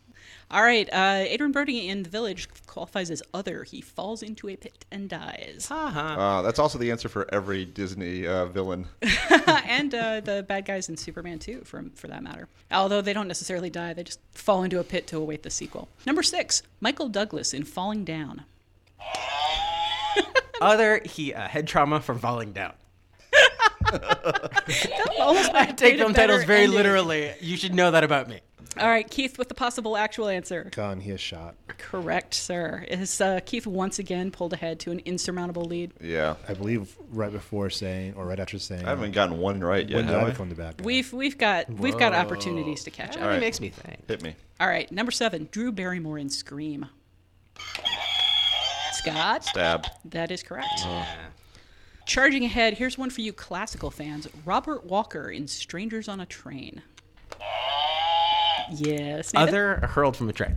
All 0.53 0.61
right, 0.61 0.87
uh, 0.93 1.25
Adrien 1.33 1.51
Brody 1.51 1.89
in 1.89 2.03
The 2.03 2.11
Village 2.11 2.47
qualifies 2.67 3.09
as 3.09 3.23
other. 3.33 3.63
He 3.63 3.81
falls 3.81 4.21
into 4.21 4.47
a 4.49 4.55
pit 4.55 4.85
and 4.91 5.09
dies. 5.09 5.67
Uh-huh. 5.71 5.99
Uh, 5.99 6.41
that's 6.43 6.59
also 6.59 6.77
the 6.77 6.91
answer 6.91 7.09
for 7.09 7.27
every 7.33 7.65
Disney 7.65 8.27
uh, 8.27 8.45
villain. 8.45 8.85
and 9.65 9.95
uh, 9.95 10.19
the 10.19 10.45
bad 10.47 10.65
guys 10.65 10.89
in 10.89 10.97
Superman 10.97 11.39
2, 11.39 11.61
for, 11.63 11.83
for 11.95 12.07
that 12.07 12.21
matter. 12.21 12.47
Although 12.69 13.01
they 13.01 13.13
don't 13.13 13.27
necessarily 13.27 13.71
die, 13.71 13.93
they 13.93 14.03
just 14.03 14.19
fall 14.31 14.61
into 14.61 14.79
a 14.79 14.83
pit 14.83 15.07
to 15.07 15.17
await 15.17 15.41
the 15.41 15.49
sequel. 15.49 15.89
Number 16.05 16.21
six, 16.21 16.61
Michael 16.79 17.09
Douglas 17.09 17.51
in 17.51 17.63
Falling 17.63 18.05
Down. 18.05 18.43
Other 20.61 21.01
he 21.03 21.33
uh, 21.33 21.47
head 21.47 21.67
trauma 21.67 21.99
from 21.99 22.19
falling 22.19 22.53
down. 22.53 22.73
Almost 25.19 25.53
I 25.53 25.71
take 25.75 25.95
a 25.95 25.97
film 25.97 26.13
titles 26.13 26.43
very 26.45 26.63
ending. 26.63 26.77
literally. 26.77 27.33
You 27.41 27.57
should 27.57 27.73
know 27.73 27.91
that 27.91 28.03
about 28.03 28.27
me. 28.27 28.39
All 28.79 28.87
right, 28.87 29.07
Keith 29.07 29.37
with 29.37 29.49
the 29.49 29.53
possible 29.53 29.95
actual 29.95 30.27
answer. 30.27 30.71
Gun. 30.75 30.99
He 30.99 31.11
is 31.11 31.21
shot. 31.21 31.53
Correct, 31.77 32.33
sir. 32.33 32.83
Is 32.87 33.21
uh, 33.21 33.39
Keith 33.45 33.67
once 33.67 33.99
again 33.99 34.31
pulled 34.31 34.51
ahead 34.53 34.79
to 34.81 34.91
an 34.91 34.99
insurmountable 35.05 35.65
lead? 35.65 35.93
Yeah. 36.01 36.35
I 36.47 36.55
believe 36.55 36.95
right 37.11 37.31
before 37.31 37.69
saying, 37.69 38.15
or 38.15 38.25
right 38.25 38.39
after 38.39 38.57
saying. 38.57 38.83
I 38.85 38.89
haven't 38.89 39.11
gotten 39.11 39.37
one 39.37 39.59
right 39.59 39.87
yet. 39.87 39.97
When 39.97 40.07
did 40.07 40.13
have 40.13 40.23
I 40.23 40.27
I? 40.27 40.29
become 40.31 40.49
the 40.49 40.55
bad 40.55 40.77
guy? 40.77 40.85
We've 40.85 41.13
we've 41.13 41.37
got 41.37 41.69
we've 41.69 41.97
got 41.99 42.13
opportunities 42.13 42.83
to 42.85 42.89
catch 42.91 43.09
up. 43.11 43.17
really 43.17 43.27
right. 43.33 43.39
makes 43.41 43.59
me 43.61 43.69
think. 43.69 44.07
Hit 44.07 44.23
me. 44.23 44.35
All 44.59 44.67
right, 44.67 44.91
number 44.91 45.11
seven, 45.11 45.49
Drew 45.51 45.71
Barrymore 45.71 46.17
in 46.17 46.29
Scream. 46.31 46.87
Scott, 48.93 49.43
Stabbed. 49.45 49.89
that 50.05 50.31
is 50.31 50.41
correct. 50.41 50.85
Charging 52.05 52.43
ahead, 52.43 52.73
here's 52.75 52.97
one 52.97 53.09
for 53.09 53.21
you 53.21 53.31
classical 53.33 53.89
fans. 53.89 54.27
Robert 54.45 54.85
Walker 54.85 55.29
in 55.29 55.47
Strangers 55.47 56.07
on 56.07 56.19
a 56.19 56.25
Train. 56.25 56.81
Yes. 58.71 59.33
Nathan? 59.33 59.47
Other 59.49 59.75
hurled 59.87 60.15
from 60.17 60.29
a 60.29 60.33
train. 60.33 60.55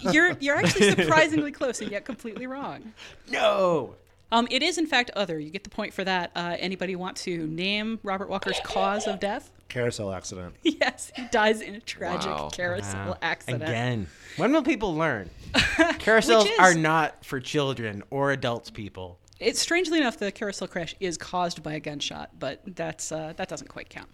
You're 0.00 0.36
you're 0.40 0.56
actually 0.56 0.90
surprisingly 0.96 1.52
close 1.52 1.80
and 1.80 1.90
yet 1.90 2.04
completely 2.04 2.46
wrong. 2.46 2.92
No. 3.30 3.94
Um, 4.32 4.46
it 4.50 4.62
is 4.62 4.78
in 4.78 4.86
fact 4.86 5.10
other. 5.16 5.38
You 5.38 5.50
get 5.50 5.64
the 5.64 5.70
point 5.70 5.92
for 5.92 6.04
that. 6.04 6.30
Uh, 6.36 6.56
anybody 6.58 6.94
want 6.96 7.16
to 7.18 7.46
name 7.48 7.98
Robert 8.02 8.28
Walker's 8.28 8.60
cause 8.62 9.06
of 9.06 9.18
death? 9.20 9.50
Carousel 9.68 10.12
accident. 10.12 10.54
yes, 10.62 11.10
he 11.16 11.24
dies 11.30 11.60
in 11.60 11.74
a 11.76 11.80
tragic 11.80 12.30
Wow. 12.30 12.48
carousel 12.52 13.16
accident. 13.22 13.62
Again. 13.62 14.06
When 14.36 14.52
will 14.52 14.62
people 14.62 14.94
learn? 14.94 15.30
Carousels 15.54 16.46
is- 16.46 16.58
are 16.58 16.74
not 16.74 17.24
for 17.24 17.40
children 17.40 18.02
or 18.10 18.30
adults 18.32 18.70
people. 18.70 19.18
It's 19.40 19.58
strangely 19.58 19.98
enough 19.98 20.18
the 20.18 20.30
carousel 20.30 20.68
crash 20.68 20.94
is 21.00 21.16
caused 21.16 21.62
by 21.62 21.72
a 21.72 21.80
gunshot, 21.80 22.38
but 22.38 22.60
that's 22.66 23.10
uh, 23.10 23.32
that 23.36 23.48
doesn't 23.48 23.68
quite 23.68 23.88
count. 23.88 24.08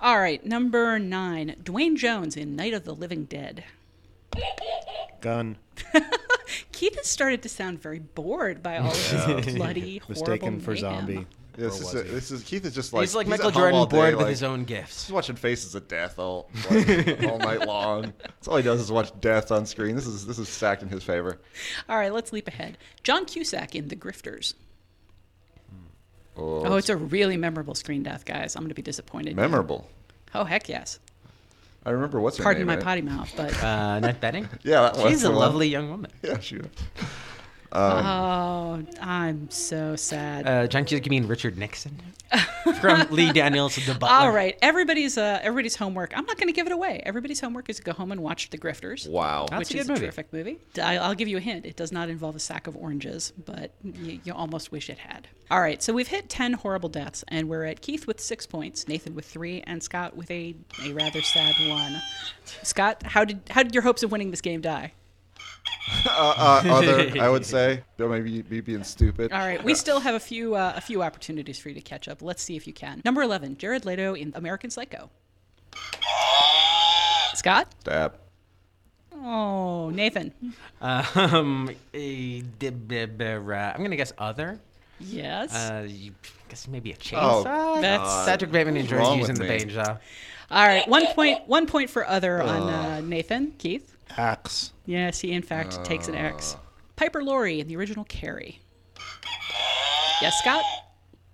All 0.00 0.18
right, 0.18 0.44
number 0.44 0.98
nine, 0.98 1.56
Duane 1.62 1.96
Jones 1.96 2.36
in 2.36 2.56
Night 2.56 2.74
of 2.74 2.84
the 2.84 2.94
Living 2.94 3.24
Dead. 3.24 3.64
Gun. 5.20 5.56
Keith 6.72 6.96
has 6.96 7.06
started 7.06 7.42
to 7.42 7.48
sound 7.48 7.80
very 7.80 7.98
bored 7.98 8.62
by 8.62 8.78
all 8.78 8.90
of 8.90 8.94
this 9.44 9.54
bloody, 9.54 9.98
horrible 10.06 10.08
Mistaken 10.08 10.60
for 10.60 10.72
mayhem. 10.72 10.80
zombie. 10.80 11.26
This 11.56 11.74
is, 11.80 11.80
was 11.94 12.04
he? 12.04 12.10
this 12.10 12.30
is 12.30 12.42
Keith 12.42 12.64
is 12.66 12.74
just 12.74 12.92
like 12.92 13.02
He's 13.02 13.14
like 13.14 13.26
at 13.26 13.30
Michael 13.30 13.50
Jordan 13.50 13.74
all 13.74 13.86
day, 13.86 13.96
bored 13.96 14.14
with 14.14 14.22
like, 14.24 14.30
his 14.30 14.42
own 14.42 14.64
gifts. 14.64 15.06
He's 15.06 15.12
watching 15.12 15.36
Faces 15.36 15.74
of 15.74 15.88
Death 15.88 16.18
all 16.18 16.50
like, 16.70 17.22
all 17.24 17.38
night 17.38 17.66
long. 17.66 18.12
That's 18.22 18.48
all 18.48 18.56
he 18.58 18.62
does 18.62 18.80
is 18.80 18.92
watch 18.92 19.10
death 19.20 19.50
on 19.50 19.64
screen. 19.66 19.96
This 19.96 20.06
is 20.06 20.26
this 20.26 20.38
is 20.38 20.48
stacked 20.48 20.82
in 20.82 20.88
his 20.88 21.02
favor. 21.02 21.38
All 21.88 21.96
right, 21.96 22.12
let's 22.12 22.32
leap 22.32 22.46
ahead. 22.48 22.76
John 23.02 23.24
Cusack 23.24 23.74
in 23.74 23.88
The 23.88 23.96
Grifters. 23.96 24.54
Oh, 26.36 26.64
Oh, 26.66 26.76
it's 26.76 26.90
a 26.90 26.96
really 26.96 27.36
memorable 27.36 27.74
screen 27.74 28.02
death, 28.02 28.24
guys. 28.26 28.56
I'm 28.56 28.62
going 28.62 28.68
to 28.68 28.74
be 28.74 28.82
disappointed. 28.82 29.30
in 29.30 29.36
you. 29.36 29.40
memorable. 29.40 29.88
Oh, 30.34 30.44
heck 30.44 30.68
yes. 30.68 30.98
I 31.86 31.90
remember 31.90 32.20
what's 32.20 32.36
her 32.36 32.42
name. 32.42 32.44
Pardon 32.44 32.66
my 32.66 32.72
in 32.74 32.78
it. 32.80 32.82
potty 32.84 33.00
mouth, 33.02 33.32
but 33.36 33.54
Uh, 33.62 33.94
Annette 33.96 34.20
Bening? 34.20 34.48
Yeah, 34.64 34.82
that 34.82 34.96
was 34.96 35.10
She's 35.12 35.22
a 35.24 35.28
the 35.28 35.30
one. 35.30 35.38
lovely 35.40 35.68
young 35.68 35.88
woman. 35.88 36.10
Yeah, 36.22 36.38
she. 36.40 36.60
Oh, 37.76 38.84
I'm 39.00 39.50
so 39.50 39.96
sad. 39.96 40.46
Uh, 40.46 40.66
John 40.66 40.84
Cusack, 40.84 41.06
you 41.06 41.10
mean 41.10 41.26
Richard 41.26 41.58
Nixon? 41.58 42.00
From 42.80 43.06
Lee 43.10 43.32
Daniels, 43.32 43.76
The 43.76 43.94
Butler. 43.94 44.08
All 44.08 44.30
right, 44.32 44.58
everybody's 44.60 45.16
uh, 45.16 45.38
everybody's 45.42 45.76
homework. 45.76 46.16
I'm 46.16 46.24
not 46.26 46.36
going 46.36 46.48
to 46.48 46.52
give 46.52 46.66
it 46.66 46.72
away. 46.72 47.00
Everybody's 47.06 47.40
homework 47.40 47.68
is 47.68 47.76
to 47.76 47.82
go 47.82 47.92
home 47.92 48.10
and 48.10 48.20
watch 48.20 48.50
The 48.50 48.58
Grifters. 48.58 49.08
Wow. 49.08 49.46
That's 49.48 49.70
which 49.70 49.74
a 49.76 49.78
is 49.78 49.88
movie. 49.88 50.00
a 50.00 50.02
terrific 50.02 50.32
movie. 50.32 50.58
I'll 50.82 51.14
give 51.14 51.28
you 51.28 51.36
a 51.36 51.40
hint. 51.40 51.66
It 51.66 51.76
does 51.76 51.92
not 51.92 52.08
involve 52.08 52.34
a 52.34 52.40
sack 52.40 52.66
of 52.66 52.76
oranges, 52.76 53.32
but 53.44 53.72
you, 53.84 54.20
you 54.24 54.32
almost 54.32 54.72
wish 54.72 54.90
it 54.90 54.98
had. 54.98 55.28
All 55.50 55.60
right, 55.60 55.80
so 55.80 55.92
we've 55.92 56.08
hit 56.08 56.28
10 56.28 56.54
horrible 56.54 56.88
deaths, 56.88 57.24
and 57.28 57.48
we're 57.48 57.64
at 57.64 57.80
Keith 57.80 58.08
with 58.08 58.20
six 58.20 58.46
points, 58.46 58.88
Nathan 58.88 59.14
with 59.14 59.26
three, 59.26 59.62
and 59.64 59.80
Scott 59.80 60.16
with 60.16 60.28
a, 60.32 60.56
a 60.82 60.92
rather 60.92 61.22
sad 61.22 61.54
one. 61.68 62.02
Scott, 62.64 63.04
how 63.04 63.24
did 63.24 63.40
how 63.50 63.62
did 63.62 63.72
your 63.72 63.82
hopes 63.84 64.02
of 64.02 64.10
winning 64.10 64.32
this 64.32 64.40
game 64.40 64.60
die? 64.60 64.92
Uh, 66.08 66.62
uh, 66.66 66.70
other, 66.74 67.12
I 67.20 67.28
would 67.28 67.44
say. 67.56 67.82
Or 67.98 68.08
maybe 68.08 68.42
me 68.48 68.60
being 68.60 68.82
stupid. 68.84 69.32
All 69.32 69.38
right, 69.38 69.62
we 69.62 69.74
still 69.74 70.00
have 70.00 70.14
a 70.14 70.20
few 70.20 70.54
uh, 70.54 70.72
a 70.76 70.80
few 70.80 71.02
opportunities 71.02 71.58
for 71.58 71.68
you 71.68 71.74
to 71.74 71.80
catch 71.80 72.06
up. 72.08 72.22
Let's 72.22 72.42
see 72.42 72.56
if 72.56 72.66
you 72.66 72.72
can. 72.72 73.02
Number 73.04 73.22
11, 73.22 73.56
Jared 73.58 73.84
Leto 73.84 74.14
in 74.14 74.32
American 74.36 74.70
Psycho. 74.70 75.10
Scott? 77.34 77.72
Stab. 77.80 78.14
Oh, 79.14 79.90
Nathan. 79.90 80.32
Um, 80.80 81.70
a, 81.94 82.40
dib- 82.58 82.88
dib- 82.88 83.20
uh, 83.20 83.24
I'm 83.72 83.78
going 83.78 83.90
to 83.90 83.96
guess 83.96 84.12
other. 84.18 84.60
Yes. 85.00 85.54
Uh, 85.54 85.86
you, 85.88 86.12
guess 86.48 86.68
maybe 86.68 86.92
a 86.92 86.94
Oh, 86.94 87.42
chainsaw? 87.44 87.80
That's- 87.80 88.26
Patrick 88.26 88.52
Bateman 88.52 88.76
enjoys 88.76 88.98
wrong 88.98 89.18
using 89.18 89.38
with 89.38 89.48
the 89.48 89.54
me? 89.66 89.72
chainsaw. 89.74 89.98
All 90.50 90.66
right, 90.66 90.86
one 90.86 91.06
point 91.08 91.48
one 91.48 91.66
point 91.66 91.90
for 91.90 92.06
other 92.06 92.40
on 92.40 92.68
uh, 92.68 93.00
Nathan. 93.00 93.52
Keith? 93.58 93.95
Axe. 94.16 94.72
Yes, 94.86 95.20
he 95.20 95.32
in 95.32 95.42
fact 95.42 95.84
takes 95.84 96.08
an 96.08 96.14
axe. 96.14 96.56
Piper 96.96 97.22
Laurie 97.22 97.60
in 97.60 97.68
the 97.68 97.76
original 97.76 98.04
Carrie. 98.04 98.60
Yes, 100.22 100.38
Scott? 100.38 100.64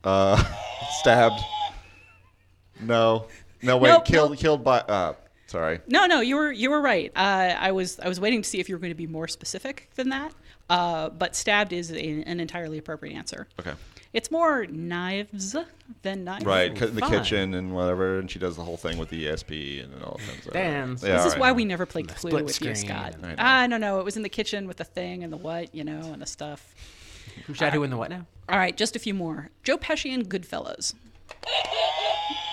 Uh, 0.03 0.43
stabbed. 1.01 1.41
No. 2.81 3.27
No, 3.63 3.77
wait. 3.77 3.91
Nope, 3.91 4.05
killed. 4.05 4.31
nope. 4.31 4.39
Killed 4.41 4.65
by. 4.65 4.81
Uh, 4.81 5.15
sorry. 5.47 5.81
No, 5.87 6.07
no, 6.07 6.21
you 6.21 6.37
were 6.37 6.51
you 6.51 6.71
were 6.71 6.81
right. 6.81 7.13
Uh, 7.15 7.55
I 7.59 7.71
was 7.71 8.01
I 8.01 8.09
was 8.09 8.19
waiting 8.19 8.43
to 8.43 8.49
see 8.49 8.59
if 8.59 8.69
you 8.69 8.75
were 8.75 8.81
going 8.81 8.91
to 8.91 8.97
be 8.97 9.07
more 9.07 9.29
specific 9.29 9.91
than 9.95 10.09
that. 10.09 10.35
Uh, 10.69 11.11
but 11.11 11.37
stabbed 11.37 11.73
is 11.73 11.93
a, 11.93 12.23
an 12.23 12.41
entirely 12.41 12.79
appropriate 12.79 13.15
answer. 13.15 13.47
Okay. 13.61 13.75
It's 14.13 14.31
more 14.31 14.67
knives 14.67 15.57
than 16.03 16.25
knives. 16.25 16.45
Right. 16.45 16.71
in 16.83 16.95
the 16.95 17.01
fun. 17.01 17.11
kitchen 17.11 17.55
and 17.55 17.75
whatever, 17.75 18.19
and 18.19 18.31
she 18.31 18.39
does 18.39 18.57
the 18.57 18.63
whole 18.63 18.77
thing 18.77 18.99
with 18.99 19.09
the 19.09 19.25
ESP 19.27 19.83
and 19.85 20.03
all 20.05 20.21
kinds 20.27 20.47
of. 20.47 20.53
Dance. 20.53 21.03
Yeah, 21.03 21.17
This 21.17 21.27
is 21.27 21.35
all 21.35 21.41
why 21.41 21.53
we 21.53 21.65
never 21.65 21.87
played 21.87 22.09
Clue 22.09 22.31
split 22.31 22.45
with 22.45 22.61
you, 22.61 22.75
screen 22.75 22.91
Scott. 22.91 23.15
I 23.23 23.27
know. 23.29 23.35
Ah, 23.39 23.67
no, 23.69 23.77
no, 23.79 23.99
it 24.01 24.05
was 24.05 24.17
in 24.17 24.23
the 24.23 24.29
kitchen 24.29 24.69
with 24.69 24.77
the 24.77 24.85
thing 24.85 25.25
and 25.25 25.33
the 25.33 25.37
what, 25.39 25.75
you 25.75 25.83
know, 25.83 26.01
and 26.13 26.21
the 26.21 26.27
stuff. 26.27 26.75
Who 27.47 27.55
shot 27.55 27.73
who 27.73 27.83
in 27.85 27.91
the 27.91 27.97
what 27.97 28.11
now? 28.11 28.27
All 28.51 28.59
right, 28.59 28.77
just 28.77 28.97
a 28.97 28.99
few 28.99 29.15
more. 29.15 29.49
Joe 29.63 29.79
Pesci 29.79 30.13
and 30.13 30.29
Goodfellas. 30.29 30.93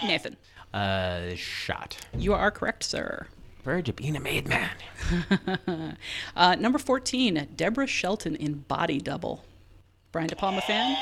Nathan, 0.06 0.38
Uh, 0.74 1.36
shot. 1.36 1.98
you 2.18 2.34
are 2.34 2.52
correct, 2.52 2.84
sir. 2.84 3.28
Verge 3.66 3.90
of 3.90 3.98
being 3.98 4.16
a 4.16 4.20
made 4.22 4.48
man. 4.48 4.70
Uh, 6.36 6.56
number 6.56 6.80
14, 6.80 7.50
Deborah 7.56 7.86
Shelton 7.88 8.36
in 8.36 8.60
Body 8.70 9.00
Double. 9.00 9.44
Brian 10.14 10.28
De 10.30 10.36
Palma 10.36 10.62
fan? 10.62 10.96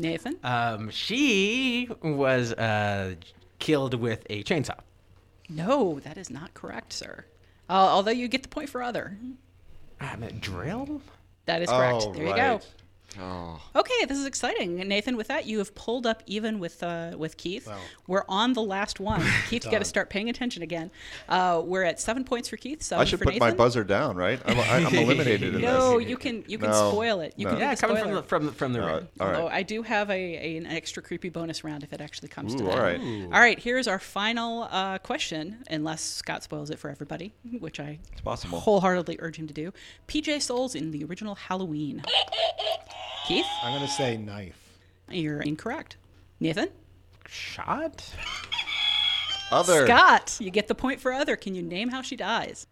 Nathan? 0.00 0.36
Um, 0.42 0.90
she 0.90 1.88
was 2.02 2.52
uh, 2.52 3.14
killed 3.58 3.94
with 3.94 4.24
a 4.30 4.42
chainsaw. 4.44 4.78
No, 5.48 6.00
that 6.00 6.18
is 6.18 6.30
not 6.30 6.54
correct, 6.54 6.92
sir. 6.92 7.24
Uh, 7.68 7.72
although 7.72 8.10
you 8.10 8.28
get 8.28 8.42
the 8.42 8.48
point 8.48 8.68
for 8.68 8.82
other. 8.82 9.16
I 10.00 10.06
a 10.22 10.32
drill? 10.32 11.00
That 11.46 11.62
is 11.62 11.68
correct. 11.68 12.04
Oh, 12.06 12.12
there 12.12 12.26
you 12.26 12.36
go. 12.36 12.60
Right. 13.16 13.24
Oh. 13.24 13.60
Okay, 13.74 14.04
this 14.06 14.18
is 14.18 14.26
exciting, 14.26 14.76
Nathan. 14.76 15.16
With 15.16 15.28
that, 15.28 15.46
you 15.46 15.58
have 15.58 15.74
pulled 15.74 16.06
up 16.06 16.22
even 16.26 16.58
with 16.58 16.82
uh, 16.82 17.12
with 17.16 17.36
Keith. 17.38 17.68
We're 18.06 18.24
on 18.28 18.52
the 18.52 18.62
last 18.62 19.00
one. 19.00 19.24
Keith's 19.48 19.66
got 19.66 19.78
to 19.78 19.84
start 19.84 20.10
paying 20.10 20.28
attention 20.28 20.62
again. 20.62 20.90
Uh, 21.28 21.62
we're 21.64 21.84
at 21.84 22.00
seven 22.00 22.22
points 22.24 22.48
for 22.48 22.56
Keith. 22.58 22.82
Seven 22.82 23.00
I 23.00 23.04
should 23.06 23.18
for 23.18 23.24
put 23.24 23.34
Nathan. 23.34 23.48
my 23.48 23.54
buzzer 23.54 23.82
down, 23.82 24.16
right? 24.16 24.40
I'm, 24.44 24.58
I'm 24.60 24.94
eliminated 24.94 25.54
in 25.54 25.60
No, 25.62 25.98
this. 25.98 26.08
you 26.08 26.16
can 26.18 26.44
you 26.46 26.58
can 26.58 26.70
No, 26.70 26.90
spoil 26.90 27.20
it. 27.20 27.32
You 27.36 27.46
no. 27.46 27.52
can 27.52 27.60
Yeah, 27.60 27.74
coming 27.76 27.96
from 27.96 28.12
the 28.14 28.22
from 28.22 28.46
the, 28.46 28.52
from 28.52 28.72
the 28.74 28.80
All 28.82 28.86
ring. 28.86 28.96
right. 28.96 29.08
All 29.20 29.26
Although. 29.34 29.48
I 29.48 29.62
do 29.62 29.82
have 29.82 30.10
a, 30.10 30.14
a 30.14 30.56
an 30.58 30.66
extra 30.66 31.02
creepy 31.02 31.30
bonus 31.30 31.64
round 31.64 31.82
if 31.84 31.92
it 31.94 32.00
actually 32.00 32.28
comes 32.28 32.54
to 32.56 32.62
that. 32.64 32.72
all 32.74 32.80
right. 32.80 33.00
All 33.00 33.40
right, 33.40 33.58
here's 33.58 33.88
our 33.88 33.98
final 33.98 34.68
uh, 34.70 34.98
question, 34.98 35.64
unless 35.70 36.02
Scott 36.02 36.42
spoils 36.42 36.70
it 36.70 36.78
for 36.78 36.90
everybody, 36.90 37.32
which 37.58 37.80
I 37.80 37.98
It's 38.12 38.20
possible. 38.20 38.60
wholeheartedly 38.60 39.16
urge 39.20 39.36
him 39.36 39.46
to 39.46 39.54
do. 39.54 39.72
PJ 40.08 40.42
Soles 40.42 40.74
in 40.74 40.90
the 40.90 41.04
original 41.04 41.34
Halloween. 41.36 42.02
Keith, 43.26 43.46
I'm 43.62 43.72
going 43.74 43.86
to 43.86 43.92
say 43.92 44.16
knife. 44.16 44.58
you're 45.10 45.40
incorrect. 45.40 45.96
Nathan, 46.40 46.68
Shot? 47.26 48.14
Other 49.50 49.86
Scott, 49.86 50.36
you 50.40 50.50
get 50.50 50.68
the 50.68 50.74
point 50.74 51.00
for 51.00 51.12
other. 51.12 51.36
Can 51.36 51.54
you 51.54 51.62
name 51.62 51.88
how 51.88 52.02
she 52.02 52.16
dies? 52.16 52.66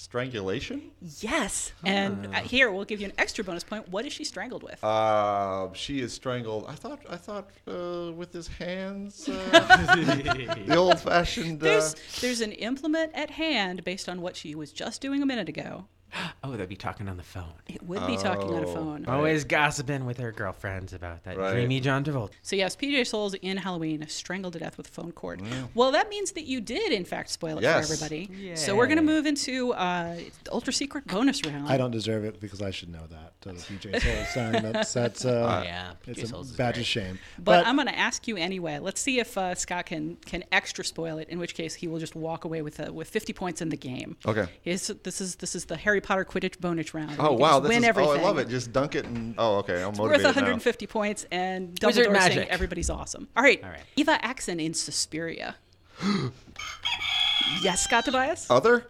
strangulation. 0.00 0.90
Yes. 1.20 1.72
And 1.84 2.26
uh, 2.26 2.40
here 2.40 2.70
we'll 2.70 2.84
give 2.84 3.00
you 3.00 3.06
an 3.06 3.12
extra 3.18 3.44
bonus 3.44 3.64
point. 3.64 3.88
What 3.88 4.06
is 4.06 4.12
she 4.12 4.24
strangled 4.24 4.62
with? 4.62 4.82
Uh, 4.82 5.72
she 5.74 6.00
is 6.00 6.12
strangled. 6.12 6.64
I 6.68 6.74
thought. 6.74 7.00
I 7.08 7.16
thought 7.16 7.50
uh, 7.68 8.12
with 8.12 8.32
his 8.32 8.48
hands. 8.48 9.28
Uh, 9.28 9.34
the 10.66 10.76
old-fashioned. 10.76 11.62
Uh, 11.62 11.64
there's 11.64 11.94
there's 12.20 12.40
an 12.40 12.52
implement 12.52 13.12
at 13.14 13.30
hand 13.30 13.84
based 13.84 14.08
on 14.08 14.20
what 14.22 14.36
she 14.36 14.54
was 14.54 14.72
just 14.72 15.00
doing 15.02 15.22
a 15.22 15.26
minute 15.26 15.48
ago. 15.48 15.84
Oh, 16.42 16.56
they'd 16.56 16.68
be 16.68 16.74
talking 16.76 17.08
on 17.08 17.16
the 17.18 17.22
phone. 17.22 17.52
It 17.68 17.82
would 17.82 18.04
be 18.06 18.16
talking 18.16 18.48
on 18.54 18.64
a 18.64 18.66
Oh. 18.66 18.74
phone. 18.74 19.04
Always 19.06 19.44
gossiping 19.44 20.06
with 20.06 20.16
her 20.18 20.32
girlfriends 20.32 20.92
about 20.94 21.22
that 21.24 21.36
Right. 21.36 21.52
dreamy 21.52 21.80
John 21.80 22.02
Travolta. 22.02 22.30
So 22.42 22.56
yes, 22.56 22.74
PJ 22.74 23.04
Soles 23.06 23.34
in 23.34 23.58
Halloween 23.58 24.06
strangled 24.08 24.54
to 24.54 24.58
death 24.58 24.76
with 24.78 24.88
a 24.88 24.90
phone 24.90 25.12
cord. 25.12 25.42
Well, 25.74 25.92
that 25.92 26.08
means 26.08 26.32
that 26.32 26.44
you 26.44 26.60
did 26.62 26.92
in 26.92 27.04
fact 27.04 27.30
spoil 27.30 27.58
it 27.58 27.62
Yes. 27.62 27.86
for 27.86 27.92
everybody. 27.92 28.56
So 28.56 28.74
we're 28.74 28.86
gonna 28.86 29.02
Yay. 29.02 29.06
move 29.06 29.26
into 29.26 29.72
uh, 29.74 30.16
the 30.44 30.52
ultra 30.52 30.72
secret 30.72 31.06
bonus 31.06 31.44
round. 31.44 31.68
I 31.68 31.76
don't 31.76 31.90
deserve 31.90 32.24
it 32.24 32.40
because 32.40 32.62
I 32.62 32.70
should 32.70 32.88
know 32.90 33.06
that. 33.10 33.32
Uh, 33.46 33.52
the 33.52 33.58
PJ 33.58 34.02
Soles 34.02 34.28
song. 34.34 34.52
That's, 34.72 34.92
that's 34.92 35.24
uh, 35.24 35.62
yeah, 35.64 35.92
PJ 36.06 36.08
it's 36.10 36.22
a 36.24 36.26
Soles 36.26 36.50
is 36.50 36.56
badge 36.56 36.74
great. 36.74 36.80
of 36.82 36.86
shame. 36.86 37.18
But, 37.38 37.66
I'm 37.66 37.74
gonna 37.76 37.90
ask 37.92 38.28
you 38.28 38.36
anyway. 38.36 38.78
Let's 38.80 39.00
see 39.00 39.18
if 39.18 39.36
uh, 39.38 39.54
Scott 39.54 39.86
can 39.86 40.16
can 40.26 40.44
extra 40.52 40.84
spoil 40.84 41.16
it. 41.16 41.28
In 41.30 41.38
which 41.38 41.54
case, 41.54 41.74
he 41.74 41.88
will 41.88 41.98
just 41.98 42.14
walk 42.14 42.44
away 42.44 42.60
with 42.60 42.78
uh, 42.86 42.92
with 42.92 43.08
50 43.08 43.32
points 43.32 43.62
in 43.62 43.70
the 43.70 43.78
game. 43.78 44.16
Okay. 44.26 44.46
His, 44.60 44.88
this 45.04 45.22
is 45.22 45.36
this 45.36 45.54
is 45.54 45.64
the 45.64 45.78
Harry 45.78 45.99
Potter 46.00 46.24
Quidditch 46.24 46.58
bonus 46.60 46.92
round. 46.94 47.16
oh 47.18 47.32
wow! 47.32 47.60
just 47.60 47.62
This 47.64 47.68
win 47.70 47.78
is. 47.84 47.88
everything. 47.88 48.12
Oh, 48.12 48.18
I 48.18 48.22
love 48.22 48.38
it. 48.38 48.48
Just 48.48 48.72
dunk 48.72 48.94
it 48.94 49.04
and. 49.06 49.34
Oh, 49.38 49.56
okay. 49.58 49.82
I'm 49.82 49.88
Worth 49.92 49.98
motivated 49.98 50.24
150 50.26 50.86
points 50.86 51.26
and 51.30 51.78
Wizard 51.82 52.06
Dumbledore 52.06 52.18
saying 52.20 52.36
magic. 52.36 52.48
everybody's 52.48 52.90
awesome. 52.90 53.28
All 53.36 53.42
right. 53.42 53.62
All 53.62 53.70
right. 53.70 53.82
Eva 53.96 54.18
Axén 54.22 54.60
in 54.64 54.74
Suspiria. 54.74 55.56
yes, 57.62 57.84
Scott 57.84 58.04
Tobias? 58.04 58.50
Other. 58.50 58.86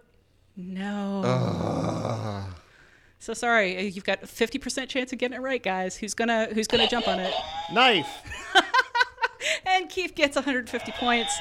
No. 0.56 1.22
Uh. 1.24 2.44
So 3.18 3.34
sorry, 3.34 3.76
uh, 3.76 3.80
you've 3.82 4.04
got 4.04 4.22
a 4.22 4.26
50% 4.26 4.88
chance 4.88 5.12
of 5.12 5.18
getting 5.18 5.36
it 5.36 5.40
right, 5.40 5.62
guys. 5.62 5.96
Who's 5.96 6.14
gonna 6.14 6.46
Who's 6.54 6.66
gonna 6.66 6.88
jump 6.88 7.06
on 7.08 7.20
it? 7.20 7.32
Knife. 7.72 8.08
And 9.64 9.88
Keith 9.88 10.14
gets 10.14 10.36
150 10.36 10.92
points, 10.92 11.32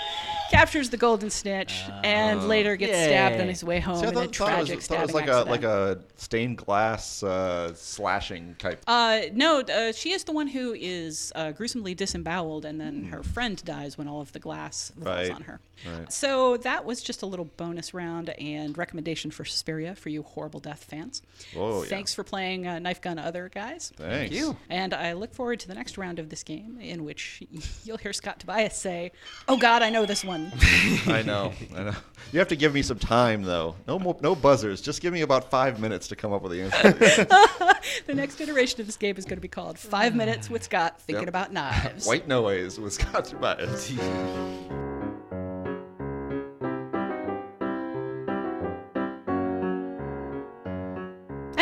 captures 0.49 0.89
the 0.89 0.97
golden 0.97 1.29
snitch, 1.29 1.83
and 2.03 2.47
later 2.47 2.75
gets 2.75 2.93
stabbed 2.97 3.39
on 3.41 3.47
his 3.47 3.63
way 3.63 3.79
home 3.79 3.97
See, 3.99 4.05
I 4.05 4.09
in 4.09 4.17
a 4.17 4.19
thought, 4.21 4.35
thought 4.35 4.49
it 4.49 4.53
tragic 4.55 4.75
was, 4.77 4.87
thought 4.87 4.97
it 4.97 5.01
was 5.01 5.09
stabbing 5.11 5.15
like 5.15 5.27
a 5.29 5.31
accident. 5.31 5.49
like 5.49 5.63
a 5.63 5.99
stained 6.21 6.57
glass 6.57 7.23
uh, 7.23 7.73
slashing 7.75 8.55
type. 8.59 8.81
Uh, 8.87 9.21
no, 9.33 9.61
uh, 9.61 9.91
she 9.91 10.11
is 10.11 10.23
the 10.23 10.31
one 10.31 10.47
who 10.47 10.73
is 10.73 11.31
uh, 11.35 11.51
gruesomely 11.51 11.93
disemboweled, 11.95 12.65
and 12.65 12.79
then 12.79 13.05
her 13.05 13.23
friend 13.23 13.63
dies 13.65 13.97
when 13.97 14.07
all 14.07 14.21
of 14.21 14.31
the 14.31 14.39
glass 14.39 14.91
falls 14.91 14.99
Hmm. 14.99 15.09
Right, 15.09 15.31
on 15.31 15.41
her. 15.43 15.59
right. 15.85 16.11
So 16.11 16.57
that 16.57 16.85
was 16.85 17.01
just 17.01 17.21
a 17.21 17.25
little 17.25 17.45
bonus 17.57 17.93
round 17.93 18.29
and 18.31 18.77
recommendation 18.77 19.31
for 19.31 19.45
Suspiria 19.45 19.95
for 19.95 20.09
you 20.09 20.23
horrible 20.23 20.59
death 20.59 20.83
fans. 20.83 21.21
Oh, 21.55 21.83
yeah. 21.83 21.89
Thanks 21.89 22.13
for 22.13 22.23
playing 22.23 22.67
uh, 22.67 22.79
Knife 22.79 23.01
Gun 23.01 23.17
Other, 23.19 23.49
guys. 23.53 23.91
Thanks. 23.95 24.33
you. 24.35 24.57
And 24.69 24.93
I 24.93 25.13
look 25.13 25.33
forward 25.33 25.59
to 25.61 25.67
the 25.67 25.75
next 25.75 25.97
round 25.97 26.19
of 26.19 26.29
this 26.29 26.43
game, 26.43 26.79
in 26.81 27.03
which 27.03 27.43
you'll 27.83 27.97
hear 27.97 28.13
Scott 28.13 28.39
Tobias 28.39 28.75
say, 28.77 29.11
"Oh 29.47 29.57
God, 29.57 29.81
I 29.81 29.89
know 29.89 30.05
this 30.05 30.23
one." 30.23 30.38
I 31.07 31.23
know. 31.25 31.53
I 31.75 31.83
know. 31.83 31.93
You 32.31 32.39
have 32.39 32.47
to 32.49 32.55
give 32.55 32.73
me 32.73 32.81
some 32.81 32.99
time 32.99 33.43
though. 33.43 33.75
No 33.87 33.97
more, 33.99 34.15
no 34.21 34.35
buzzers. 34.35 34.81
Just 34.81 35.01
give 35.01 35.13
me 35.13 35.21
about 35.21 35.49
five 35.49 35.79
minutes 35.79 36.07
to 36.09 36.15
come 36.15 36.31
up 36.33 36.41
with 36.41 36.51
the 36.51 36.61
answer. 36.63 36.91
the 38.07 38.13
next 38.13 38.39
iteration 38.39 38.79
of 38.81 38.85
this 38.87 38.97
game 38.97 39.17
is 39.17 39.25
going 39.25 39.37
to 39.37 39.41
be 39.41 39.47
called 39.47 39.79
Five 39.79 40.15
Minutes 40.15 40.49
with 40.49 40.63
Scott 40.63 40.99
Thinking 41.01 41.23
Yep. 41.23 41.29
About 41.29 41.53
Knives. 41.53 42.05
White 42.05 42.27
noise 42.27 42.79
with 42.79 42.93
Scott 42.93 43.25
Tobias. 43.25 43.91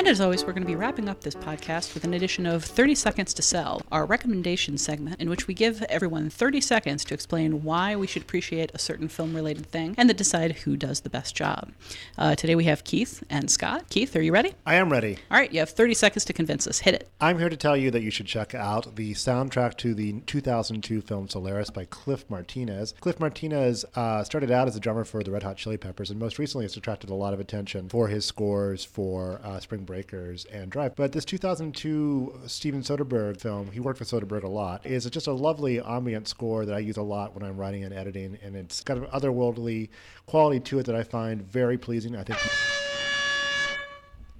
And 0.07 0.13
as 0.13 0.21
always, 0.21 0.45
we're 0.45 0.53
going 0.53 0.63
to 0.63 0.67
be 0.67 0.77
wrapping 0.77 1.09
up 1.09 1.19
this 1.19 1.35
podcast 1.35 1.93
with 1.93 2.05
an 2.05 2.13
edition 2.13 2.45
of 2.45 2.63
30 2.63 2.95
Seconds 2.95 3.33
to 3.33 3.41
Sell, 3.41 3.81
our 3.91 4.05
recommendation 4.05 4.77
segment 4.77 5.19
in 5.19 5.29
which 5.29 5.47
we 5.47 5.53
give 5.53 5.83
everyone 5.89 6.29
30 6.29 6.61
seconds 6.61 7.03
to 7.03 7.13
explain 7.13 7.61
why 7.61 7.93
we 7.93 8.07
should 8.07 8.21
appreciate 8.21 8.71
a 8.73 8.79
certain 8.79 9.09
film 9.09 9.35
related 9.35 9.65
thing 9.65 9.95
and 9.97 10.07
then 10.07 10.15
decide 10.15 10.53
who 10.59 10.77
does 10.77 11.01
the 11.01 11.09
best 11.09 11.35
job. 11.35 11.73
Uh, 12.17 12.35
today 12.35 12.55
we 12.55 12.63
have 12.63 12.85
Keith 12.85 13.21
and 13.29 13.51
Scott. 13.51 13.89
Keith, 13.89 14.15
are 14.15 14.21
you 14.21 14.31
ready? 14.31 14.53
I 14.65 14.75
am 14.75 14.89
ready. 14.89 15.17
All 15.29 15.37
right, 15.37 15.51
you 15.51 15.59
have 15.59 15.71
30 15.71 15.93
seconds 15.93 16.23
to 16.23 16.31
convince 16.31 16.67
us. 16.67 16.79
Hit 16.79 16.93
it. 16.93 17.09
I'm 17.19 17.37
here 17.37 17.49
to 17.49 17.57
tell 17.57 17.75
you 17.75 17.91
that 17.91 18.01
you 18.01 18.09
should 18.09 18.27
check 18.27 18.55
out 18.55 18.95
the 18.95 19.11
soundtrack 19.11 19.75
to 19.79 19.93
the 19.93 20.21
2002 20.21 21.01
film 21.01 21.27
Solaris 21.27 21.69
by 21.69 21.83
Cliff 21.83 22.23
Martinez. 22.29 22.93
Cliff 23.01 23.19
Martinez 23.19 23.83
uh, 23.95 24.23
started 24.23 24.51
out 24.51 24.69
as 24.69 24.77
a 24.77 24.79
drummer 24.79 25.03
for 25.03 25.21
the 25.21 25.31
Red 25.31 25.43
Hot 25.43 25.57
Chili 25.57 25.75
Peppers 25.75 26.09
and 26.09 26.17
most 26.17 26.39
recently 26.39 26.63
has 26.63 26.77
attracted 26.77 27.09
a 27.09 27.13
lot 27.13 27.33
of 27.33 27.41
attention 27.41 27.89
for 27.89 28.07
his 28.07 28.23
scores 28.23 28.85
for 28.85 29.41
uh, 29.43 29.59
Spring 29.59 29.83
Breakers 29.97 30.45
and 30.45 30.69
Drive. 30.69 30.95
But 30.95 31.11
this 31.11 31.25
2002 31.25 32.41
Steven 32.45 32.81
Soderbergh 32.81 33.41
film, 33.41 33.71
he 33.71 33.79
worked 33.79 33.99
with 33.99 34.11
Soderbergh 34.11 34.43
a 34.43 34.47
lot, 34.47 34.85
is 34.85 35.09
just 35.09 35.25
a 35.25 35.31
lovely 35.31 35.81
ambient 35.81 36.27
score 36.27 36.67
that 36.67 36.75
I 36.75 36.79
use 36.79 36.97
a 36.97 37.01
lot 37.01 37.33
when 37.33 37.41
I'm 37.41 37.57
writing 37.57 37.83
and 37.83 37.91
editing, 37.91 38.37
and 38.43 38.55
it's 38.55 38.83
got 38.83 38.97
an 38.97 39.05
otherworldly 39.05 39.89
quality 40.27 40.59
to 40.59 40.77
it 40.77 40.85
that 40.85 40.95
I 40.95 41.01
find 41.01 41.41
very 41.41 41.79
pleasing. 41.79 42.15
I 42.15 42.23
think. 42.23 42.37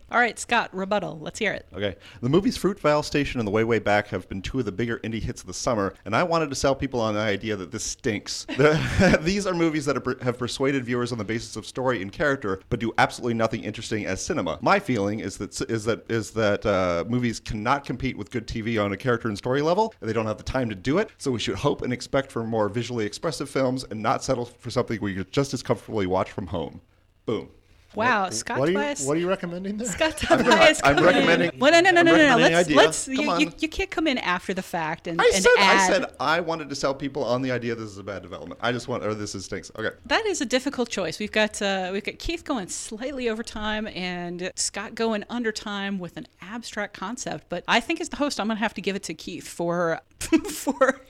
All 0.10 0.20
right, 0.20 0.40
Scott, 0.40 0.74
rebuttal. 0.74 1.20
Let's 1.20 1.38
hear 1.38 1.52
it. 1.52 1.68
Okay. 1.74 1.96
The 2.22 2.30
movies 2.30 2.58
Fruitvale 2.58 3.04
Station 3.04 3.42
and 3.42 3.48
The 3.48 3.52
Way 3.52 3.66
Way 3.66 3.80
Back 3.80 4.08
have 4.08 4.30
been 4.30 4.42
two 4.42 4.58
of 4.60 4.64
the 4.66 4.72
bigger 4.72 5.00
indie 5.00 5.22
hits 5.22 5.42
of 5.42 5.48
the 5.48 5.54
summer, 5.54 5.94
and 6.06 6.16
I 6.16 6.24
wanted 6.24 6.50
to 6.50 6.56
sell 6.56 6.74
people 6.74 7.02
on 7.02 7.14
the 7.14 7.20
idea 7.20 7.58
that 7.58 7.72
this 7.72 7.84
stinks. 7.84 8.46
The- 8.58 9.20
These 9.22 9.46
are 9.46 9.54
movies 9.54 9.84
that 9.86 9.96
have- 9.98 10.22
have 10.22 10.38
persuaded 10.38 10.86
viewers 10.86 11.12
on 11.12 11.18
the 11.18 11.26
basis 11.26 11.58
of 11.58 11.66
story 11.66 12.02
and 12.02 12.10
character, 12.12 12.62
but 12.70 12.80
do 12.80 12.94
absolutely 12.98 13.34
nothing 13.34 13.64
interesting 13.64 14.06
as 14.06 14.24
cinema. 14.24 14.60
My 14.62 14.80
feeling 14.80 15.20
is 15.20 15.38
that 15.40 15.60
is 15.70 15.84
that 15.86 16.06
is 16.10 16.32
that 16.32 16.66
uh, 16.66 17.04
movies 17.10 17.40
cannot 17.42 17.84
compete 17.86 18.18
with 18.18 18.32
good 18.32 18.48
TV 18.48 18.82
on 18.84 18.94
a 18.94 18.98
character 18.98 19.28
and 19.28 19.38
story 19.38 19.62
level. 19.62 19.94
and 20.00 20.10
They 20.10 20.14
don't 20.14 20.26
have 20.26 20.38
the 20.38 20.44
time 20.44 20.70
to 20.70 20.76
do 20.76 21.00
it, 21.00 21.10
so 21.18 21.32
we 21.32 21.40
should 21.40 21.56
hope 21.56 21.82
and 21.82 21.92
expect 21.92 22.32
for 22.32 22.46
more 22.46 22.70
visually 22.70 23.06
expressive 23.06 23.50
films 23.50 23.84
and 23.92 24.02
not 24.02 24.24
settle 24.24 24.46
for 24.46 24.70
something 24.72 25.00
we 25.02 25.16
could 25.16 25.32
just 25.34 25.54
as 25.54 25.62
comfortably 25.62 26.08
watch 26.08 26.32
from 26.32 26.48
home. 26.48 26.80
Boom. 27.26 27.50
Wow, 27.98 28.30
Scott 28.30 28.60
What 28.60 28.70
are 28.70 28.72
you 28.72 28.78
Tobias. 28.78 29.06
What 29.06 29.18
are 29.18 29.20
you 29.20 29.28
recommending 29.30 29.78
there? 29.78 29.88
Scott 29.88 30.18
Tobias. 30.18 30.80
I'm 30.84 30.98
in. 30.98 31.04
recommending- 31.04 31.60
Well, 31.60 31.72
no, 31.72 31.80
no, 31.82 31.92
no, 31.92 32.02
no, 32.04 32.16
no, 32.16 32.28
no. 32.30 32.38
Let's, 32.38 32.70
let's. 32.70 33.08
You, 33.08 33.38
you, 33.40 33.52
you 33.60 33.68
can't 33.68 33.90
come 33.90 34.08
in 34.08 34.18
after 34.20 34.54
the 34.54 34.62
fact 34.62 35.08
and, 35.08 35.20
I 35.20 35.32
and 35.34 35.44
said 35.44 35.52
add. 35.58 35.80
I 35.80 35.94
said 35.94 36.06
I 36.20 36.40
wanted 36.40 36.70
to 36.70 36.76
sell 36.76 36.94
people 36.94 37.24
on 37.24 37.42
the 37.42 37.52
idea 37.52 37.76
this 37.76 37.90
is 37.90 37.98
a 37.98 38.04
bad 38.04 38.22
development. 38.22 38.60
I 38.64 38.72
just 38.72 38.88
want 38.88 39.04
or 39.04 39.14
this 39.14 39.34
is 39.36 39.46
stinks. 39.46 39.72
Okay. 39.78 39.96
That 40.06 40.26
is 40.26 40.42
a 40.42 40.46
difficult 40.46 40.90
choice. 40.90 41.20
We've 41.20 41.32
got 41.32 41.62
uh, 41.62 41.90
we've 41.92 42.04
got 42.04 42.20
Keith 42.20 42.44
going 42.44 42.68
slightly 42.68 43.30
over 43.30 43.44
time 43.44 43.88
and 43.88 44.52
Scott 44.56 44.94
going 44.96 45.24
under 45.30 45.52
time 45.52 45.98
with 46.00 46.18
an 46.18 46.28
abstract 46.42 46.94
concept. 46.98 47.46
But 47.50 47.64
I 47.68 47.80
think 47.80 48.00
as 48.02 48.10
the 48.10 48.18
host, 48.18 48.40
I'm 48.40 48.48
gonna 48.48 48.60
have 48.60 48.74
to 48.76 48.82
give 48.82 48.96
it 48.96 49.04
to 49.04 49.14
Keith 49.14 49.48
for 49.48 50.02
for 50.50 51.02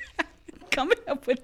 coming 0.71 0.97
up 1.07 1.27
with. 1.27 1.41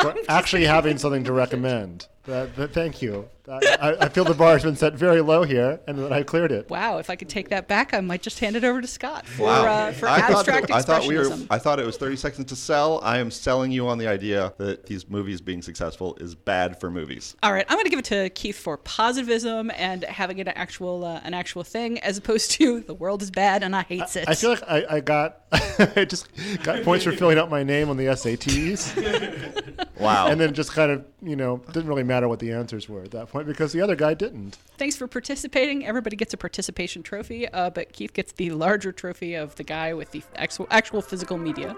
for 0.00 0.14
actually 0.28 0.64
having 0.66 0.98
something 0.98 1.24
to 1.24 1.32
recommend. 1.32 2.06
That, 2.24 2.54
that- 2.56 2.72
thank 2.72 3.02
you. 3.02 3.28
I, 3.48 3.58
I- 3.80 3.96
I 4.04 4.08
feel 4.08 4.24
the 4.24 4.34
bar 4.34 4.52
has 4.52 4.62
been 4.62 4.76
set 4.76 4.94
very 4.94 5.20
low 5.20 5.42
here, 5.42 5.80
and 5.88 5.98
that 5.98 6.12
I 6.12 6.22
cleared 6.22 6.52
it. 6.52 6.70
Wow, 6.70 6.98
if 6.98 7.10
I 7.10 7.16
could 7.16 7.28
take 7.28 7.48
that 7.48 7.66
back, 7.68 7.92
I 7.92 8.00
might 8.00 8.22
just 8.22 8.38
hand 8.38 8.54
it 8.56 8.62
over 8.64 8.80
to 8.80 8.86
Scott 8.86 9.26
for 9.26 9.42
Wow. 9.46 9.64
uh, 9.66 9.92
for 9.92 10.08
I 10.08 10.20
thought, 10.20 10.30
abstract 10.48 10.68
that- 10.68 10.76
I 10.76 10.82
thought 10.82 11.06
we 11.06 11.16
were. 11.16 11.24
expressionism. 11.24 11.46
I 11.50 11.58
thought 11.58 11.80
it 11.80 11.86
was 11.86 11.96
30 11.96 12.16
seconds 12.16 12.46
to 12.50 12.56
sell. 12.56 13.00
I 13.02 13.18
am 13.18 13.30
selling 13.30 13.72
you 13.72 13.88
on 13.88 13.98
the 13.98 14.06
idea 14.06 14.52
that 14.58 14.86
these 14.86 15.08
movies 15.08 15.40
being 15.40 15.60
successful 15.62 16.16
is 16.20 16.34
bad 16.34 16.78
for 16.80 16.90
movies. 16.90 17.34
All 17.42 17.52
right, 17.52 17.66
I'm 17.68 17.76
going 17.76 17.84
to 17.84 17.90
give 17.90 17.98
it 17.98 18.04
to 18.06 18.30
Keith 18.30 18.58
for 18.58 18.76
positivism 18.76 19.70
and 19.76 20.04
having 20.04 20.38
it 20.38 20.46
an 20.46 20.54
actual 20.56 21.04
uh, 21.04 21.20
an 21.24 21.34
actual 21.34 21.64
thing, 21.64 21.98
as 22.00 22.16
opposed 22.18 22.52
to 22.52 22.80
the 22.80 22.94
world 22.94 23.22
is 23.22 23.30
bad 23.30 23.62
and 23.62 23.74
I 23.74 23.82
hate 23.82 24.02
it. 24.16 24.28
I 24.28 24.34
feel 24.34 24.50
like 24.50 24.62
I, 24.68 24.84
I 24.88 25.00
got 25.00 25.38
I 25.52 26.04
just 26.04 26.28
got 26.62 26.82
points 26.84 27.04
for 27.04 27.12
filling 27.12 27.38
out 27.38 27.50
my 27.50 27.62
name 27.62 27.88
on 27.90 27.96
the 27.96 28.04
SATs, 28.06 29.98
Wow. 29.98 30.28
and 30.28 30.40
then 30.40 30.54
just 30.54 30.72
kind 30.72 30.90
of 30.92 31.04
you 31.22 31.36
know 31.36 31.58
didn't 31.72 31.88
really 31.88 32.02
matter 32.04 32.28
what 32.28 32.38
the 32.38 32.52
answers 32.52 32.88
were 32.88 33.02
at 33.02 33.10
that 33.12 33.28
point 33.32 33.46
because 33.46 33.72
the 33.72 33.80
other 33.80 33.96
guy 33.96 34.14
didn't. 34.14 34.58
Thanks 34.76 34.94
for 34.94 35.08
participating. 35.08 35.84
Everybody 35.86 36.16
gets 36.16 36.34
a 36.34 36.36
participation 36.36 37.02
trophy, 37.02 37.48
uh, 37.48 37.70
but 37.70 37.92
Keith 37.92 38.12
gets 38.12 38.32
the 38.32 38.50
larger 38.50 38.92
trophy 38.92 39.34
of 39.34 39.56
the 39.56 39.64
guy 39.64 39.94
with 39.94 40.12
the 40.12 40.22
actual, 40.36 40.66
actual 40.70 41.02
physical 41.02 41.38
media. 41.38 41.74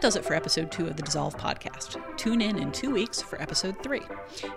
That 0.00 0.06
does 0.06 0.16
it 0.16 0.24
for 0.24 0.32
episode 0.32 0.72
two 0.72 0.86
of 0.86 0.96
the 0.96 1.02
Dissolve 1.02 1.36
podcast. 1.36 2.00
Tune 2.16 2.40
in 2.40 2.56
in 2.56 2.72
two 2.72 2.90
weeks 2.90 3.20
for 3.20 3.38
episode 3.42 3.82
three. 3.82 4.00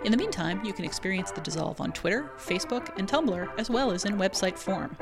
In 0.02 0.10
the 0.10 0.16
meantime, 0.16 0.64
you 0.64 0.72
can 0.72 0.86
experience 0.86 1.32
the 1.32 1.42
Dissolve 1.42 1.82
on 1.82 1.92
Twitter, 1.92 2.30
Facebook, 2.38 2.96
and 2.96 3.06
Tumblr, 3.06 3.50
as 3.58 3.68
well 3.68 3.90
as 3.90 4.06
in 4.06 4.16
website 4.16 4.56
form. 4.56 4.96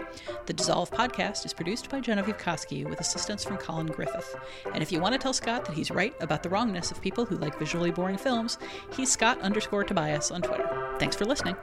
The 0.47 0.53
Dissolve 0.53 0.91
podcast 0.91 1.47
is 1.47 1.53
produced 1.53 1.89
by 1.89 2.01
Genevieve 2.01 2.39
Koski 2.39 2.85
with 2.85 2.99
assistance 2.99 3.45
from 3.45 3.57
Colin 3.57 3.87
Griffith. 3.87 4.35
And 4.75 4.83
if 4.83 4.91
you 4.91 4.99
want 4.99 5.13
to 5.13 5.19
tell 5.21 5.33
Scott 5.33 5.65
that 5.67 5.77
he's 5.77 5.93
right 5.93 6.15
about 6.21 6.43
the 6.43 6.51
wrongness 6.51 6.91
of 6.91 7.01
people 7.01 7.25
who 7.25 7.37
like 7.37 7.57
visually 7.57 7.93
boring 7.93 8.19
films, 8.19 8.59
he's 8.97 9.13
Scott 9.13 9.41
underscore 9.43 9.85
Tobias 9.85 10.33
on 10.33 10.43
Twitter. 10.43 10.97
Thanks 10.99 11.15
for 11.15 11.25
listening. 11.25 11.55